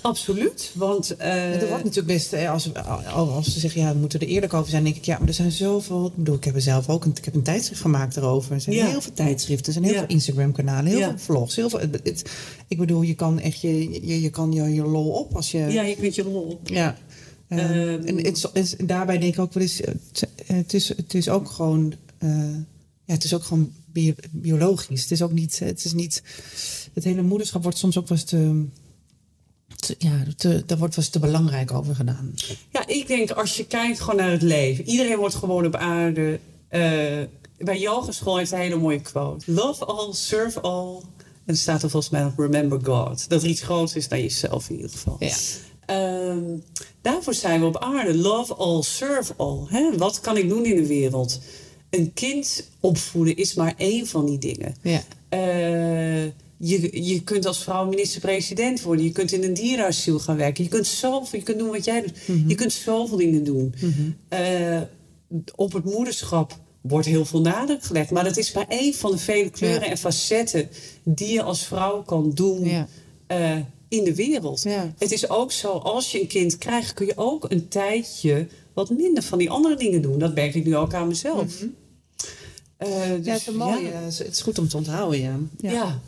Absoluut. 0.00 0.70
Want 0.74 1.14
uh, 1.18 1.62
er 1.62 1.68
wordt 1.68 1.84
natuurlijk 1.84 2.14
best, 2.14 2.34
als, 2.46 2.74
als 3.14 3.52
ze 3.52 3.60
zeggen 3.60 3.80
ja, 3.80 3.92
we 3.92 3.98
moeten 3.98 4.20
er 4.20 4.26
eerlijk 4.26 4.54
over 4.54 4.70
zijn, 4.70 4.84
denk 4.84 4.96
ik 4.96 5.04
ja, 5.04 5.18
maar 5.18 5.28
er 5.28 5.34
zijn 5.34 5.52
zoveel. 5.52 6.06
Ik 6.06 6.16
bedoel, 6.16 6.34
ik 6.34 6.44
heb 6.44 6.54
er 6.54 6.60
zelf 6.60 6.88
ook 6.88 7.04
een, 7.04 7.14
ik 7.14 7.24
heb 7.24 7.34
een 7.34 7.42
tijdschrift 7.42 7.80
gemaakt 7.80 8.16
erover. 8.16 8.52
Er 8.52 8.60
zijn 8.60 8.76
heel 8.86 9.00
veel 9.00 9.12
tijdschriften, 9.12 9.66
er 9.66 9.72
zijn 9.72 9.84
heel 9.84 9.94
veel 9.94 10.08
Instagram-kanalen, 10.08 10.90
heel 10.90 11.00
veel 11.00 11.18
vlogs. 11.18 11.56
Heel 11.56 11.70
veel, 11.70 11.80
het, 11.80 12.22
ik 12.68 12.78
bedoel, 12.78 13.02
je 13.02 13.14
kan 13.14 13.38
echt 13.38 13.60
je, 13.60 14.06
je, 14.06 14.20
je 14.20 14.30
kan 14.30 14.52
je, 14.52 14.74
je 14.74 14.82
lol 14.82 15.08
op 15.08 15.36
als 15.36 15.50
je. 15.50 15.58
Ja, 15.58 15.82
je 15.82 15.96
kunt 15.96 16.14
je 16.14 16.24
lol 16.24 16.42
op. 16.42 16.68
Ja. 16.68 16.96
Uh, 17.48 18.08
en 18.08 18.24
het, 18.24 18.50
het, 18.52 18.76
daarbij 18.84 19.18
denk 19.18 19.34
ik 19.34 19.40
ook 19.40 19.52
wel 19.52 19.62
eens, 19.62 19.80
het 20.46 20.74
is, 20.74 20.88
het 20.88 21.14
is 21.14 21.28
ook 21.28 21.50
gewoon. 21.50 21.94
Uh, 22.18 22.30
ja, 23.04 23.14
het 23.14 23.24
is 23.24 23.34
ook 23.34 23.42
gewoon 23.42 23.72
biologisch. 24.30 25.02
Het 25.02 25.10
is 25.10 25.22
ook 25.22 25.32
niet, 25.32 25.58
het 25.58 25.84
is 25.84 25.92
niet, 25.92 26.22
het 26.92 27.04
hele 27.04 27.22
moederschap 27.22 27.62
wordt 27.62 27.78
soms 27.78 27.98
ook 27.98 28.08
wel 28.08 28.18
eens 28.18 28.26
te, 28.26 28.64
ja, 29.98 30.24
te, 30.36 30.62
daar 30.66 30.78
wordt 30.78 30.94
wel 30.94 31.04
eens 31.04 31.12
te 31.12 31.18
belangrijk 31.18 31.72
over 31.72 31.94
gedaan. 31.94 32.34
Ja, 32.70 32.86
ik 32.86 33.06
denk 33.06 33.30
als 33.30 33.56
je 33.56 33.66
kijkt 33.66 34.00
gewoon 34.00 34.16
naar 34.16 34.30
het 34.30 34.42
leven. 34.42 34.88
Iedereen 34.88 35.16
wordt 35.16 35.34
gewoon 35.34 35.66
op 35.66 35.76
aarde. 35.76 36.38
Uh, 36.70 36.80
bij 37.58 37.78
yogeschool 37.78 38.36
heeft 38.36 38.52
een 38.52 38.58
hele 38.58 38.76
mooie 38.76 39.00
quote. 39.00 39.52
Love 39.52 39.84
all, 39.84 40.12
serve 40.12 40.60
all. 40.60 41.00
En 41.44 41.56
staat 41.56 41.82
er 41.82 41.90
volgens 41.90 42.12
mij 42.12 42.22
nog 42.22 42.32
remember 42.36 42.80
God. 42.84 43.28
Dat 43.28 43.42
er 43.42 43.48
iets 43.48 43.62
groots 43.62 43.96
is 43.96 44.08
dan 44.08 44.20
jezelf 44.20 44.68
in 44.68 44.76
ieder 44.76 44.90
geval. 44.90 45.16
Ja. 45.18 45.36
Uh, 45.90 46.58
daarvoor 47.00 47.34
zijn 47.34 47.60
we 47.60 47.66
op 47.66 47.78
aarde. 47.78 48.14
Love 48.14 48.54
all, 48.54 48.82
serve 48.82 49.34
all. 49.36 49.64
Hè? 49.68 49.96
Wat 49.96 50.20
kan 50.20 50.36
ik 50.36 50.48
doen 50.48 50.64
in 50.64 50.76
de 50.76 50.86
wereld? 50.86 51.40
een 51.92 52.12
kind 52.12 52.70
opvoeden 52.80 53.36
is 53.36 53.54
maar 53.54 53.74
één 53.76 54.06
van 54.06 54.26
die 54.26 54.38
dingen. 54.38 54.74
Ja. 54.82 55.02
Uh, 55.30 56.30
je, 56.64 57.04
je 57.04 57.22
kunt 57.22 57.46
als 57.46 57.62
vrouw 57.62 57.88
minister-president 57.88 58.82
worden. 58.82 59.04
Je 59.04 59.12
kunt 59.12 59.32
in 59.32 59.42
een 59.42 59.54
dierenasiel 59.54 60.18
gaan 60.18 60.36
werken. 60.36 60.64
Je 60.64 60.70
kunt 60.70 60.86
zoveel, 60.86 61.38
je 61.38 61.44
kunt 61.44 61.58
doen 61.58 61.70
wat 61.70 61.84
jij 61.84 62.00
doet. 62.00 62.28
Mhm. 62.28 62.48
Je 62.48 62.54
kunt 62.54 62.72
zoveel 62.72 63.16
dingen 63.16 63.44
doen. 63.44 63.74
Mm 63.80 64.16
op 65.54 65.72
het 65.72 65.84
moederschap 65.84 66.58
wordt 66.80 67.06
heel 67.06 67.24
veel 67.24 67.40
nadruk 67.40 67.82
gelegd. 67.82 68.10
Maar 68.10 68.24
dat 68.24 68.36
is 68.36 68.52
maar 68.52 68.68
één 68.68 68.94
van 68.94 69.10
de 69.10 69.18
vele 69.18 69.50
kleuren 69.50 69.88
en 69.88 69.98
facetten 69.98 70.68
die 71.02 71.32
je 71.32 71.42
als 71.42 71.66
vrouw 71.66 72.02
kan 72.02 72.30
doen. 72.34 72.64
Ja. 72.64 72.88
Uh, 73.28 73.56
in 73.88 74.04
de 74.04 74.14
wereld. 74.14 74.62
Ja. 74.62 74.94
Het 74.98 75.12
is 75.12 75.28
ook 75.28 75.52
zo, 75.52 75.68
als 75.68 76.12
je 76.12 76.20
een 76.20 76.26
kind 76.26 76.58
krijgt, 76.58 76.92
kun 76.92 77.06
je 77.06 77.16
ook 77.16 77.50
een 77.50 77.68
tijdje 77.68 78.46
wat 78.74 78.90
minder 78.90 79.22
van 79.22 79.38
die 79.38 79.50
andere 79.50 79.76
dingen 79.76 80.02
doen. 80.02 80.18
Dat 80.18 80.34
merk 80.34 80.54
ik 80.54 80.64
nu 80.64 80.76
ook 80.76 80.94
aan 80.94 81.08
mezelf. 81.08 81.62
Mm 81.62 81.74
uh, 82.86 82.88
dus, 82.88 83.24
ja, 83.24 83.32
het 83.32 83.48
is 83.48 83.54
mooi. 83.54 83.84
Ja. 83.84 83.90
Het 83.90 84.28
is 84.30 84.42
goed 84.42 84.58
om 84.58 84.68
te 84.68 84.76
onthouden, 84.76 85.20
ja. 85.20 85.38
ja. 85.60 86.00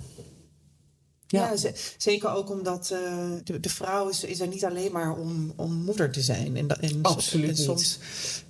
Ja, 1.26 1.54
zeker 1.98 2.34
ook 2.34 2.50
omdat 2.50 2.90
uh, 2.92 2.98
de, 3.44 3.60
de, 3.60 3.68
vrouw 3.68 4.08
is, 4.08 4.24
is 4.24 4.40
er 4.40 4.48
niet 4.48 4.64
alleen 4.64 4.92
maar 4.92 5.16
om, 5.16 5.52
om 5.56 5.72
moeder 5.72 6.10
te 6.10 6.22
zijn. 6.22 6.56
En, 6.56 6.80
en 6.80 6.98
Absoluut 7.02 7.48
en 7.48 7.56
soms, 7.56 7.98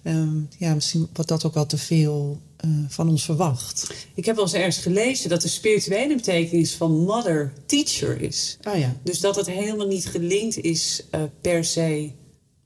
um, 0.02 0.48
ja, 0.58 0.74
misschien 0.74 1.08
wordt 1.12 1.30
dat 1.30 1.44
ook 1.44 1.54
wel 1.54 1.66
te 1.66 1.78
veel 1.78 2.40
uh, 2.64 2.70
van 2.88 3.08
ons 3.08 3.24
verwacht. 3.24 3.94
Ik 4.14 4.24
heb 4.24 4.34
wel 4.34 4.44
eens 4.44 4.54
ergens 4.54 4.76
gelezen 4.76 5.28
dat 5.28 5.42
de 5.42 5.48
spirituele 5.48 6.14
betekenis 6.14 6.74
van 6.74 7.04
mother 7.04 7.52
teacher 7.66 8.20
is. 8.20 8.58
Oh 8.68 8.78
ja. 8.78 8.96
Dus 9.02 9.20
dat 9.20 9.36
het 9.36 9.46
helemaal 9.46 9.86
niet 9.86 10.06
gelinkt 10.06 10.58
is 10.58 11.04
uh, 11.14 11.22
per 11.40 11.64
se 11.64 12.12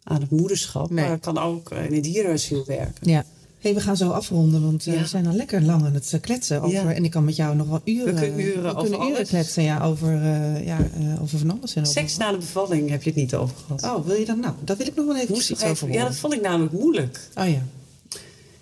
aan 0.03 0.21
het 0.21 0.31
moederschap. 0.31 0.91
Nee. 0.91 1.05
Maar 1.05 1.13
het 1.13 1.23
kan 1.23 1.39
ook 1.39 1.71
in 1.71 1.95
het 1.95 2.03
dierenasiel 2.03 2.65
werken. 2.67 3.11
Ja 3.11 3.25
hey, 3.59 3.75
we 3.75 3.81
gaan 3.81 3.97
zo 3.97 4.11
afronden, 4.11 4.63
want 4.63 4.87
uh, 4.87 5.01
we 5.01 5.07
zijn 5.07 5.27
al 5.27 5.33
lekker 5.33 5.63
lang 5.63 5.85
aan 5.85 5.95
het 5.95 6.13
uh, 6.15 6.21
kletsen. 6.21 6.63
Over, 6.63 6.91
En 6.91 7.05
ik 7.05 7.11
kan 7.11 7.25
met 7.25 7.37
jou 7.37 7.57
nog 7.57 7.69
wel 7.69 7.81
uren, 7.85 8.15
we 8.15 8.21
kunnen 8.21 8.41
uren, 8.41 8.63
we 8.63 8.69
over 8.69 8.91
kunnen 8.91 9.11
uren 9.11 9.27
kletsen 9.27 9.63
ja, 9.63 9.85
over, 9.85 10.13
uh, 10.13 10.67
ja, 10.67 10.79
over 11.23 11.39
van 11.39 11.51
alles. 11.51 11.75
En 11.75 11.83
over... 11.83 11.93
Seks 11.93 12.17
na 12.17 12.31
de 12.31 12.37
bevalling 12.37 12.91
heb 12.91 13.03
je 13.03 13.11
het 13.11 13.19
niet 13.19 13.35
over 13.35 13.57
gehad. 13.67 13.85
Oh, 13.85 14.07
wil 14.07 14.17
je 14.17 14.25
dan? 14.25 14.41
Nou, 14.41 14.55
dat 14.65 14.77
wil 14.77 14.87
ik 14.87 14.95
nog 14.95 15.07
wel 15.07 15.17
even 15.17 15.37
iets 15.37 15.65
over 15.65 15.87
horen. 15.87 16.03
Ja, 16.03 16.05
dat 16.05 16.17
vond 16.17 16.33
ik 16.33 16.41
namelijk 16.41 16.73
moeilijk. 16.73 17.21
Oh 17.35 17.49
ja. 17.49 17.63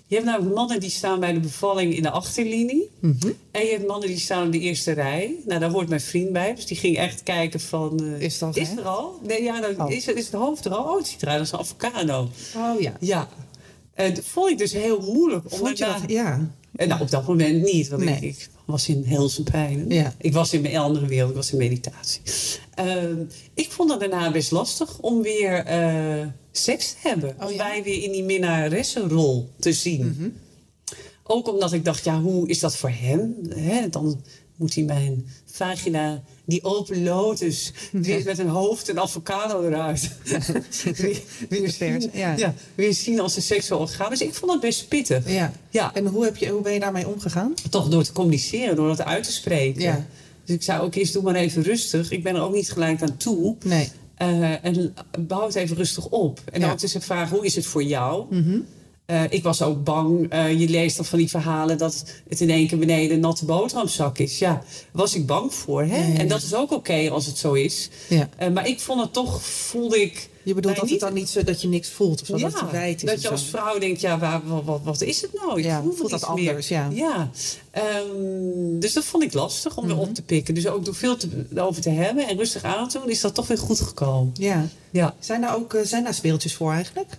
Je 0.08 0.14
hebt 0.14 0.26
namelijk 0.26 0.54
mannen 0.54 0.80
die 0.80 0.90
staan 0.90 1.20
bij 1.20 1.32
de 1.32 1.40
bevalling 1.40 1.94
in 1.94 2.02
de 2.02 2.10
achterlinie. 2.10 2.90
Mm 3.00 3.16
-hmm. 3.20 3.34
En 3.50 3.64
je 3.64 3.70
hebt 3.70 3.86
mannen 3.86 4.08
die 4.08 4.18
staan 4.18 4.44
in 4.44 4.50
de 4.50 4.58
eerste 4.58 4.92
rij. 4.92 5.34
Nou, 5.46 5.60
daar 5.60 5.70
hoort 5.70 5.88
mijn 5.88 6.00
vriend 6.00 6.32
bij. 6.32 6.54
Dus 6.54 6.66
die 6.66 6.76
ging 6.76 6.96
echt 6.96 7.22
kijken 7.22 7.60
van... 7.60 8.00
Uh, 8.02 8.20
is, 8.20 8.38
dat, 8.38 8.56
is 8.56 8.70
er 8.76 8.82
al? 8.82 9.20
Nee, 9.22 9.42
ja, 9.42 9.60
oh. 9.78 9.90
is, 9.90 10.06
is 10.06 10.24
het 10.24 10.34
hoofd 10.34 10.64
er 10.64 10.74
al? 10.74 10.84
Oh, 10.84 10.96
het 10.96 11.06
ziet 11.06 11.22
eruit 11.22 11.40
als 11.40 11.52
een 11.52 11.58
avocado. 11.58 12.28
Oh 12.56 12.80
ja. 12.80 12.92
Ja. 13.00 13.28
Uh, 13.96 14.14
dat 14.14 14.24
vond 14.24 14.50
ik 14.50 14.58
dus 14.58 14.72
heel 14.72 15.00
moeilijk. 15.00 15.44
Vond 15.46 15.78
je 15.78 15.84
dat? 15.84 16.02
Ja. 16.06 16.50
Uh, 16.76 16.86
nou, 16.86 17.00
op 17.00 17.10
dat 17.10 17.26
moment 17.26 17.62
niet. 17.62 17.88
Want 17.88 18.02
ik, 18.02 18.20
ik, 18.20 18.48
was 18.64 18.88
in 18.88 19.02
heel 19.02 19.28
zijn 19.28 19.46
pijn. 19.50 19.88
Ja. 19.88 20.14
Ik 20.18 20.32
was 20.32 20.52
in 20.52 20.60
mijn 20.60 20.76
andere 20.76 21.06
wereld. 21.06 21.30
Ik 21.30 21.36
was 21.36 21.52
in 21.52 21.58
meditatie. 21.58 22.20
Uh, 22.80 23.20
ik 23.54 23.70
vond 23.70 23.90
het 23.90 24.00
daarna 24.00 24.30
best 24.30 24.50
lastig 24.50 24.98
om 24.98 25.22
weer 25.22 25.64
eh, 25.64 26.26
seks 26.52 26.90
te 26.90 27.08
hebben. 27.08 27.36
Oh, 27.40 27.50
om 27.50 27.56
wij 27.56 27.82
weer 27.82 28.02
in 28.02 28.12
die 28.12 28.24
minnaressenrol 28.24 29.50
te 29.58 29.72
zien. 29.72 30.06
Mm 30.06 30.14
-hmm. 30.18 30.32
Ook 31.22 31.48
omdat 31.48 31.72
ik 31.72 31.84
dacht, 31.84 32.04
ja, 32.04 32.20
hoe 32.20 32.48
is 32.48 32.58
dat 32.58 32.76
voor 32.76 32.90
hem? 32.90 33.34
Hè? 33.48 33.88
Dan 33.88 34.22
moet 34.56 34.74
hij 34.74 34.84
mijn 34.84 35.26
vagina, 35.44 36.22
die 36.46 36.64
open 36.64 37.02
lotus, 37.04 37.72
die 37.92 38.16
is 38.16 38.24
met 38.24 38.38
een 38.38 38.48
hoofd 38.48 38.88
en 38.88 39.00
avocado 39.00 39.66
eruit. 39.66 40.10
weer, 40.96 41.22
weer, 41.48 41.70
zien, 41.70 42.10
ja. 42.12 42.36
ja. 42.36 42.54
weer 42.74 42.94
zien 42.94 43.20
als 43.20 43.36
een 43.36 43.42
seksueel 43.42 43.80
orgaan. 43.80 44.10
Dus 44.10 44.20
ik 44.20 44.34
vond 44.34 44.52
het 44.52 44.60
best 44.60 44.88
pittig. 44.88 45.30
Ja. 45.30 45.52
Ja. 45.70 45.94
En 45.94 46.06
hoe, 46.06 46.24
heb 46.24 46.36
je, 46.36 46.48
hoe 46.48 46.62
ben 46.62 46.72
je 46.72 46.80
daarmee 46.80 47.08
omgegaan? 47.08 47.54
Toch 47.70 47.88
door 47.88 48.04
te 48.04 48.12
communiceren, 48.12 48.76
door 48.76 48.88
dat 48.88 49.04
uit 49.04 49.24
te 49.24 49.32
spreken. 49.32 49.82
Ja. 49.82 50.06
Dus 50.44 50.54
ik 50.54 50.62
zei 50.62 50.80
ook 50.80 50.94
eerst, 50.94 51.12
doe 51.12 51.22
maar 51.22 51.34
even 51.34 51.62
rustig. 51.62 52.10
Ik 52.10 52.22
ben 52.22 52.34
er 52.34 52.42
ook 52.42 52.54
niet 52.54 52.72
gelijk 52.72 53.02
aan 53.02 53.16
toe. 53.16 53.56
Nee. 53.64 53.88
Uh, 54.22 54.64
en 54.64 54.94
bouw 55.18 55.46
het 55.46 55.54
even 55.54 55.76
rustig 55.76 56.08
op. 56.08 56.40
En 56.52 56.60
dan 56.60 56.76
is 56.80 56.92
de 56.92 57.00
vraag, 57.00 57.30
hoe 57.30 57.44
is 57.44 57.54
het 57.54 57.66
voor 57.66 57.82
jou? 57.82 58.26
Mm 58.30 58.42
-hmm. 58.42 58.66
Uh, 59.06 59.22
ik 59.28 59.42
was 59.42 59.62
ook 59.62 59.84
bang. 59.84 60.34
Uh, 60.34 60.60
je 60.60 60.68
leest 60.68 60.96
dan 60.96 61.04
van 61.04 61.18
die 61.18 61.30
verhalen 61.30 61.78
dat 61.78 62.04
het 62.28 62.40
in 62.40 62.50
één 62.50 62.66
keer 62.66 62.78
beneden 62.78 63.14
een 63.16 63.20
natte 63.20 63.44
boterhamzak 63.44 64.18
is. 64.18 64.38
Ja, 64.38 64.62
was 64.92 65.14
ik 65.14 65.26
bang 65.26 65.54
voor. 65.54 65.82
Hè? 65.82 65.96
Ja, 65.96 66.02
ja, 66.02 66.12
ja. 66.12 66.18
En 66.18 66.28
dat 66.28 66.42
is 66.42 66.54
ook 66.54 66.62
oké 66.62 66.74
okay 66.74 67.08
als 67.08 67.26
het 67.26 67.38
zo 67.38 67.52
is. 67.52 67.88
Ja. 68.08 68.28
Uh, 68.42 68.48
maar 68.48 68.68
ik 68.68 68.80
vond 68.80 69.00
het 69.00 69.12
toch, 69.12 69.42
voelde 69.42 70.00
ik. 70.00 70.28
Je 70.42 70.54
bedoelt 70.54 70.74
dat 70.76 70.84
niet... 70.84 70.92
het 70.92 71.00
dan 71.00 71.14
niet 71.14 71.28
zo 71.28 71.42
dat 71.42 71.62
je 71.62 71.68
niks 71.68 71.90
voelt 71.90 72.20
of 72.20 72.26
zo, 72.26 72.36
dat 72.36 72.60
het 72.60 72.70
wijd 72.70 73.02
is. 73.02 73.10
Dat 73.10 73.22
je 73.22 73.30
als 73.30 73.44
vrouw 73.44 73.78
denkt, 73.78 74.00
ja, 74.00 74.18
waar, 74.18 74.40
wat, 74.46 74.64
wat, 74.64 74.80
wat, 74.84 75.00
is 75.00 75.22
het 75.22 75.30
nou? 75.32 75.58
Ik 75.58 75.64
ja, 75.64 75.82
voelt 75.96 76.10
dat 76.10 76.24
anders, 76.24 76.68
meer. 76.68 76.78
ja. 76.78 76.88
ja. 76.92 77.30
Um, 78.10 78.80
dus 78.80 78.92
dat 78.92 79.04
vond 79.04 79.22
ik 79.22 79.32
lastig 79.32 79.76
om 79.76 79.84
mm 79.84 79.90
-hmm. 79.90 79.98
op 79.98 80.14
te 80.14 80.22
pikken. 80.22 80.54
Dus 80.54 80.66
ook 80.66 80.84
door 80.84 80.94
veel 80.94 81.16
te, 81.16 81.46
over 81.56 81.82
te 81.82 81.90
hebben 81.90 82.28
en 82.28 82.36
rustig 82.36 82.62
aan 82.62 82.88
te 82.88 82.98
doen, 82.98 83.10
is 83.10 83.20
dat 83.20 83.34
toch 83.34 83.46
weer 83.46 83.58
goed 83.58 83.80
gekomen. 83.80 84.32
Ja. 84.34 84.66
ja. 84.90 85.14
Zijn 85.18 85.40
daar 85.40 85.56
ook 85.56 85.78
zijn 85.82 86.04
daar 86.04 86.14
speeltjes 86.14 86.54
voor 86.54 86.72
eigenlijk? 86.72 87.18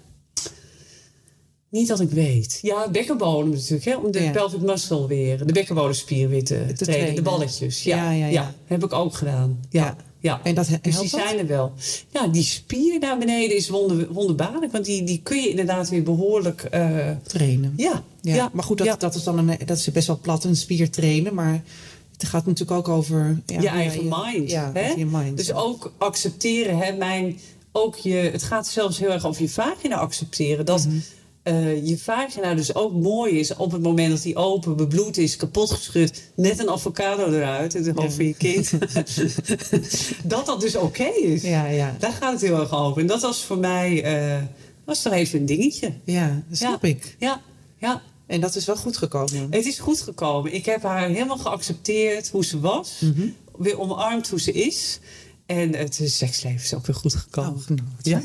Niet 1.70 1.88
dat 1.88 2.00
ik 2.00 2.10
weet. 2.10 2.60
Ja, 2.62 2.90
bekkenbodem 2.90 3.52
natuurlijk, 3.52 3.86
hè, 3.86 3.96
om 3.96 4.12
de 4.12 4.24
ja. 4.24 4.32
pelvic 4.32 4.62
muscle 4.62 5.08
weer, 5.08 5.46
de 5.46 5.54
bekkenbodemspier 5.54 6.30
weer 6.30 6.44
te, 6.44 6.66
te 6.76 6.86
trainen, 6.86 7.16
de 7.16 7.22
balletjes. 7.22 7.84
Ja, 7.84 8.12
ja, 8.12 8.54
heb 8.66 8.84
ik 8.84 8.94
ook 8.94 9.14
gedaan. 9.14 9.60
Ja. 9.70 9.96
ja. 10.20 10.40
En 10.44 10.56
dat 10.56 10.68
dus 10.82 11.00
die 11.00 11.10
zijn 11.10 11.38
er 11.38 11.48
wel. 11.48 11.74
Ja, 12.10 12.28
die 12.28 12.44
spier 12.44 13.00
daar 13.00 13.18
beneden 13.18 13.56
is 13.56 13.70
wonder, 13.70 14.14
wonderbaarlijk, 14.14 14.72
want 14.72 14.86
die, 14.86 15.04
die 15.04 15.20
kun 15.24 15.42
je 15.42 15.50
inderdaad 15.50 15.90
weer 15.90 16.04
behoorlijk 16.04 16.68
uh, 16.74 17.10
trainen. 17.24 17.74
Ja. 17.78 18.04
Ja. 18.22 18.50
Maar 18.54 18.64
goed, 18.64 18.78
dat, 18.78 19.00
dat 19.00 19.16
is 19.16 19.24
dan 19.24 19.38
een, 19.38 19.58
dat 19.66 19.78
is 19.78 19.92
best 19.92 20.08
wel 20.08 20.20
plat, 20.20 20.44
een 20.44 20.56
spier 20.56 20.90
trainen, 20.90 21.34
maar 21.34 21.64
het 22.18 22.28
gaat 22.28 22.46
natuurlijk 22.46 22.78
ook 22.78 22.88
over 22.88 23.42
ja, 23.46 23.62
je 23.62 23.68
eigen 23.68 24.04
mind. 24.04 24.50
Ja, 24.50 24.72
hè? 24.74 24.88
Je 24.90 25.06
mind. 25.06 25.38
Dus 25.38 25.54
ook 25.54 25.94
accepteren, 25.98 26.78
hè, 26.78 26.92
mijn, 26.92 27.40
ook 27.72 27.96
je, 27.96 28.16
het 28.16 28.44
gaat 28.44 28.68
zelfs 28.68 29.00
heel 29.00 29.12
erg 29.12 29.26
over 29.26 29.42
je 29.42 29.50
vagina 29.50 29.96
accepteren. 29.96 30.66
Dat. 30.66 30.86
Mm 30.86 30.92
-hmm 30.92 31.02
uh, 31.48 31.88
je 31.88 31.98
vagina 31.98 32.54
dus 32.54 32.76
ook 32.76 32.94
mooi 32.94 33.40
is 33.40 33.56
op 33.56 33.72
het 33.72 33.82
moment 33.82 34.12
dat 34.12 34.22
die 34.22 34.36
open, 34.36 34.76
bebloed 34.76 35.18
is, 35.18 35.36
kapot 35.36 35.72
geschud, 35.72 36.32
net 36.36 36.60
een 36.60 36.70
avocado 36.70 37.32
eruit 37.32 37.76
in 37.76 37.86
het 37.86 37.98
hoofd 37.98 38.16
van 38.16 38.26
je 38.26 38.34
kind. 38.34 38.72
dat 40.32 40.46
dat 40.46 40.62
dus 40.62 40.76
oké 40.76 41.04
is. 41.04 41.42
Ja, 41.42 41.66
ja. 41.66 41.96
Daar 42.00 42.12
gaat 42.12 42.32
het 42.32 42.42
heel 42.42 42.60
erg 42.60 42.74
over. 42.74 43.02
En 43.02 43.08
dat 43.08 43.22
was 43.22 43.44
voor 43.44 43.58
mij, 43.58 44.18
uh, 44.36 44.44
was 44.86 45.02
toch 45.02 45.14
even 45.14 45.40
een 45.40 45.46
dingetje. 45.46 45.94
Ja, 46.04 46.44
dat 46.48 46.58
snap 46.58 46.84
ik. 46.84 47.16
Ja, 47.20 47.42
ja. 47.78 48.02
En 48.28 48.42
dat 48.42 48.56
is 48.56 48.66
wel 48.66 48.76
goed 48.76 48.98
gekomen. 48.98 49.48
Het 49.50 49.66
is 49.66 49.80
goed 49.80 50.02
gekomen. 50.02 50.54
Ik 50.54 50.66
heb 50.66 50.84
haar 50.84 51.10
helemaal 51.10 51.38
geaccepteerd 51.38 52.30
hoe 52.30 52.46
ze 52.46 52.60
was. 52.60 53.00
Mhm. 53.00 53.28
Weer 53.58 53.80
omarmd 53.80 54.30
hoe 54.30 54.42
ze 54.42 54.52
is. 54.52 55.00
En 55.48 55.76
het 55.76 56.02
seksleven 56.04 56.62
is 56.62 56.74
ook 56.74 56.86
weer 56.86 56.96
goed 56.96 57.16
gekomen. 57.16 57.54
Oh, 57.54 57.68
nou, 57.68 57.82
ja. 58.02 58.22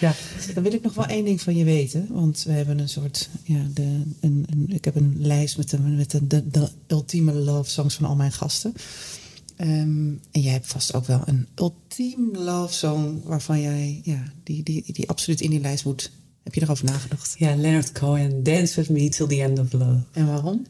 Ja. 0.00 0.14
Dan 0.54 0.62
wil 0.62 0.72
ik 0.72 0.82
nog 0.82 0.94
wel 0.94 1.06
één 1.06 1.24
ding 1.24 1.40
van 1.40 1.56
je 1.56 1.64
weten. 1.64 2.06
Want 2.10 2.42
we 2.42 2.52
hebben 2.52 2.78
een 2.78 2.88
soort. 2.88 3.28
Ja, 3.42 3.66
de, 3.74 4.02
een, 4.20 4.46
een, 4.50 4.66
ik 4.68 4.84
heb 4.84 4.96
een 4.96 5.14
lijst 5.18 5.56
met, 5.56 5.70
de, 5.70 5.78
met 5.78 6.10
de, 6.10 6.26
de, 6.26 6.48
de 6.50 6.68
ultieme 6.86 7.32
love 7.32 7.70
songs 7.70 7.94
van 7.94 8.04
al 8.04 8.16
mijn 8.16 8.32
gasten. 8.32 8.74
Um, 9.56 10.20
en 10.30 10.40
jij 10.40 10.52
hebt 10.52 10.66
vast 10.66 10.94
ook 10.94 11.06
wel 11.06 11.22
een 11.24 11.46
ultiem 11.54 12.30
love 12.32 12.74
song 12.74 13.22
waarvan 13.24 13.60
jij. 13.60 14.00
Ja, 14.04 14.32
die, 14.42 14.62
die, 14.62 14.84
die 14.86 15.08
absoluut 15.08 15.40
in 15.40 15.50
die 15.50 15.60
lijst 15.60 15.84
moet. 15.84 16.10
Heb 16.42 16.54
je 16.54 16.62
erover 16.62 16.84
nagedacht? 16.84 17.34
Ja, 17.38 17.56
Leonard 17.56 17.92
Cohen, 17.92 18.42
Dance 18.42 18.80
With 18.80 18.90
Me 18.90 19.08
Till 19.08 19.26
The 19.26 19.42
End 19.42 19.58
Of 19.58 19.72
Love. 19.72 20.02
En 20.12 20.26
waarom? 20.26 20.66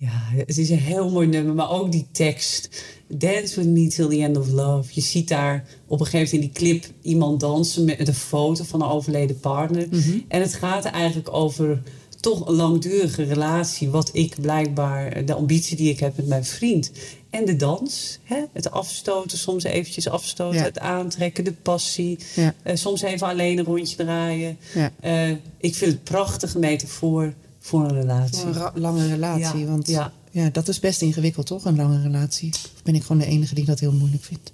Ja, 0.00 0.22
het 0.46 0.58
is 0.58 0.70
een 0.70 0.78
heel 0.78 1.10
mooi 1.10 1.26
nummer, 1.26 1.54
maar 1.54 1.70
ook 1.70 1.92
die 1.92 2.06
tekst. 2.12 2.68
Dance 3.08 3.60
with 3.60 3.68
me 3.68 3.86
till 3.86 4.08
the 4.08 4.22
end 4.22 4.36
of 4.36 4.48
love. 4.48 4.90
Je 4.92 5.00
ziet 5.00 5.28
daar 5.28 5.64
op 5.86 6.00
een 6.00 6.06
gegeven 6.06 6.34
moment 6.36 6.54
in 6.56 6.64
die 6.64 6.80
clip 6.80 6.92
iemand 7.02 7.40
dansen 7.40 7.84
met 7.84 8.08
een 8.08 8.14
foto 8.14 8.64
van 8.64 8.82
een 8.82 8.88
overleden 8.88 9.40
partner. 9.40 9.86
Mhm. 9.90 10.18
En 10.28 10.40
het 10.40 10.54
gaat 10.54 10.84
eigenlijk 10.84 11.32
over 11.32 11.82
toch 12.20 12.48
een 12.48 12.54
langdurige 12.54 13.22
relatie. 13.22 13.90
Wat 13.90 14.10
ik 14.12 14.34
blijkbaar, 14.40 15.24
de 15.24 15.34
ambitie 15.34 15.76
die 15.76 15.90
ik 15.90 16.00
heb 16.00 16.16
met 16.16 16.26
mijn 16.26 16.44
vriend. 16.44 16.90
En 17.30 17.44
de 17.44 17.56
dans, 17.56 18.18
hè? 18.22 18.44
het 18.52 18.70
afstoten, 18.70 19.38
soms 19.38 19.64
eventjes 19.64 20.08
afstoten, 20.08 20.58
Ja. 20.58 20.64
het 20.64 20.78
aantrekken, 20.78 21.44
de 21.44 21.52
passie. 21.52 22.18
Ja. 22.34 22.54
Eh, 22.62 22.76
soms 22.76 23.02
even 23.02 23.26
alleen 23.26 23.58
een 23.58 23.64
rondje 23.64 23.96
draaien. 23.96 24.56
Ja. 24.74 24.92
Eh, 25.00 25.30
ik 25.58 25.74
vind 25.74 25.80
het 25.80 25.90
een 25.90 26.02
prachtige 26.02 26.58
metafoor 26.58 27.32
voor 27.70 27.84
een 27.84 28.00
relatie. 28.00 28.38
Voor 28.38 28.48
een 28.48 28.54
ra- 28.54 28.72
lange 28.74 29.06
relatie. 29.06 29.60
Ja, 29.60 29.66
Want 29.66 29.86
ja. 29.86 30.12
ja, 30.30 30.50
dat 30.50 30.68
is 30.68 30.78
best 30.80 31.02
ingewikkeld, 31.02 31.46
toch? 31.46 31.64
Een 31.64 31.76
lange 31.76 32.02
relatie. 32.02 32.52
Of 32.52 32.82
ben 32.82 32.94
ik 32.94 33.02
gewoon 33.02 33.22
de 33.22 33.26
enige 33.28 33.54
die 33.54 33.64
dat 33.64 33.80
heel 33.80 33.92
moeilijk 33.92 34.22
vindt? 34.22 34.52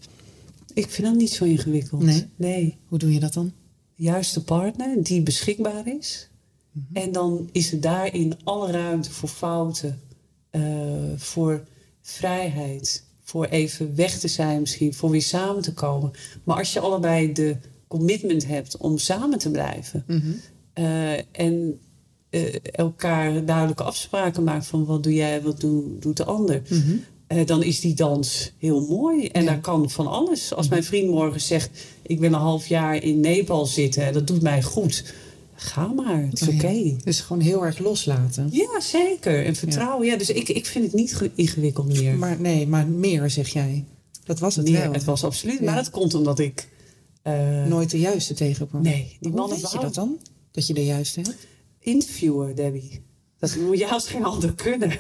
Ik 0.75 0.91
vind 0.91 1.07
dat 1.07 1.17
niet 1.17 1.31
zo 1.33 1.45
ingewikkeld. 1.45 2.03
Nee? 2.03 2.27
Nee. 2.37 2.77
Hoe 2.89 2.99
doe 2.99 3.13
je 3.13 3.21
dat 3.21 3.33
dan? 3.33 3.53
Juiste 3.95 4.45
partner 4.45 5.03
die 5.03 5.23
beschikbaar 5.23 5.87
is. 5.99 6.29
En 6.93 7.13
dan 7.13 7.49
is 7.53 7.73
er 7.73 7.81
daarin 7.81 8.35
alle 8.45 8.71
ruimte 8.73 9.11
voor 9.11 9.29
fouten. 9.29 10.01
eh, 10.51 10.63
voor 11.17 11.65
vrijheid. 12.03 13.05
Voor 13.23 13.45
even 13.47 13.95
weg 13.95 14.19
te 14.19 14.29
zijn 14.29 14.61
misschien. 14.61 14.95
Voor 14.95 15.11
weer 15.11 15.23
samen 15.23 15.63
te 15.63 15.73
komen. 15.75 16.11
Maar 16.45 16.57
als 16.57 16.73
je 16.73 16.81
allebei 16.81 17.33
de 17.33 17.57
commitment 17.89 18.47
hebt 18.47 18.77
om 18.77 18.99
samen 18.99 19.39
te 19.39 19.51
blijven. 19.51 20.05
eh, 20.73 21.13
en 21.41 21.81
eh, 22.31 22.55
elkaar 22.73 23.45
duidelijke 23.45 23.83
afspraken 23.83 24.45
maakt 24.45 24.67
van 24.67 24.85
wat 24.85 25.03
doe 25.03 25.15
jij, 25.15 25.43
wat 25.43 25.61
doe, 25.61 25.99
doet 26.01 26.17
de 26.17 26.25
ander. 26.25 26.63
Eh, 27.27 27.47
dan 27.47 27.63
is 27.63 27.81
die 27.81 27.95
dans 27.95 28.53
heel 28.59 28.87
mooi. 28.87 29.27
En 29.27 29.43
Ja. 29.43 29.49
daar 29.49 29.61
kan 29.61 29.91
van 29.91 30.07
alles. 30.07 30.55
Als 30.55 30.69
mijn 30.69 30.85
vriend 30.85 31.11
morgen 31.11 31.41
zegt: 31.41 31.71
Ik 32.03 32.19
wil 32.19 32.33
een 32.33 32.39
half 32.39 32.67
jaar 32.67 33.03
in 33.03 33.21
Nepal 33.21 33.67
zitten 33.67 34.05
en 34.07 34.13
dat 34.13 34.27
doet 34.27 34.43
mij 34.43 34.63
goed. 34.63 35.15
Ga 35.55 35.87
maar, 35.87 36.23
het 36.23 36.41
is 36.41 36.49
Oh 36.49 36.55
ja. 36.55 36.69
oké. 36.69 36.97
Dus 37.05 37.21
gewoon 37.21 37.43
heel 37.43 37.65
erg 37.65 37.79
loslaten. 37.79 38.49
Ja, 38.53 38.81
zeker. 38.81 39.45
En 39.45 39.55
vertrouwen. 39.57 40.07
Ja. 40.07 40.17
dus 40.17 40.31
ik, 40.31 40.49
ik 40.49 40.67
vind 40.67 40.85
het 40.85 40.95
niet 40.95 41.17
ge- 41.17 41.31
ingewikkeld 41.35 41.87
meer. 42.01 42.15
Maar 42.17 42.41
nee, 42.41 42.67
maar 42.67 42.87
meer 42.87 43.31
zeg 43.31 43.49
jij. 43.49 43.85
Dat 44.25 44.39
was 44.39 44.57
het 44.57 44.69
Meer, 44.71 44.81
wel. 44.83 44.93
het 44.93 45.05
was 45.05 45.25
absoluut. 45.25 45.59
Ja. 45.59 45.65
Maar 45.65 45.75
dat 45.75 45.91
komt 45.91 46.15
omdat 46.15 46.39
ik. 46.39 46.69
eh, 47.23 47.65
Nooit 47.65 47.91
de 47.91 47.99
juiste 47.99 48.35
tegenkwam. 48.35 48.83
Nee, 48.83 49.17
die 49.21 49.31
Hoe 49.31 49.39
mannen 49.41 49.61
weet 49.61 49.73
je 49.73 49.79
dat 49.79 49.95
dan? 49.95 50.19
Dat 50.51 50.67
je 50.67 50.75
de 50.75 50.85
juiste 50.85 51.21
hebt? 51.21 51.47
Interviewer, 51.87 52.55
Debbie. 52.55 53.05
Dat 53.39 53.57
moet 53.67 53.79
je 53.79 53.89
als 53.89 54.09
geen 54.09 54.25
ander 54.25 54.55
kunnen. 54.55 54.91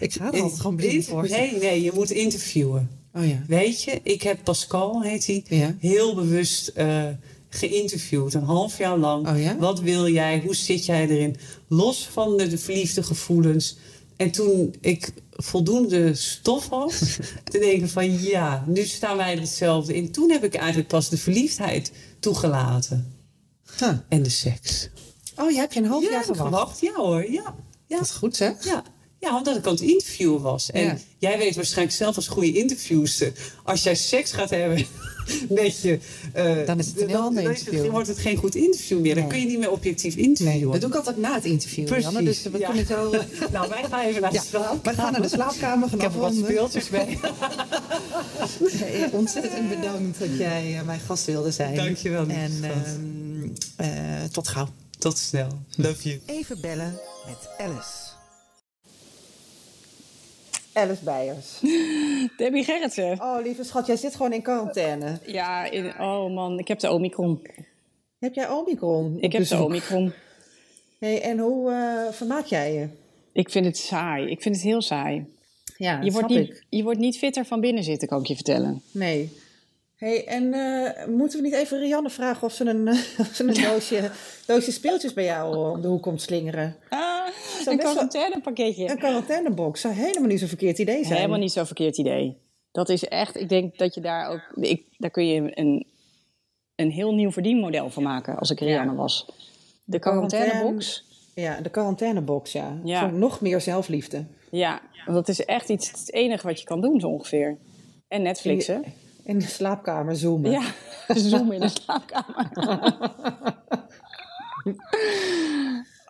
Ik 0.00 0.12
ga 0.12 0.32
er 0.32 0.40
altijd 0.42 0.60
gewoon 0.60 0.76
blind 0.76 1.04
voor. 1.04 1.28
Nee, 1.28 1.58
nee, 1.58 1.82
je 1.82 1.90
moet 1.94 2.10
interviewen. 2.10 2.90
Oh 3.14 3.26
ja. 3.26 3.42
Weet 3.46 3.82
je, 3.82 4.00
ik 4.02 4.22
heb 4.22 4.44
Pascal, 4.44 5.02
heet 5.02 5.26
hij, 5.26 5.44
Ja. 5.48 5.74
heel 5.78 6.14
bewust 6.14 6.68
eh, 6.68 7.04
geïnterviewd. 7.48 8.34
Een 8.34 8.42
half 8.42 8.78
jaar 8.78 8.98
lang. 8.98 9.28
Oh 9.28 9.40
ja? 9.42 9.56
Wat 9.56 9.80
wil 9.80 10.08
jij? 10.08 10.40
Hoe 10.44 10.54
zit 10.54 10.86
jij 10.86 11.08
erin? 11.08 11.36
Los 11.68 12.08
van 12.12 12.36
de, 12.36 12.46
de 12.48 12.58
verliefde 12.58 13.02
gevoelens. 13.02 13.76
En 14.16 14.30
toen 14.30 14.74
ik 14.80 15.12
voldoende 15.30 16.14
stof 16.14 16.68
had, 16.68 16.98
te 17.50 17.58
denken 17.58 17.88
van 17.88 18.22
ja, 18.22 18.64
nu 18.66 18.84
staan 18.84 19.16
wij 19.16 19.32
er 19.32 19.40
hetzelfde 19.40 19.94
in. 19.94 20.10
Toen 20.12 20.30
heb 20.30 20.44
ik 20.44 20.54
eigenlijk 20.54 20.88
pas 20.88 21.08
de 21.08 21.18
verliefdheid 21.18 21.92
toegelaten. 22.20 23.12
Huh. 23.78 23.92
En 24.08 24.22
de 24.22 24.30
seks. 24.30 24.88
Oh, 25.38 25.50
je 25.50 25.56
hebt 25.58 25.74
je 25.74 25.80
een 25.80 25.86
half 25.86 26.02
ja, 26.04 26.10
jaar 26.10 26.22
gewacht. 26.24 26.40
gewacht. 26.42 26.80
Ja 26.80 26.92
hoor, 26.94 27.30
ja. 27.30 27.54
ja. 27.86 27.96
Dat 27.96 28.04
is 28.04 28.10
goed 28.10 28.36
zeg. 28.36 28.64
Ja. 28.64 28.82
ja, 29.20 29.36
omdat 29.36 29.56
ik 29.56 29.66
aan 29.66 29.72
het 29.72 29.80
interviewen 29.80 30.40
was. 30.40 30.70
En 30.70 30.84
Ja. 30.84 30.96
jij 31.18 31.38
weet 31.38 31.54
waarschijnlijk 31.56 31.96
zelf 31.96 32.16
als 32.16 32.28
goede 32.28 32.52
interviewster... 32.52 33.32
als 33.64 33.82
jij 33.82 33.94
seks 33.94 34.32
gaat 34.32 34.50
hebben 34.50 34.86
met 35.48 35.80
je... 35.80 35.98
eh, 36.32 36.66
Dan 36.66 36.78
is 36.78 36.86
het 36.86 37.00
een 37.00 37.08
heel 37.08 37.18
ander 37.20 37.42
dan 37.42 37.52
interview. 37.54 37.90
wordt 37.90 38.08
het 38.08 38.18
geen 38.18 38.36
goed 38.36 38.54
interview 38.54 39.00
meer. 39.00 39.14
Dan 39.14 39.22
Nee. 39.22 39.32
kun 39.32 39.40
je 39.40 39.46
niet 39.46 39.58
meer 39.58 39.70
objectief 39.70 40.14
interviewen. 40.16 40.60
Nee, 40.62 40.70
dat 40.72 40.80
doe 40.80 40.90
ik 40.90 40.96
altijd 40.96 41.16
na 41.16 41.34
het 41.34 41.44
interview. 41.44 41.84
Precies, 41.86 42.04
Janne, 42.04 42.22
dus 42.22 42.42
we 42.42 42.58
ja. 42.58 42.66
kunnen 42.66 42.86
zo... 42.96 43.10
Nou, 43.52 43.68
wij 43.68 43.84
gaan 43.90 44.00
even 44.00 44.20
naar 44.22 44.30
de 44.30 44.36
Ja, 44.36 44.42
slaap. 44.42 44.84
we 44.84 44.94
gaan 44.94 45.12
naar 45.12 45.22
de 45.22 45.28
slaapkamer. 45.28 45.94
Ik 45.94 46.00
heb 46.00 46.12
er 46.14 46.20
wat 46.20 46.34
speeltjes 46.34 46.90
mee. 46.90 47.18
Nee, 48.80 49.12
ontzettend 49.12 49.68
bedankt 49.68 50.18
dat 50.18 50.28
jij 50.38 50.76
eh, 50.78 50.82
mijn 50.86 51.00
gast 51.00 51.24
wilde 51.24 51.50
zijn. 51.50 51.74
Dankjewel, 51.74 52.26
En 52.28 52.52
eh, 53.76 53.88
tot 54.32 54.48
gauw. 54.48 54.68
Tot 54.98 55.18
snel. 55.18 55.48
Love 55.76 56.08
you. 56.08 56.20
Even 56.26 56.60
bellen 56.60 56.98
met 57.26 57.48
Alice. 57.58 58.06
Alice 60.72 61.04
Beijers. 61.04 61.60
Debbie 62.36 62.64
Gerritsen. 62.64 63.20
Oh, 63.20 63.42
lieve 63.42 63.64
schat, 63.64 63.86
jij 63.86 63.96
zit 63.96 64.16
gewoon 64.16 64.32
in 64.32 64.42
quarantaine. 64.42 65.18
Ja, 65.26 65.70
in, 65.70 66.00
oh 66.00 66.34
man, 66.34 66.58
ik 66.58 66.68
heb 66.68 66.78
de 66.78 66.90
Omicron. 66.90 67.40
Heb 68.18 68.34
jij 68.34 68.48
Omicron? 68.50 69.16
Ik 69.20 69.32
heb 69.32 69.46
de? 69.46 69.62
Omicron. 69.62 70.12
Hey, 70.98 71.22
en 71.22 71.38
hoe 71.38 71.70
eh, 71.70 72.12
vermaak 72.12 72.44
jij 72.46 72.74
je? 72.74 72.88
Ik 73.32 73.50
vind 73.50 73.64
het 73.66 73.78
saai. 73.78 74.30
Ik 74.30 74.42
vind 74.42 74.54
het 74.54 74.64
heel 74.64 74.82
saai. 74.82 75.26
Ja, 75.76 76.00
Je 76.00 76.12
wordt, 76.12 76.28
niet, 76.28 76.48
ik. 76.48 76.64
je 76.68 76.82
wordt 76.82 76.98
niet 76.98 77.18
fitter 77.18 77.44
van 77.44 77.60
binnen 77.60 77.84
zitten, 77.84 78.08
kan 78.08 78.20
ik 78.20 78.26
je 78.26 78.34
vertellen. 78.34 78.82
Nee. 78.90 79.36
Hey, 79.98 80.26
en 80.26 80.52
eh, 80.52 81.06
moeten 81.06 81.38
we 81.38 81.44
niet 81.44 81.54
even 81.56 81.78
Rianne 81.78 82.10
vragen 82.10 82.46
of 82.46 82.52
ze 82.52 82.64
een, 82.64 82.88
eh, 82.88 82.94
of 83.20 83.30
ze 83.32 83.44
een 83.44 83.54
doosje, 83.62 84.10
doosje 84.46 84.72
speeltjes 84.72 85.12
bij 85.12 85.24
jou 85.24 85.56
om 85.74 85.80
de 85.80 85.88
hoek 85.88 86.02
komt 86.02 86.22
slingeren? 86.22 86.76
Ah, 86.88 87.26
een 87.66 87.78
quarantainepakketje. 87.78 88.90
Een 88.90 88.98
quarantainebox 88.98 89.80
zou 89.80 89.94
helemaal 89.94 90.28
niet 90.28 90.38
zo'n 90.38 90.48
verkeerd 90.48 90.78
idee 90.78 91.04
zijn. 91.04 91.16
Helemaal 91.16 91.38
niet 91.38 91.52
zo'n 91.52 91.66
verkeerd 91.66 91.98
idee. 91.98 92.36
Dat 92.72 92.88
is 92.88 93.04
echt, 93.04 93.36
ik 93.36 93.48
denk 93.48 93.78
dat 93.78 93.94
je 93.94 94.00
daar 94.00 94.28
ook, 94.30 94.64
ik, 94.64 94.82
daar 94.98 95.10
kun 95.10 95.26
je 95.26 95.50
een, 95.58 95.86
een 96.74 96.90
heel 96.90 97.14
nieuw 97.14 97.30
verdienmodel 97.32 97.90
van 97.90 98.02
maken 98.02 98.38
als 98.38 98.50
ik 98.50 98.60
Rianne 98.60 98.90
Ja. 98.92 98.96
was. 98.96 99.26
De 99.84 99.98
quarantaine- 99.98 100.46
quarantainebox. 100.48 101.04
Ja, 101.34 101.60
de 101.60 101.70
quarantainebox, 101.70 102.52
ja. 102.52 102.78
Ja. 102.84 103.00
Voor 103.00 103.18
nog 103.18 103.40
meer 103.40 103.60
zelfliefde. 103.60 104.24
Ja, 104.50 104.80
want 105.04 105.16
dat 105.16 105.28
is 105.28 105.44
echt 105.44 105.68
iets, 105.68 105.90
het 105.90 106.12
enige 106.12 106.46
wat 106.46 106.58
je 106.60 106.64
kan 106.66 106.80
doen 106.80 107.00
zo 107.00 107.08
ongeveer. 107.08 107.56
En 108.08 108.22
Netflixen. 108.22 108.84
In 109.28 109.38
de 109.38 109.46
slaapkamer 109.46 110.16
zoomen. 110.16 110.50
Ja, 110.50 110.62
zoom 111.14 111.52
in 111.52 111.60
de 111.60 111.68
slaapkamer. 111.68 112.50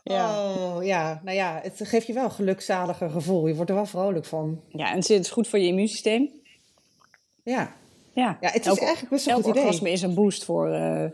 ja. 0.05 0.53
Oh, 0.55 0.85
ja. 0.85 1.21
Nou 1.25 1.37
ja, 1.37 1.61
het 1.63 1.81
geeft 1.83 2.07
je 2.07 2.13
wel 2.13 2.25
een 2.25 2.31
gelukzaliger 2.31 3.11
gevoel. 3.11 3.47
Je 3.47 3.55
wordt 3.55 3.71
er 3.71 3.77
wel 3.77 3.87
vrolijk 3.87 4.25
van. 4.25 4.61
ja, 4.69 4.91
en 4.91 4.97
het 4.97 5.11
is 5.11 5.31
goed 5.31 5.49
voor 5.49 5.59
je 5.59 5.67
immuunsysteem. 5.67 6.31
Ja. 7.45 7.73
Ja, 8.13 8.39
Ja, 8.41 8.49
het 8.51 8.61
is 8.61 8.67
Elk- 8.67 8.79
eigenlijk 8.79 9.11
best 9.11 9.27
een 9.27 9.35
goed 9.35 9.47
idee. 9.47 9.63
orgasme 9.63 9.91
is 9.91 10.03
een 10.03 10.15
boost 10.15 10.45
voor, 10.45 10.73
eh, 10.73 11.05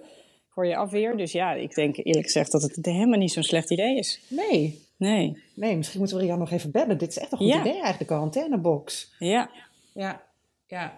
voor 0.49 0.67
je 0.67 0.77
afweer. 0.77 1.17
Dus 1.17 1.33
ja, 1.33 1.53
ik 1.53 1.75
denk 1.75 1.97
eerlijk 1.97 2.25
gezegd 2.25 2.53
dat 2.53 2.63
het 2.63 2.79
helemaal 2.87 3.19
niet 3.19 3.33
zo'n 3.33 3.43
slecht 3.43 3.71
idee 3.71 3.99
is. 3.99 4.21
Nee. 4.29 4.83
Nee, 4.97 5.43
Nee, 5.55 5.77
misschien 5.77 5.99
moeten 5.99 6.17
we 6.17 6.23
Rian 6.23 6.39
nog 6.39 6.51
even 6.51 6.71
bellen. 6.71 6.99
Dit 6.99 7.09
is 7.09 7.19
echt 7.19 7.33
een 7.33 7.39
goed 7.39 7.47
Ja. 7.47 7.61
idee 7.61 7.73
eigenlijk, 7.73 7.99
de 7.99 8.05
quarantainebox. 8.05 9.15
ja. 9.19 9.51
Ja. 9.95 10.23
Ja. 10.67 10.97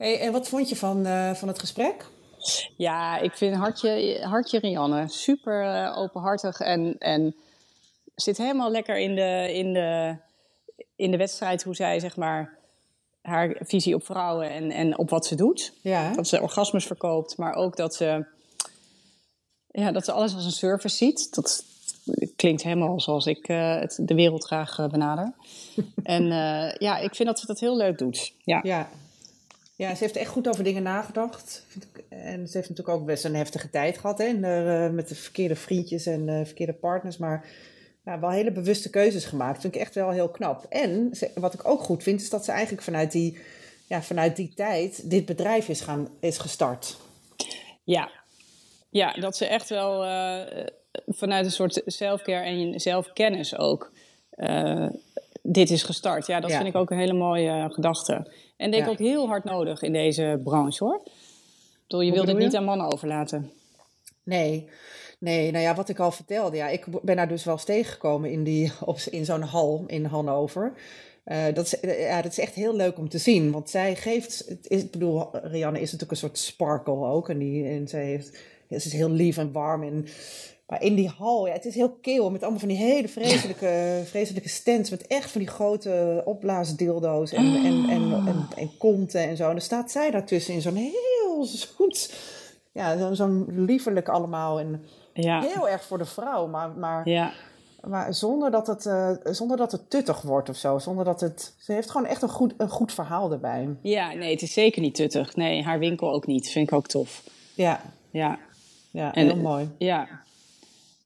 Hey, 0.00 0.20
en 0.20 0.32
wat 0.32 0.48
vond 0.48 0.68
je 0.68 0.76
van, 0.76 1.06
eh, 1.06 1.34
van 1.34 1.48
het 1.48 1.58
gesprek? 1.58 2.06
Ja, 2.76 3.18
ik 3.18 3.32
vind 3.36 3.56
Hartje, 3.56 4.20
Hartje 4.22 4.58
Rianne 4.58 5.08
super 5.08 5.64
eh, 5.64 5.98
openhartig 5.98 6.60
en, 6.60 6.96
en 6.98 7.34
zit 8.14 8.36
helemaal 8.36 8.70
lekker 8.70 8.98
in 8.98 9.14
de, 9.14 9.52
in, 9.52 9.72
de, 9.72 10.16
in 10.96 11.10
de 11.10 11.16
wedstrijd 11.16 11.62
hoe 11.62 11.74
zij 11.74 12.00
zeg 12.00 12.16
maar 12.16 12.58
haar 13.22 13.56
visie 13.60 13.94
op 13.94 14.04
vrouwen 14.04 14.50
en, 14.50 14.70
en 14.70 14.98
op 14.98 15.10
wat 15.10 15.26
ze 15.26 15.34
doet. 15.34 15.72
Ja. 15.80 16.12
Dat 16.12 16.28
ze 16.28 16.42
orgasmes 16.42 16.86
verkoopt, 16.86 17.36
maar 17.36 17.54
ook 17.54 17.76
dat 17.76 17.94
ze, 17.94 18.24
ja, 19.70 19.92
dat 19.92 20.04
ze 20.04 20.12
alles 20.12 20.34
als 20.34 20.44
een 20.44 20.50
service 20.50 20.96
ziet. 20.96 21.34
Dat 21.34 21.64
klinkt 22.36 22.62
helemaal 22.62 23.00
zoals 23.00 23.26
ik 23.26 23.48
uh, 23.48 23.78
het, 23.78 23.98
de 24.02 24.14
wereld 24.14 24.44
graag 24.44 24.78
uh, 24.78 24.88
benader. 24.88 25.32
en 26.02 26.22
uh, 26.22 26.74
ja, 26.74 26.98
ik 26.98 27.14
vind 27.14 27.28
dat 27.28 27.40
ze 27.40 27.46
dat 27.46 27.60
heel 27.60 27.76
leuk 27.76 27.98
doet. 27.98 28.32
Ja. 28.44 28.60
ja. 28.62 28.88
Ja, 29.80 29.94
ze 29.94 30.04
heeft 30.04 30.16
echt 30.16 30.30
goed 30.30 30.48
over 30.48 30.64
dingen 30.64 30.82
nagedacht. 30.82 31.66
En 32.08 32.48
ze 32.48 32.56
heeft 32.56 32.68
natuurlijk 32.68 32.88
ook 32.88 33.06
best 33.06 33.24
een 33.24 33.34
heftige 33.34 33.70
tijd 33.70 33.98
gehad 33.98 34.18
hè, 34.18 34.32
met 34.88 35.08
de 35.08 35.14
verkeerde 35.14 35.56
vriendjes 35.56 36.06
en 36.06 36.46
verkeerde 36.46 36.72
partners. 36.72 37.16
Maar 37.16 37.46
wel 38.02 38.30
hele 38.30 38.52
bewuste 38.52 38.90
keuzes 38.90 39.24
gemaakt. 39.24 39.52
Dat 39.52 39.60
vind 39.62 39.74
ik 39.74 39.80
echt 39.80 39.94
wel 39.94 40.10
heel 40.10 40.28
knap. 40.28 40.66
En 40.68 41.12
wat 41.34 41.54
ik 41.54 41.68
ook 41.68 41.82
goed 41.82 42.02
vind, 42.02 42.20
is 42.20 42.30
dat 42.30 42.44
ze 42.44 42.52
eigenlijk 42.52 42.82
vanuit 42.82 43.12
die, 43.12 43.38
ja, 43.86 44.02
vanuit 44.02 44.36
die 44.36 44.52
tijd 44.54 45.10
dit 45.10 45.24
bedrijf 45.24 45.68
is, 45.68 45.80
gaan, 45.80 46.08
is 46.20 46.38
gestart. 46.38 46.96
Ja. 47.84 48.10
ja, 48.90 49.12
dat 49.12 49.36
ze 49.36 49.46
echt 49.46 49.68
wel 49.68 50.04
uh, 50.04 50.66
vanuit 51.06 51.44
een 51.44 51.52
soort 51.52 51.82
selfcare 51.86 52.44
en 52.44 52.80
zelfkennis 52.80 53.56
ook 53.56 53.92
dit 55.42 55.70
is 55.70 55.82
gestart. 55.82 56.26
Ja, 56.26 56.40
dat 56.40 56.52
vind 56.52 56.66
ik 56.66 56.74
ook 56.74 56.90
een 56.90 56.98
hele 56.98 57.12
mooie 57.12 57.68
gedachte. 57.70 58.32
En 58.56 58.70
denk 58.70 58.84
ja. 58.84 58.90
ook 58.90 58.98
heel 58.98 59.26
hard 59.26 59.44
nodig 59.44 59.82
in 59.82 59.92
deze 59.92 60.40
branche 60.44 60.84
hoor. 60.84 61.00
Ik 61.04 61.86
bedoel, 61.86 62.00
je 62.00 62.12
wilt 62.12 62.26
het 62.26 62.38
niet 62.38 62.56
aan 62.56 62.64
mannen 62.64 62.92
overlaten. 62.92 63.50
Nee, 64.22 64.68
Nee, 65.20 65.50
nou 65.50 65.64
ja, 65.64 65.74
wat 65.74 65.88
ik 65.88 65.98
al 65.98 66.10
vertelde. 66.10 66.56
Ja, 66.56 66.68
ik 66.68 66.84
ben 67.02 67.16
daar 67.16 67.28
dus 67.28 67.44
wel 67.44 67.54
eens 67.54 67.64
tegengekomen 67.64 68.30
in, 68.30 68.44
die, 68.44 68.72
op, 68.84 68.98
in 68.98 69.24
zo'n 69.24 69.42
hal 69.42 69.84
in 69.86 70.04
Hannover. 70.04 70.72
Uh, 71.24 71.44
dat, 71.54 71.64
is, 71.64 71.76
ja, 71.98 72.22
dat 72.22 72.30
is 72.30 72.38
echt 72.38 72.54
heel 72.54 72.76
leuk 72.76 72.98
om 72.98 73.08
te 73.08 73.18
zien. 73.18 73.50
Want 73.50 73.70
zij 73.70 73.96
geeft. 73.96 74.44
Het 74.48 74.68
is, 74.68 74.82
ik 74.82 74.90
bedoel, 74.90 75.28
Rianne 75.32 75.80
is 75.80 75.92
natuurlijk 75.92 76.10
een 76.10 76.16
soort 76.16 76.38
sparkle 76.38 77.06
ook. 77.06 77.28
En, 77.28 77.38
die, 77.38 77.64
en 77.64 77.88
zij 77.88 78.04
heeft, 78.04 78.28
ze 78.68 78.74
is 78.74 78.92
heel 78.92 79.10
lief 79.10 79.36
en 79.36 79.52
warm. 79.52 79.82
En, 79.82 80.06
maar 80.70 80.82
in 80.82 80.94
die 80.94 81.08
hal, 81.18 81.46
ja, 81.46 81.52
het 81.52 81.64
is 81.64 81.74
heel 81.74 81.90
keel. 81.90 82.30
Met 82.30 82.40
allemaal 82.40 82.60
van 82.60 82.68
die 82.68 82.76
hele 82.76 83.08
vreselijke, 83.08 84.02
vreselijke 84.04 84.48
stands. 84.48 84.90
Met 84.90 85.06
echt 85.06 85.30
van 85.30 85.40
die 85.40 85.50
grote 85.50 86.22
opblaasdildo's. 86.24 87.32
En, 87.32 87.54
en, 87.54 87.88
en, 87.88 88.12
en, 88.26 88.48
en, 88.56 88.70
konten 88.78 89.20
en 89.20 89.36
zo. 89.36 89.44
En 89.44 89.50
dan 89.50 89.60
staat 89.60 89.90
zij 89.90 90.10
daartussen 90.10 90.54
in 90.54 90.60
zo'n 90.60 90.74
heel 90.74 91.44
zoet. 91.44 92.14
Ja, 92.72 93.14
zo'n 93.14 93.64
liefelijk 93.64 94.08
allemaal. 94.08 94.60
En 94.60 94.84
ja. 95.12 95.40
Heel 95.40 95.68
erg 95.68 95.84
voor 95.84 95.98
de 95.98 96.04
vrouw, 96.04 96.46
maar, 96.46 96.70
maar, 96.70 97.08
ja. 97.08 97.32
maar 97.86 98.14
zonder, 98.14 98.50
dat 98.50 98.66
het, 98.66 98.84
uh, 98.84 99.10
zonder 99.24 99.56
dat 99.56 99.72
het 99.72 99.90
tuttig 99.90 100.22
wordt 100.22 100.48
of 100.48 100.56
zo. 100.56 100.78
Zonder 100.78 101.04
dat 101.04 101.20
het, 101.20 101.54
ze 101.58 101.72
heeft 101.72 101.90
gewoon 101.90 102.06
echt 102.06 102.22
een 102.22 102.28
goed, 102.28 102.54
een 102.56 102.68
goed 102.68 102.92
verhaal 102.92 103.32
erbij. 103.32 103.68
Ja, 103.82 104.12
nee, 104.12 104.30
het 104.30 104.42
is 104.42 104.52
zeker 104.52 104.82
niet 104.82 104.94
tuttig. 104.94 105.36
Nee, 105.36 105.62
haar 105.62 105.78
winkel 105.78 106.12
ook 106.12 106.26
niet. 106.26 106.50
Vind 106.50 106.70
ik 106.70 106.74
ook 106.74 106.86
tof. 106.86 107.22
Ja. 107.54 107.80
Ja. 108.10 108.38
Ja, 108.90 109.10
heel 109.14 109.36
mooi. 109.36 109.70
Ja. 109.78 110.08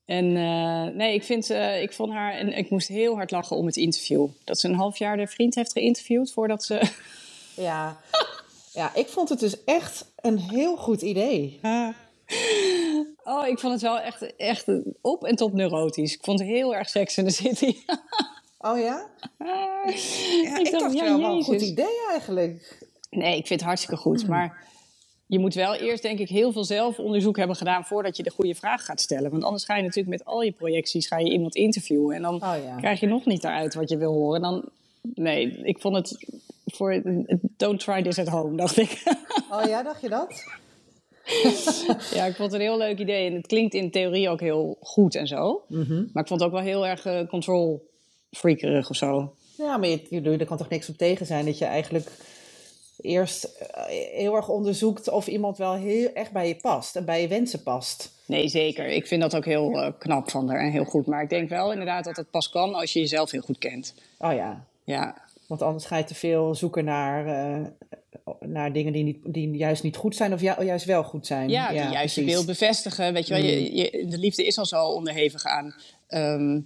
En 0.06 0.24
uh, 0.24 0.84
nee, 0.84 1.14
ik, 1.14 1.22
vind, 1.22 1.50
uh, 1.50 1.82
ik 1.82 1.92
vond 1.92 2.12
haar... 2.12 2.32
En 2.32 2.56
ik 2.56 2.70
moest 2.70 2.88
heel 2.88 3.14
hard 3.14 3.30
lachen 3.30 3.56
om 3.56 3.66
het 3.66 3.76
interview. 3.76 4.28
Dat 4.44 4.58
ze 4.58 4.68
een 4.68 4.74
half 4.74 4.98
jaar 4.98 5.16
de 5.16 5.26
vriend 5.26 5.54
heeft 5.54 5.72
geïnterviewd 5.72 6.32
voordat 6.32 6.64
ze... 6.64 6.90
Ja. 7.56 8.00
ja, 8.72 8.94
ik 8.94 9.08
vond 9.08 9.28
het 9.28 9.40
dus 9.40 9.64
echt 9.64 10.12
een 10.16 10.38
heel 10.38 10.76
goed 10.76 11.02
idee. 11.02 11.60
Oh, 13.24 13.46
ik 13.46 13.58
vond 13.58 13.72
het 13.72 13.82
wel 13.82 14.00
echt, 14.00 14.36
echt 14.36 14.64
op 15.00 15.24
en 15.24 15.36
top 15.36 15.52
neurotisch. 15.52 16.14
Ik 16.14 16.24
vond 16.24 16.38
het 16.38 16.48
heel 16.48 16.74
erg 16.74 16.88
Sex 16.88 17.16
in 17.16 17.24
the 17.24 17.30
City. 17.30 17.76
oh 18.58 18.78
ja? 18.78 19.06
ja 19.38 20.58
ik, 20.58 20.70
dacht, 20.70 20.94
ja, 20.94 21.18
wel 21.18 21.36
een 21.36 21.42
goed 21.42 21.62
idee 21.62 22.06
eigenlijk. 22.10 22.86
Nee, 23.10 23.36
ik 23.36 23.46
vind 23.46 23.60
het 23.60 23.68
hartstikke 23.68 23.96
goed. 23.96 24.28
Maar 24.28 24.64
je 25.26 25.38
moet 25.38 25.54
wel 25.54 25.74
eerst, 25.74 26.02
denk 26.02 26.18
ik, 26.18 26.28
heel 26.28 26.52
veel 26.52 26.64
zelfonderzoek 26.64 27.36
hebben 27.36 27.56
gedaan 27.56 27.84
voordat 27.84 28.16
je 28.16 28.22
de 28.22 28.30
goede 28.30 28.54
vraag 28.54 28.84
gaat 28.84 29.00
stellen. 29.00 29.30
Want 29.30 29.44
anders 29.44 29.64
ga 29.64 29.76
je 29.76 29.82
natuurlijk 29.82 30.16
met 30.16 30.24
al 30.24 30.42
je 30.42 30.52
projecties 30.52 31.06
ga 31.06 31.18
je 31.18 31.30
iemand 31.30 31.54
interviewen. 31.54 32.16
En 32.16 32.22
dan 32.22 32.34
oh, 32.34 32.54
ja. 32.64 32.76
krijg 32.76 33.00
je 33.00 33.06
nog 33.06 33.24
niet 33.24 33.44
eruit 33.44 33.74
wat 33.74 33.88
je 33.88 33.96
wil 33.96 34.12
horen. 34.12 34.40
Dan, 34.40 34.64
nee, 35.14 35.60
ik 35.62 35.80
vond 35.80 35.96
het 35.96 36.26
voor 36.64 37.02
don't 37.56 37.80
try 37.80 38.02
this 38.02 38.18
at 38.18 38.28
home, 38.28 38.56
dacht 38.56 38.76
ik. 38.76 39.02
oh 39.50 39.64
ja, 39.66 39.82
dacht 39.82 40.00
je 40.00 40.08
dat? 40.08 40.44
ja, 42.16 42.24
ik 42.24 42.34
vond 42.34 42.52
het 42.52 42.52
een 42.52 42.66
heel 42.66 42.78
leuk 42.78 42.98
idee. 42.98 43.26
En 43.26 43.34
het 43.34 43.46
klinkt 43.46 43.74
in 43.74 43.90
theorie 43.90 44.28
ook 44.28 44.40
heel 44.40 44.76
goed 44.80 45.14
en 45.14 45.26
zo. 45.26 45.64
Mhm. 45.68 46.04
Maar 46.12 46.22
ik 46.22 46.28
vond 46.28 46.40
het 46.40 46.42
ook 46.42 46.54
wel 46.54 46.64
heel 46.64 46.86
erg 46.86 47.06
uh, 47.06 47.28
control 47.28 47.90
freakerig 48.30 48.90
of 48.90 48.96
zo. 48.96 49.34
Ja, 49.56 49.76
maar 49.76 49.88
je, 49.88 50.00
je, 50.08 50.20
er 50.20 50.46
kan 50.46 50.56
toch 50.56 50.68
niks 50.68 50.88
op 50.88 50.96
tegen 50.96 51.26
zijn 51.26 51.44
dat 51.44 51.58
je 51.58 51.64
eigenlijk 51.64 52.10
eerst 53.04 53.44
eh, 53.44 53.84
heel 54.12 54.34
erg 54.34 54.48
onderzoekt 54.48 55.08
of 55.08 55.26
iemand 55.26 55.58
wel 55.58 55.74
heel 55.74 56.12
echt 56.12 56.32
bij 56.32 56.48
je 56.48 56.56
past 56.56 56.96
en 56.96 57.04
bij 57.04 57.20
je 57.20 57.28
wensen 57.28 57.62
past. 57.62 58.12
Nee, 58.26 58.48
zeker. 58.48 58.86
Ik 58.86 59.06
vind 59.06 59.20
dat 59.20 59.36
ook 59.36 59.44
heel 59.44 59.72
uh, 59.72 59.88
knap 59.98 60.30
van 60.30 60.48
haar 60.48 60.60
en 60.60 60.70
heel 60.70 60.84
goed. 60.84 61.06
Maar 61.06 61.22
ik 61.22 61.28
denk 61.28 61.48
wel 61.48 61.70
inderdaad 61.70 62.04
dat 62.04 62.16
het 62.16 62.30
pas 62.30 62.50
kan 62.50 62.74
als 62.74 62.92
je 62.92 63.00
jezelf 63.00 63.30
heel 63.30 63.40
goed 63.40 63.58
kent. 63.58 63.94
Oh 64.18 64.32
ja. 64.32 64.64
Ja. 64.84 65.22
Want 65.46 65.62
anders 65.62 65.84
ga 65.84 65.96
je 65.96 66.04
te 66.04 66.14
veel 66.14 66.54
zoeken 66.54 66.84
naar 66.84 67.24
naar 68.40 68.72
dingen 68.72 68.92
die, 68.92 69.04
niet, 69.04 69.18
die 69.24 69.50
juist 69.50 69.82
niet 69.82 69.96
goed 69.96 70.16
zijn 70.16 70.32
of 70.32 70.40
juist 70.40 70.84
wel 70.84 71.02
goed 71.02 71.26
zijn. 71.26 71.48
Ja, 71.48 71.68
die 71.68 71.78
juist 71.78 72.14
je 72.14 72.24
beeld 72.24 72.46
bevestigen. 72.46 73.12
Weet 73.12 73.26
je 73.26 73.34
wel, 73.34 73.42
je, 73.42 73.70
mm. 73.70 73.76
je, 73.76 74.06
de 74.08 74.18
liefde 74.18 74.46
is 74.46 74.58
al 74.58 74.66
zo 74.66 74.86
onderhevig 74.86 75.44
aan 75.44 75.74
ehm, 76.06 76.60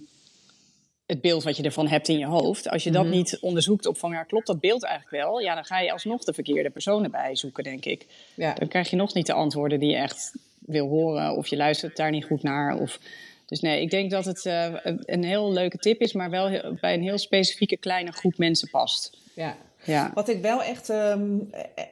het 1.09 1.21
beeld 1.21 1.43
wat 1.43 1.57
je 1.57 1.63
ervan 1.63 1.87
hebt 1.87 2.07
in 2.07 2.17
je 2.17 2.25
hoofd. 2.25 2.69
Als 2.69 2.83
je 2.83 2.91
dat 2.91 3.03
mm-hmm. 3.03 3.17
niet 3.17 3.37
onderzoekt 3.41 3.85
op 3.85 3.97
van, 3.97 4.11
ja, 4.11 4.23
klopt 4.23 4.47
dat 4.47 4.59
beeld 4.59 4.83
eigenlijk 4.83 5.23
wel? 5.23 5.39
Ja, 5.39 5.55
dan 5.55 5.65
ga 5.65 5.79
je 5.79 5.91
alsnog 5.91 6.23
de 6.23 6.33
verkeerde 6.33 6.69
personen 6.69 7.11
bij 7.11 7.35
zoeken, 7.35 7.63
denk 7.63 7.85
ik. 7.85 8.05
Ja. 8.35 8.53
Dan 8.53 8.67
krijg 8.67 8.89
je 8.89 8.95
nog 8.95 9.13
niet 9.13 9.25
de 9.25 9.33
antwoorden 9.33 9.79
die 9.79 9.89
je 9.89 9.95
echt 9.95 10.33
wil 10.59 10.87
horen. 10.87 11.35
Of 11.35 11.47
je 11.47 11.57
luistert 11.57 11.95
daar 11.95 12.11
niet 12.11 12.25
goed 12.25 12.43
naar. 12.43 12.77
Of... 12.77 12.99
Dus 13.45 13.59
nee, 13.59 13.81
ik 13.81 13.89
denk 13.89 14.11
dat 14.11 14.25
het 14.25 14.45
uh, 14.45 14.75
een 14.83 15.23
heel 15.23 15.51
leuke 15.51 15.77
tip 15.77 16.01
is, 16.01 16.13
maar 16.13 16.29
wel 16.29 16.75
bij 16.81 16.93
een 16.93 17.01
heel 17.01 17.17
specifieke 17.17 17.77
kleine 17.77 18.11
groep 18.11 18.37
mensen 18.37 18.69
past. 18.69 19.17
Ja, 19.33 19.57
ja. 19.83 20.11
Wat 20.13 20.29
ik 20.29 20.41
wel 20.41 20.63
echt, 20.63 20.89
um, 20.89 21.49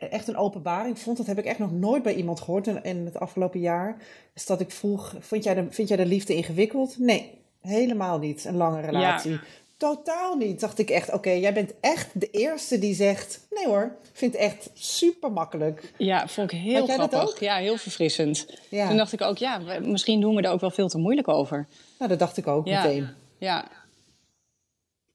echt 0.09 0.27
een 0.27 0.37
openbaring 0.37 0.99
vond, 0.99 1.17
dat 1.17 1.27
heb 1.27 1.37
ik 1.37 1.45
echt 1.45 1.59
nog 1.59 1.71
nooit 1.71 2.03
bij 2.03 2.15
iemand 2.15 2.39
gehoord 2.39 2.67
in, 2.67 2.83
in 2.83 3.05
het 3.05 3.19
afgelopen 3.19 3.59
jaar, 3.59 3.97
is 4.33 4.45
dat 4.45 4.61
ik 4.61 4.71
vroeg, 4.71 5.15
vind 5.19 5.43
jij 5.43 5.53
de, 5.53 5.65
vind 5.69 5.87
jij 5.87 5.97
de 5.97 6.05
liefde 6.05 6.35
ingewikkeld? 6.35 6.95
Nee, 6.99 7.31
helemaal 7.67 8.19
niet, 8.19 8.45
een 8.45 8.57
lange 8.57 8.81
relatie. 8.81 9.31
Ja. 9.31 9.39
Totaal 9.77 10.35
niet. 10.35 10.59
Dacht 10.59 10.79
ik 10.79 10.89
echt, 10.89 11.13
oké, 11.13 11.29
jij 11.29 11.53
bent 11.53 11.73
echt 11.79 12.09
de 12.13 12.29
eerste 12.29 12.79
die 12.79 12.93
zegt, 12.93 13.47
nee 13.49 13.65
hoor, 13.65 13.95
vind 14.13 14.33
het 14.33 14.41
echt 14.41 14.69
super 14.73 15.31
makkelijk. 15.31 15.93
Ja, 15.97 16.27
vond 16.27 16.51
ik 16.51 16.59
heel 16.59 16.87
grappig. 16.87 17.39
Ja, 17.39 17.55
heel 17.55 17.77
verfrissend. 17.77 18.59
Ja. 18.69 18.87
Toen 18.87 18.97
dacht 18.97 19.13
ik 19.13 19.21
ook, 19.21 19.37
ja, 19.37 19.61
misschien 19.81 20.21
doen 20.21 20.35
we 20.35 20.41
er 20.41 20.51
ook 20.51 20.61
wel 20.61 20.71
veel 20.71 20.87
te 20.87 20.97
moeilijk 20.97 21.27
over. 21.27 21.67
Nou, 21.97 22.09
dat 22.09 22.19
dacht 22.19 22.37
ik 22.37 22.47
ook 22.47 22.65
meteen. 22.65 23.07
Ja, 23.37 23.67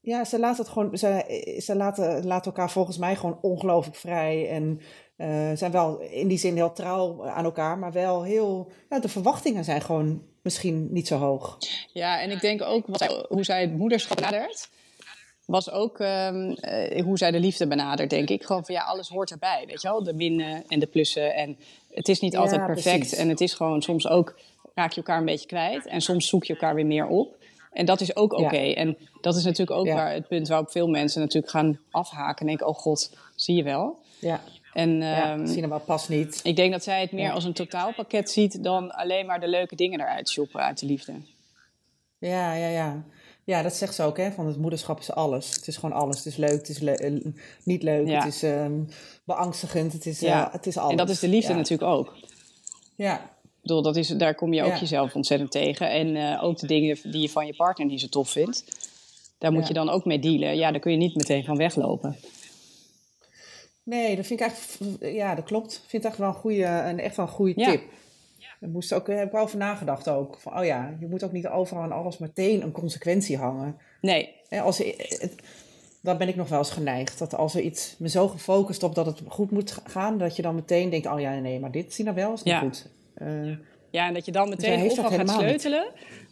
ja, 0.04 0.24
ze 0.24 0.38
laten 0.38 0.62
het 0.64 0.72
gewoon. 0.72 0.98
Ze, 0.98 1.58
ze 1.62 1.76
laten, 1.76 2.26
laten 2.26 2.44
elkaar 2.44 2.70
volgens 2.70 2.98
mij 2.98 3.16
gewoon 3.16 3.38
ongelooflijk 3.40 3.96
vrij. 3.96 4.48
En 4.48 4.80
uh, 5.16 5.50
zijn 5.54 5.72
wel 5.72 6.00
in 6.00 6.28
die 6.28 6.38
zin 6.38 6.54
heel 6.54 6.72
trouw 6.72 7.26
aan 7.26 7.44
elkaar, 7.44 7.78
maar 7.78 7.92
wel 7.92 8.22
heel. 8.22 8.70
Ja, 8.90 9.00
de 9.00 9.08
verwachtingen 9.08 9.64
zijn 9.64 9.80
gewoon 9.80 10.22
misschien 10.42 10.88
niet 10.92 11.06
zo 11.06 11.18
hoog. 11.18 11.58
Ja, 11.92 12.20
en 12.20 12.30
ik 12.30 12.40
denk 12.40 12.62
ook 12.62 12.86
wat, 12.86 13.26
hoe 13.28 13.44
zij 13.44 13.60
het 13.60 13.76
moederschap 13.76 14.16
benadert. 14.16 14.68
Was 15.46 15.70
ook 15.70 15.98
um, 15.98 16.50
uh, 16.50 17.02
hoe 17.04 17.18
zij 17.18 17.30
de 17.30 17.40
liefde 17.40 17.66
benadert, 17.66 18.10
denk 18.10 18.28
ik. 18.28 18.44
Gewoon 18.44 18.64
van 18.64 18.74
ja, 18.74 18.82
alles 18.82 19.08
hoort 19.08 19.30
erbij. 19.30 19.64
Weet 19.66 19.82
je 19.82 19.88
wel, 19.88 20.02
de 20.02 20.14
minnen 20.14 20.64
en 20.68 20.80
de 20.80 20.86
plussen. 20.86 21.34
En 21.34 21.58
het 21.90 22.08
is 22.08 22.20
niet 22.20 22.36
altijd 22.36 22.66
perfect. 22.66 22.98
Precies. 22.98 23.18
En 23.18 23.28
het 23.28 23.40
is 23.40 23.54
gewoon 23.54 23.82
soms 23.82 24.08
ook 24.08 24.38
raak 24.74 24.90
je 24.90 24.96
elkaar 24.96 25.18
een 25.18 25.24
beetje 25.24 25.46
kwijt. 25.46 25.86
En 25.86 26.00
soms 26.00 26.28
zoek 26.28 26.44
je 26.44 26.52
elkaar 26.52 26.74
weer 26.74 26.86
meer 26.86 27.06
op. 27.06 27.36
En 27.72 27.86
dat 27.86 28.00
is 28.00 28.16
ook 28.16 28.32
oké. 28.32 28.56
En 28.56 28.96
dat 29.20 29.36
is 29.36 29.44
natuurlijk 29.44 29.78
ook 29.78 29.86
waar 29.86 30.12
het 30.12 30.28
punt 30.28 30.48
waarop 30.48 30.70
veel 30.70 30.88
mensen 30.88 31.20
natuurlijk 31.20 31.52
gaan 31.52 31.78
afhaken. 31.90 32.40
En 32.40 32.46
denken, 32.46 32.66
oh 32.66 32.74
god, 32.74 33.16
zie 33.34 33.56
je 33.56 33.62
wel. 33.62 33.98
Ja. 34.18 34.40
En, 34.72 35.00
ja, 35.00 35.32
um, 35.32 35.46
zie 35.46 35.60
je 35.60 35.66
maar 35.66 35.80
pas 35.80 36.08
niet. 36.08 36.40
Ik 36.42 36.56
denk 36.56 36.72
dat 36.72 36.82
zij 36.82 37.00
het 37.00 37.12
meer 37.12 37.30
als 37.30 37.44
een 37.44 37.52
totaalpakket 37.52 38.30
ziet 38.30 38.64
dan 38.64 38.90
alleen 38.90 39.26
maar 39.26 39.40
de 39.40 39.48
leuke 39.48 39.76
dingen 39.76 40.00
eruit 40.00 40.28
shoppen 40.28 40.60
uit 40.60 40.78
de 40.78 40.86
liefde. 40.86 41.12
Ja, 42.18 42.54
ja, 42.54 42.68
ja. 42.68 43.04
Ja, 43.44 43.62
dat 43.62 43.74
zegt 43.74 43.94
ze 43.94 44.02
ook, 44.02 44.16
hè? 44.16 44.30
Van 44.30 44.46
het 44.46 44.56
moederschap 44.56 44.98
is 44.98 45.12
alles. 45.12 45.54
Het 45.54 45.66
is 45.66 45.76
gewoon 45.76 45.96
alles. 46.00 46.16
Het 46.16 46.26
is 46.26 46.36
leuk, 46.36 46.50
het 46.50 46.68
is 46.68 46.78
le 46.78 46.96
eh, 46.96 47.12
niet 47.64 47.82
leuk, 47.82 48.08
het 48.08 48.24
is 48.24 48.42
um, 48.42 48.88
beangstigend, 49.24 49.92
het 49.92 50.06
is, 50.06 50.20
ja. 50.20 50.46
Uh, 50.46 50.52
het 50.52 50.66
is 50.66 50.76
alles. 50.76 50.90
En 50.90 50.96
dat 50.96 51.10
is 51.10 51.18
de 51.18 51.28
liefde 51.28 51.54
natuurlijk 51.54 51.90
ook. 51.90 52.14
Ja, 52.96 53.30
bedoel, 53.60 53.82
dat 53.82 53.96
is, 53.96 54.08
daar 54.08 54.34
kom 54.34 54.52
je 54.52 54.62
ook 54.62 54.76
jezelf 54.76 55.14
ontzettend 55.14 55.50
tegen. 55.50 55.90
En 55.90 56.16
uh, 56.16 56.44
ook 56.44 56.58
de 56.58 56.66
dingen 56.66 56.98
die 57.02 57.20
je 57.20 57.28
van 57.28 57.46
je 57.46 57.54
partner 57.54 57.86
niet 57.86 58.00
zo 58.00 58.08
tof 58.08 58.30
vindt. 58.30 58.64
Daar 59.38 59.52
moet 59.52 59.68
je 59.68 59.74
dan 59.74 59.88
ook 59.88 60.04
mee 60.04 60.18
dealen. 60.18 60.56
Ja, 60.56 60.70
daar 60.70 60.80
kun 60.80 60.92
je 60.92 60.98
niet 60.98 61.14
meteen 61.14 61.44
van 61.44 61.56
weglopen. 61.56 62.16
Nee, 63.84 64.16
dat 64.16 64.26
vind 64.26 64.40
ik 64.40 64.46
eigenlijk... 64.46 65.14
Ja, 65.14 65.34
dat 65.34 65.44
klopt. 65.44 65.72
Ik 65.72 65.90
vind 65.90 66.02
het 66.02 66.12
echt 66.12 66.20
wel 66.20 66.28
een 66.28 66.34
goede, 66.34 66.64
een, 66.64 67.00
echt 67.00 67.16
wel 67.16 67.26
een 67.26 67.32
goede 67.32 67.54
tip. 67.54 67.82
Daar 68.60 68.70
moest 68.70 68.92
ook, 68.92 69.06
heb 69.06 69.28
ik 69.28 69.34
over 69.34 69.58
nagedacht 69.58 70.08
ook. 70.08 70.38
Van, 70.40 70.58
oh 70.58 70.64
ja, 70.64 70.96
je 71.00 71.06
moet 71.06 71.22
ook 71.24 71.32
niet 71.32 71.46
overal 71.46 71.82
en 71.82 71.92
alles 71.92 72.18
meteen 72.18 72.62
een 72.62 72.72
consequentie 72.72 73.36
hangen. 73.36 73.76
Nee. 74.00 74.34
als, 74.50 74.82
daar 76.00 76.16
ben 76.16 76.28
ik 76.28 76.36
nog 76.36 76.48
wel 76.48 76.58
eens 76.58 76.70
geneigd. 76.70 77.18
Dat 77.18 77.34
als 77.34 77.54
er 77.54 77.60
iets 77.60 77.96
me 77.98 78.08
zo 78.08 78.28
gefocust 78.28 78.82
op 78.82 78.94
dat 78.94 79.06
het 79.06 79.20
goed 79.28 79.50
moet 79.50 79.78
gaan, 79.84 80.18
dat 80.18 80.36
je 80.36 80.42
dan 80.42 80.54
meteen 80.54 80.90
denkt: 80.90 81.06
oh 81.06 81.20
ja, 81.20 81.38
nee, 81.38 81.60
maar 81.60 81.70
dit 81.70 81.94
zie 81.94 82.04
nou 82.04 82.16
wel 82.16 82.32
is 82.32 82.42
niet 82.42 82.54
goed. 82.54 82.88
Uh, 83.22 83.56
ja, 83.90 84.06
en 84.06 84.14
dat 84.14 84.24
je 84.24 84.32
dan 84.32 84.48
meteen 84.48 84.90
overal 84.90 85.10
gaat 85.10 85.30
sleutelen. 85.30 85.86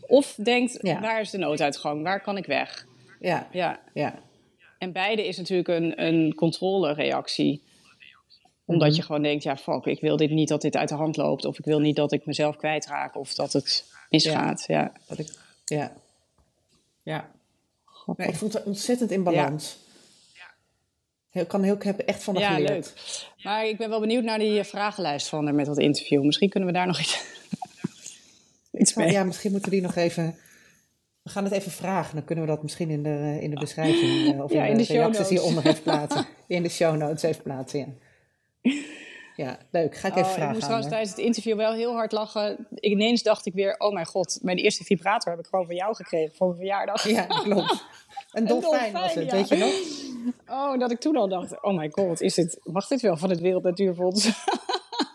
Of 0.06 0.34
denkt, 0.42 0.78
Ja. 0.82 1.00
waar 1.00 1.20
is 1.20 1.30
de 1.30 1.38
nooduitgang? 1.38 2.02
Waar 2.02 2.20
kan 2.20 2.36
ik 2.36 2.46
weg? 2.46 2.86
Ja, 3.20 3.48
Ja. 3.52 3.80
ja. 3.94 4.14
En 4.80 4.92
beide 4.92 5.26
is 5.26 5.36
natuurlijk 5.36 5.68
een, 5.68 6.02
een 6.04 6.34
controlereactie. 6.34 7.62
Omdat 8.64 8.88
Mhm. 8.88 8.96
je 8.96 9.02
gewoon 9.02 9.22
denkt, 9.22 9.42
ja 9.42 9.56
fuck, 9.56 9.84
ik 9.84 10.00
wil 10.00 10.16
dit 10.16 10.30
niet 10.30 10.48
dat 10.48 10.60
dit 10.60 10.76
uit 10.76 10.88
de 10.88 10.94
hand 10.94 11.16
loopt. 11.16 11.44
Of 11.44 11.58
ik 11.58 11.64
wil 11.64 11.78
niet 11.80 11.96
dat 11.96 12.12
ik 12.12 12.26
mezelf 12.26 12.56
kwijtraak. 12.56 13.16
Of 13.16 13.34
dat 13.34 13.52
het 13.52 13.84
misgaat. 14.10 14.64
Ja. 14.66 14.92
Dat 15.08 15.18
ik, 15.18 15.28
ja. 15.64 15.92
Ja. 17.02 17.30
Nee, 18.16 18.28
ik 18.28 18.34
vond 18.34 18.52
het 18.52 18.64
ontzettend 18.64 19.10
in 19.10 19.22
balans. 19.22 19.76
Ik 21.32 21.48
kan 21.48 21.62
heel, 21.62 21.74
ik 21.74 21.82
heb 21.82 21.98
er 21.98 22.04
echt 22.04 22.22
van 22.22 22.34
haar 22.34 22.42
Ja, 22.42 22.66
geleerd. 22.66 22.92
leuk. 22.96 23.26
Maar 23.42 23.66
ik 23.66 23.76
ben 23.76 23.88
wel 23.88 24.00
benieuwd 24.00 24.24
naar 24.24 24.38
die 24.38 24.64
vragenlijst 24.64 25.28
van 25.28 25.44
haar 25.44 25.54
met 25.54 25.66
dat 25.66 25.78
interview. 25.78 26.22
Misschien 26.24 26.48
kunnen 26.48 26.68
we 26.68 26.74
daar 26.74 26.86
nog 26.86 27.00
iets, 27.00 27.22
iets 28.72 28.94
mee. 28.94 29.10
Ja, 29.12 29.24
misschien 29.24 29.50
moeten 29.50 29.70
we 29.70 29.76
die 29.76 29.84
nog 29.86 29.96
even... 29.96 30.36
We 31.22 31.30
gaan 31.30 31.44
het 31.44 31.52
even 31.52 31.72
vragen. 31.72 32.14
Dan 32.14 32.24
kunnen 32.24 32.44
we 32.44 32.50
dat 32.50 32.62
misschien 32.62 32.90
in 32.90 33.02
de, 33.02 33.38
in 33.40 33.50
de 33.50 33.60
beschrijving... 33.60 34.34
eh, 34.34 34.42
of 34.44 34.52
Ja, 34.52 34.64
in, 34.64 34.70
in 34.70 34.76
de, 34.76 34.92
reacties 34.92 35.28
hieronder 35.28 35.66
even 35.66 35.82
plaatsen. 35.82 36.26
In 36.46 36.62
de 36.62 36.68
show 36.68 36.96
notes 36.96 37.22
even 37.22 37.42
plaatsen, 37.42 37.78
ja. 37.78 37.86
Ja, 39.36 39.58
leuk. 39.70 39.96
Ga 39.96 40.08
ik 40.08 40.14
even 40.14 40.24
Oh, 40.24 40.30
ik 40.30 40.34
vragen 40.34 40.52
moest 40.52 40.62
aan 40.62 40.68
trouwens 40.68 40.86
haar. 40.86 40.88
tijdens 40.88 41.10
het 41.10 41.18
interview 41.18 41.56
wel 41.56 41.72
heel 41.72 41.92
hard 41.92 42.12
lachen. 42.12 42.66
Ineens 42.74 43.22
dacht 43.22 43.46
ik 43.46 43.52
weer, 43.54 43.74
oh 43.78 43.92
mijn 43.92 44.06
god, 44.06 44.38
mijn 44.42 44.56
eerste 44.56 44.84
vibrator 44.84 45.30
heb 45.30 45.40
ik 45.40 45.46
gewoon 45.46 45.66
van 45.66 45.74
jou 45.74 45.94
gekregen 45.94 46.36
voor 46.36 46.46
mijn 46.46 46.58
verjaardag. 46.58 47.08
Ja, 47.08 47.24
klopt. 47.26 47.84
Een 48.32 48.46
dolfijn 48.46 48.92
was 48.92 49.14
het, 49.14 49.24
ja. 49.24 49.30
weet 49.30 49.48
je 49.48 49.56
nog? 49.56 49.72
Oh, 50.48 50.78
dat 50.78 50.90
ik 50.90 51.00
toen 51.00 51.16
al 51.16 51.28
dacht, 51.28 51.62
oh 51.62 51.74
mijn 51.74 51.92
god, 51.92 52.20
is 52.20 52.34
dit, 52.34 52.60
mag 52.62 52.86
dit 52.86 53.00
wel 53.00 53.16
van 53.16 53.30
het 53.30 53.40
Wereld 53.40 53.62
Natuurfonds? 53.62 54.30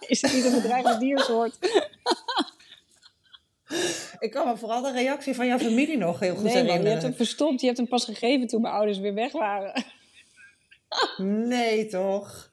is 0.08 0.22
dit 0.22 0.34
niet 0.34 0.46
een 0.46 0.62
bedreigde 0.62 0.98
diersoort? 0.98 1.58
Ik 4.20 4.32
kan 4.32 4.48
me 4.48 4.58
vooral 4.58 4.82
de 4.82 4.92
reactie 4.92 5.36
van 5.36 5.48
jouw 5.48 5.58
familie 5.58 5.98
nog 5.98 6.20
heel 6.20 6.36
goed 6.36 6.44
Nee 6.44 6.54
man, 6.54 6.64
je 6.64 6.70
hebt 6.70 6.78
herinneren. 6.84 7.02
hem 7.10 7.14
verstopt. 7.16 7.60
Je 7.60 7.66
hebt 7.66 7.78
hem 7.78 7.88
pas 7.88 8.06
gegeven 8.06 8.48
toen 8.48 8.62
mijn 8.62 8.74
ouders 8.74 8.98
weer 8.98 9.14
weg 9.14 9.32
waren. 9.32 9.84
Nee, 11.18 11.86
toch? 11.88 12.50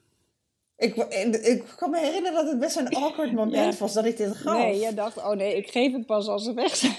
Ik, 0.77 0.95
ik 1.41 1.63
kan 1.75 1.89
me 1.89 1.99
herinneren 1.99 2.33
dat 2.33 2.47
het 2.47 2.59
best 2.59 2.75
een 2.77 2.89
awkward 2.95 3.31
moment 3.33 3.73
Ja. 3.73 3.79
was 3.79 3.93
dat 3.93 4.05
ik 4.05 4.17
dit 4.17 4.35
gaf. 4.35 4.57
Nee, 4.57 4.79
jij 4.79 4.93
dacht, 4.93 5.17
oh 5.17 5.29
nee, 5.31 5.55
ik 5.57 5.69
geef 5.71 5.91
hem 5.91 6.05
pas 6.05 6.27
als 6.27 6.43
ze 6.43 6.53
weg 6.53 6.75
zijn. 6.75 6.95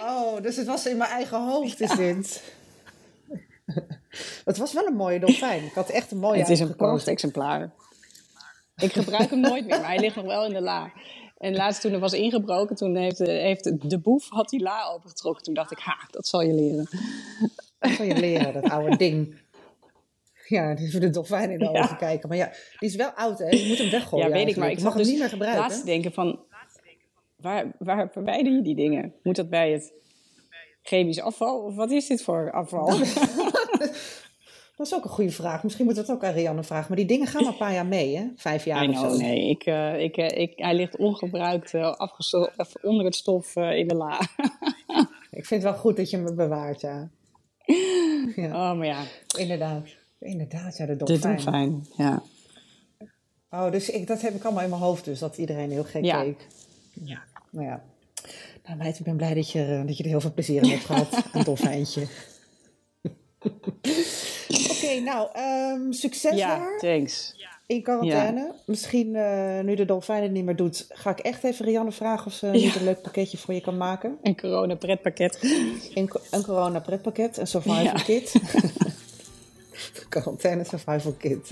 Oh, 0.00 0.42
dus 0.42 0.56
het 0.56 0.66
was 0.66 0.86
in 0.86 0.96
mijn 0.96 1.10
eigen 1.10 1.44
hoofd 1.46 1.80
is 1.80 1.90
dit. 1.96 2.42
het 4.44 4.56
was 4.56 4.72
wel 4.72 4.86
een 4.86 4.96
mooie 4.96 5.18
dolfijn. 5.20 5.64
Ik 5.64 5.72
had 5.74 5.88
echt 5.90 6.10
een 6.10 6.18
mooie 6.18 6.38
het 6.38 6.48
is 6.48 6.60
een 6.60 6.66
uitgekozen. 6.66 6.94
proefexemplaar. 6.96 7.70
Ik 8.76 8.92
gebruik 8.92 9.30
hem 9.30 9.40
nooit 9.40 9.66
meer, 9.66 9.80
maar 9.80 9.88
hij 9.88 9.98
ligt 9.98 10.16
nog 10.16 10.24
wel 10.24 10.44
in 10.44 10.52
de 10.52 10.60
la. 10.60 10.92
En 11.38 11.54
laatst 11.56 11.80
toen 11.80 11.92
er 11.92 11.98
was 11.98 12.12
ingebroken, 12.12 12.76
toen 12.76 12.96
heeft 12.96 13.16
de, 13.18 13.30
heeft 13.30 13.90
de 13.90 13.98
boef 13.98 14.28
had 14.28 14.48
die 14.48 14.60
la 14.60 14.90
opengetrokken. 14.94 15.44
Toen 15.44 15.54
dacht 15.54 15.70
ik, 15.70 15.78
ha, 15.78 15.96
dat 16.10 16.26
zal 16.26 16.42
je 16.42 16.52
leren. 16.52 16.88
Dat 17.78 17.96
kan 17.96 18.06
je 18.06 18.14
leren, 18.16 18.52
dat 18.52 18.70
oude 18.70 18.96
ding. 18.96 19.36
Ja, 20.46 20.74
die 20.74 20.90
voor 20.90 21.00
de 21.00 21.10
dolfijn 21.10 21.50
in 21.50 21.58
de 21.58 21.64
Ja. 21.64 21.82
ogen 21.82 21.96
kijken. 21.96 22.28
Maar 22.28 22.38
ja, 22.38 22.50
die 22.78 22.88
is 22.88 22.94
wel 22.96 23.10
oud, 23.10 23.38
hè? 23.38 23.48
Je 23.48 23.66
moet 23.68 23.78
hem 23.78 23.90
weggooien 23.90 24.26
ja, 24.26 24.32
weet 24.32 24.48
ik, 24.48 24.56
maar 24.56 24.70
ik 24.70 24.80
mag 24.80 24.92
hem 24.92 25.02
dus 25.02 25.10
niet 25.10 25.18
meer 25.18 25.28
gebruiken. 25.28 25.62
laatst 25.62 25.84
denken 25.84 26.12
van, 26.12 26.38
waar, 27.36 27.72
waar 27.78 28.10
verwijder 28.12 28.52
je 28.52 28.62
die 28.62 28.74
dingen? 28.74 29.14
Moet 29.22 29.36
dat 29.36 29.48
bij 29.50 29.72
het 29.72 29.92
chemisch 30.82 31.20
afval? 31.20 31.62
Of 31.62 31.74
wat 31.74 31.90
is 31.90 32.06
dit 32.06 32.22
voor 32.22 32.52
afval? 32.52 32.86
Dat 34.78 34.86
is 34.86 34.94
ook 34.94 35.04
een 35.04 35.10
goede 35.10 35.30
vraag. 35.30 35.62
Misschien 35.62 35.86
we 35.86 35.94
het 35.94 36.10
ook 36.10 36.24
aan 36.24 36.32
Rianne 36.32 36.62
vragen. 36.62 36.86
Maar 36.88 36.96
die 36.96 37.06
dingen 37.06 37.26
gaan 37.26 37.42
al 37.42 37.48
een 37.48 37.56
paar 37.56 37.72
jaar 37.72 37.86
mee, 37.86 38.16
hè? 38.16 38.24
Vijf 38.36 38.64
jaar 38.64 38.84
I 38.84 38.88
of 38.88 38.94
know, 38.94 39.10
zo. 39.10 39.16
nee. 39.16 39.48
Ik, 39.48 39.64
eh, 39.64 40.00
ik, 40.00 40.16
eh, 40.16 40.40
ik, 40.40 40.52
hij 40.56 40.74
ligt 40.74 40.96
ongebruikt 40.96 41.72
uh, 41.72 41.94
onder 42.82 43.04
het 43.04 43.14
stof 43.14 43.56
in 43.56 43.88
de 43.88 43.94
la. 43.94 44.20
Ik 45.30 45.46
vind 45.46 45.62
het 45.62 45.72
wel 45.72 45.80
goed 45.80 45.96
dat 45.96 46.10
je 46.10 46.18
me 46.18 46.34
bewaart, 46.34 46.80
ja. 46.80 47.10
ja 48.36 48.70
oh, 48.70 48.78
maar 48.78 48.86
ja, 48.86 49.02
inderdaad. 49.38 49.88
Inderdaad, 50.18 50.76
ja, 50.76 50.86
de 50.86 50.96
de 50.96 51.18
dolfijn. 51.18 51.86
Ja. 51.96 52.22
Oh, 53.50 53.70
dus 53.70 53.90
ik, 53.90 54.06
dat 54.06 54.20
heb 54.20 54.34
ik 54.34 54.44
allemaal 54.44 54.62
in 54.62 54.70
mijn 54.70 54.82
hoofd, 54.82 55.04
dus 55.04 55.18
dat 55.18 55.38
iedereen 55.38 55.70
heel 55.70 55.84
gek 55.84 56.04
Ja. 56.04 56.22
keek. 56.22 56.46
Ja, 57.04 57.22
nou 57.50 57.66
ja. 57.66 57.82
Nou 58.64 58.76
meid, 58.78 58.98
ik 58.98 59.04
ben 59.04 59.16
blij 59.16 59.34
dat 59.34 59.50
je, 59.50 59.82
dat 59.86 59.96
je 59.96 60.02
er 60.02 60.08
heel 60.08 60.20
veel 60.20 60.32
plezier 60.32 60.62
in 60.62 60.70
hebt 60.70 60.84
gehad. 60.84 61.24
Een 61.32 61.44
dolfijntje. 61.44 62.06
Oké, 64.48 65.00
nou, 65.10 65.28
ehm, 65.32 65.92
succes 65.92 66.38
ja, 66.38 66.58
daar 66.58 66.78
thanks. 66.78 67.34
in 67.66 67.82
quarantaine. 67.82 68.52
Misschien, 68.66 69.16
eh, 69.16 69.60
nu 69.60 69.74
de 69.74 69.84
dolfijn 69.84 70.22
het 70.22 70.32
niet 70.32 70.44
meer 70.44 70.56
doet, 70.56 70.86
ga 70.88 71.10
ik 71.10 71.18
echt 71.18 71.44
even 71.44 71.64
Rianne 71.64 71.92
vragen 71.92 72.26
of 72.26 72.32
ze 72.32 72.46
niet 72.46 72.74
een 72.76 72.84
leuk 72.84 73.02
pakketje 73.02 73.38
voor 73.38 73.54
je 73.54 73.60
kan 73.60 73.76
maken. 73.76 74.18
Een 74.22 74.36
corona 74.40 74.74
pretpakket. 74.74 75.38
Een, 75.94 76.10
een 76.30 76.42
corona 76.42 76.80
pretpakket, 76.80 77.36
een 77.36 77.46
survival 77.46 77.82
Ja. 77.82 77.92
kit. 77.92 78.32
quarantaine 80.08 80.64
survival 80.64 81.12
kit. 81.12 81.48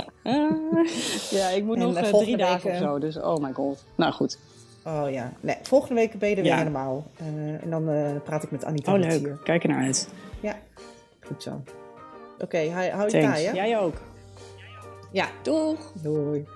Ja, 1.31 1.49
ik 1.49 1.65
moet 1.65 1.77
En, 1.77 1.83
nog 1.83 1.95
eh, 1.97 2.03
eh, 2.03 2.09
volgende 2.09 2.25
drie 2.25 2.37
dagen 2.37 2.71
week, 2.71 2.81
of 2.83 2.87
zo. 2.89 2.99
Dus 2.99 3.17
oh 3.17 3.37
my 3.37 3.53
god. 3.53 3.85
Nou 3.95 4.13
goed. 4.13 4.39
Oh 4.85 5.11
ja, 5.11 5.33
nee, 5.41 5.57
volgende 5.63 5.95
week 5.95 6.19
ben 6.19 6.29
je 6.29 6.37
er 6.37 6.43
weer 6.43 6.57
helemaal. 6.57 7.07
Eh, 7.17 7.27
en 7.63 7.71
dan 7.71 7.89
eh, 7.91 8.11
praat 8.25 8.43
ik 8.43 8.51
met 8.51 8.65
Anita 8.65 8.93
Oh 8.93 8.99
leuk. 8.99 9.37
Kijk 9.45 9.63
er 9.63 9.69
naar 9.69 9.83
uit. 9.85 10.09
Ja, 10.41 10.59
goed 11.27 11.43
zo. 11.43 11.63
Oké, 12.41 12.59
hou 12.59 12.91
hou 12.91 13.05
je 13.05 13.21
taai, 13.21 13.47
hè? 13.47 13.53
Jij 13.53 13.79
ook. 13.79 13.95
Ja, 15.13 15.29
Doeg. 15.43 15.93
doei. 16.03 16.47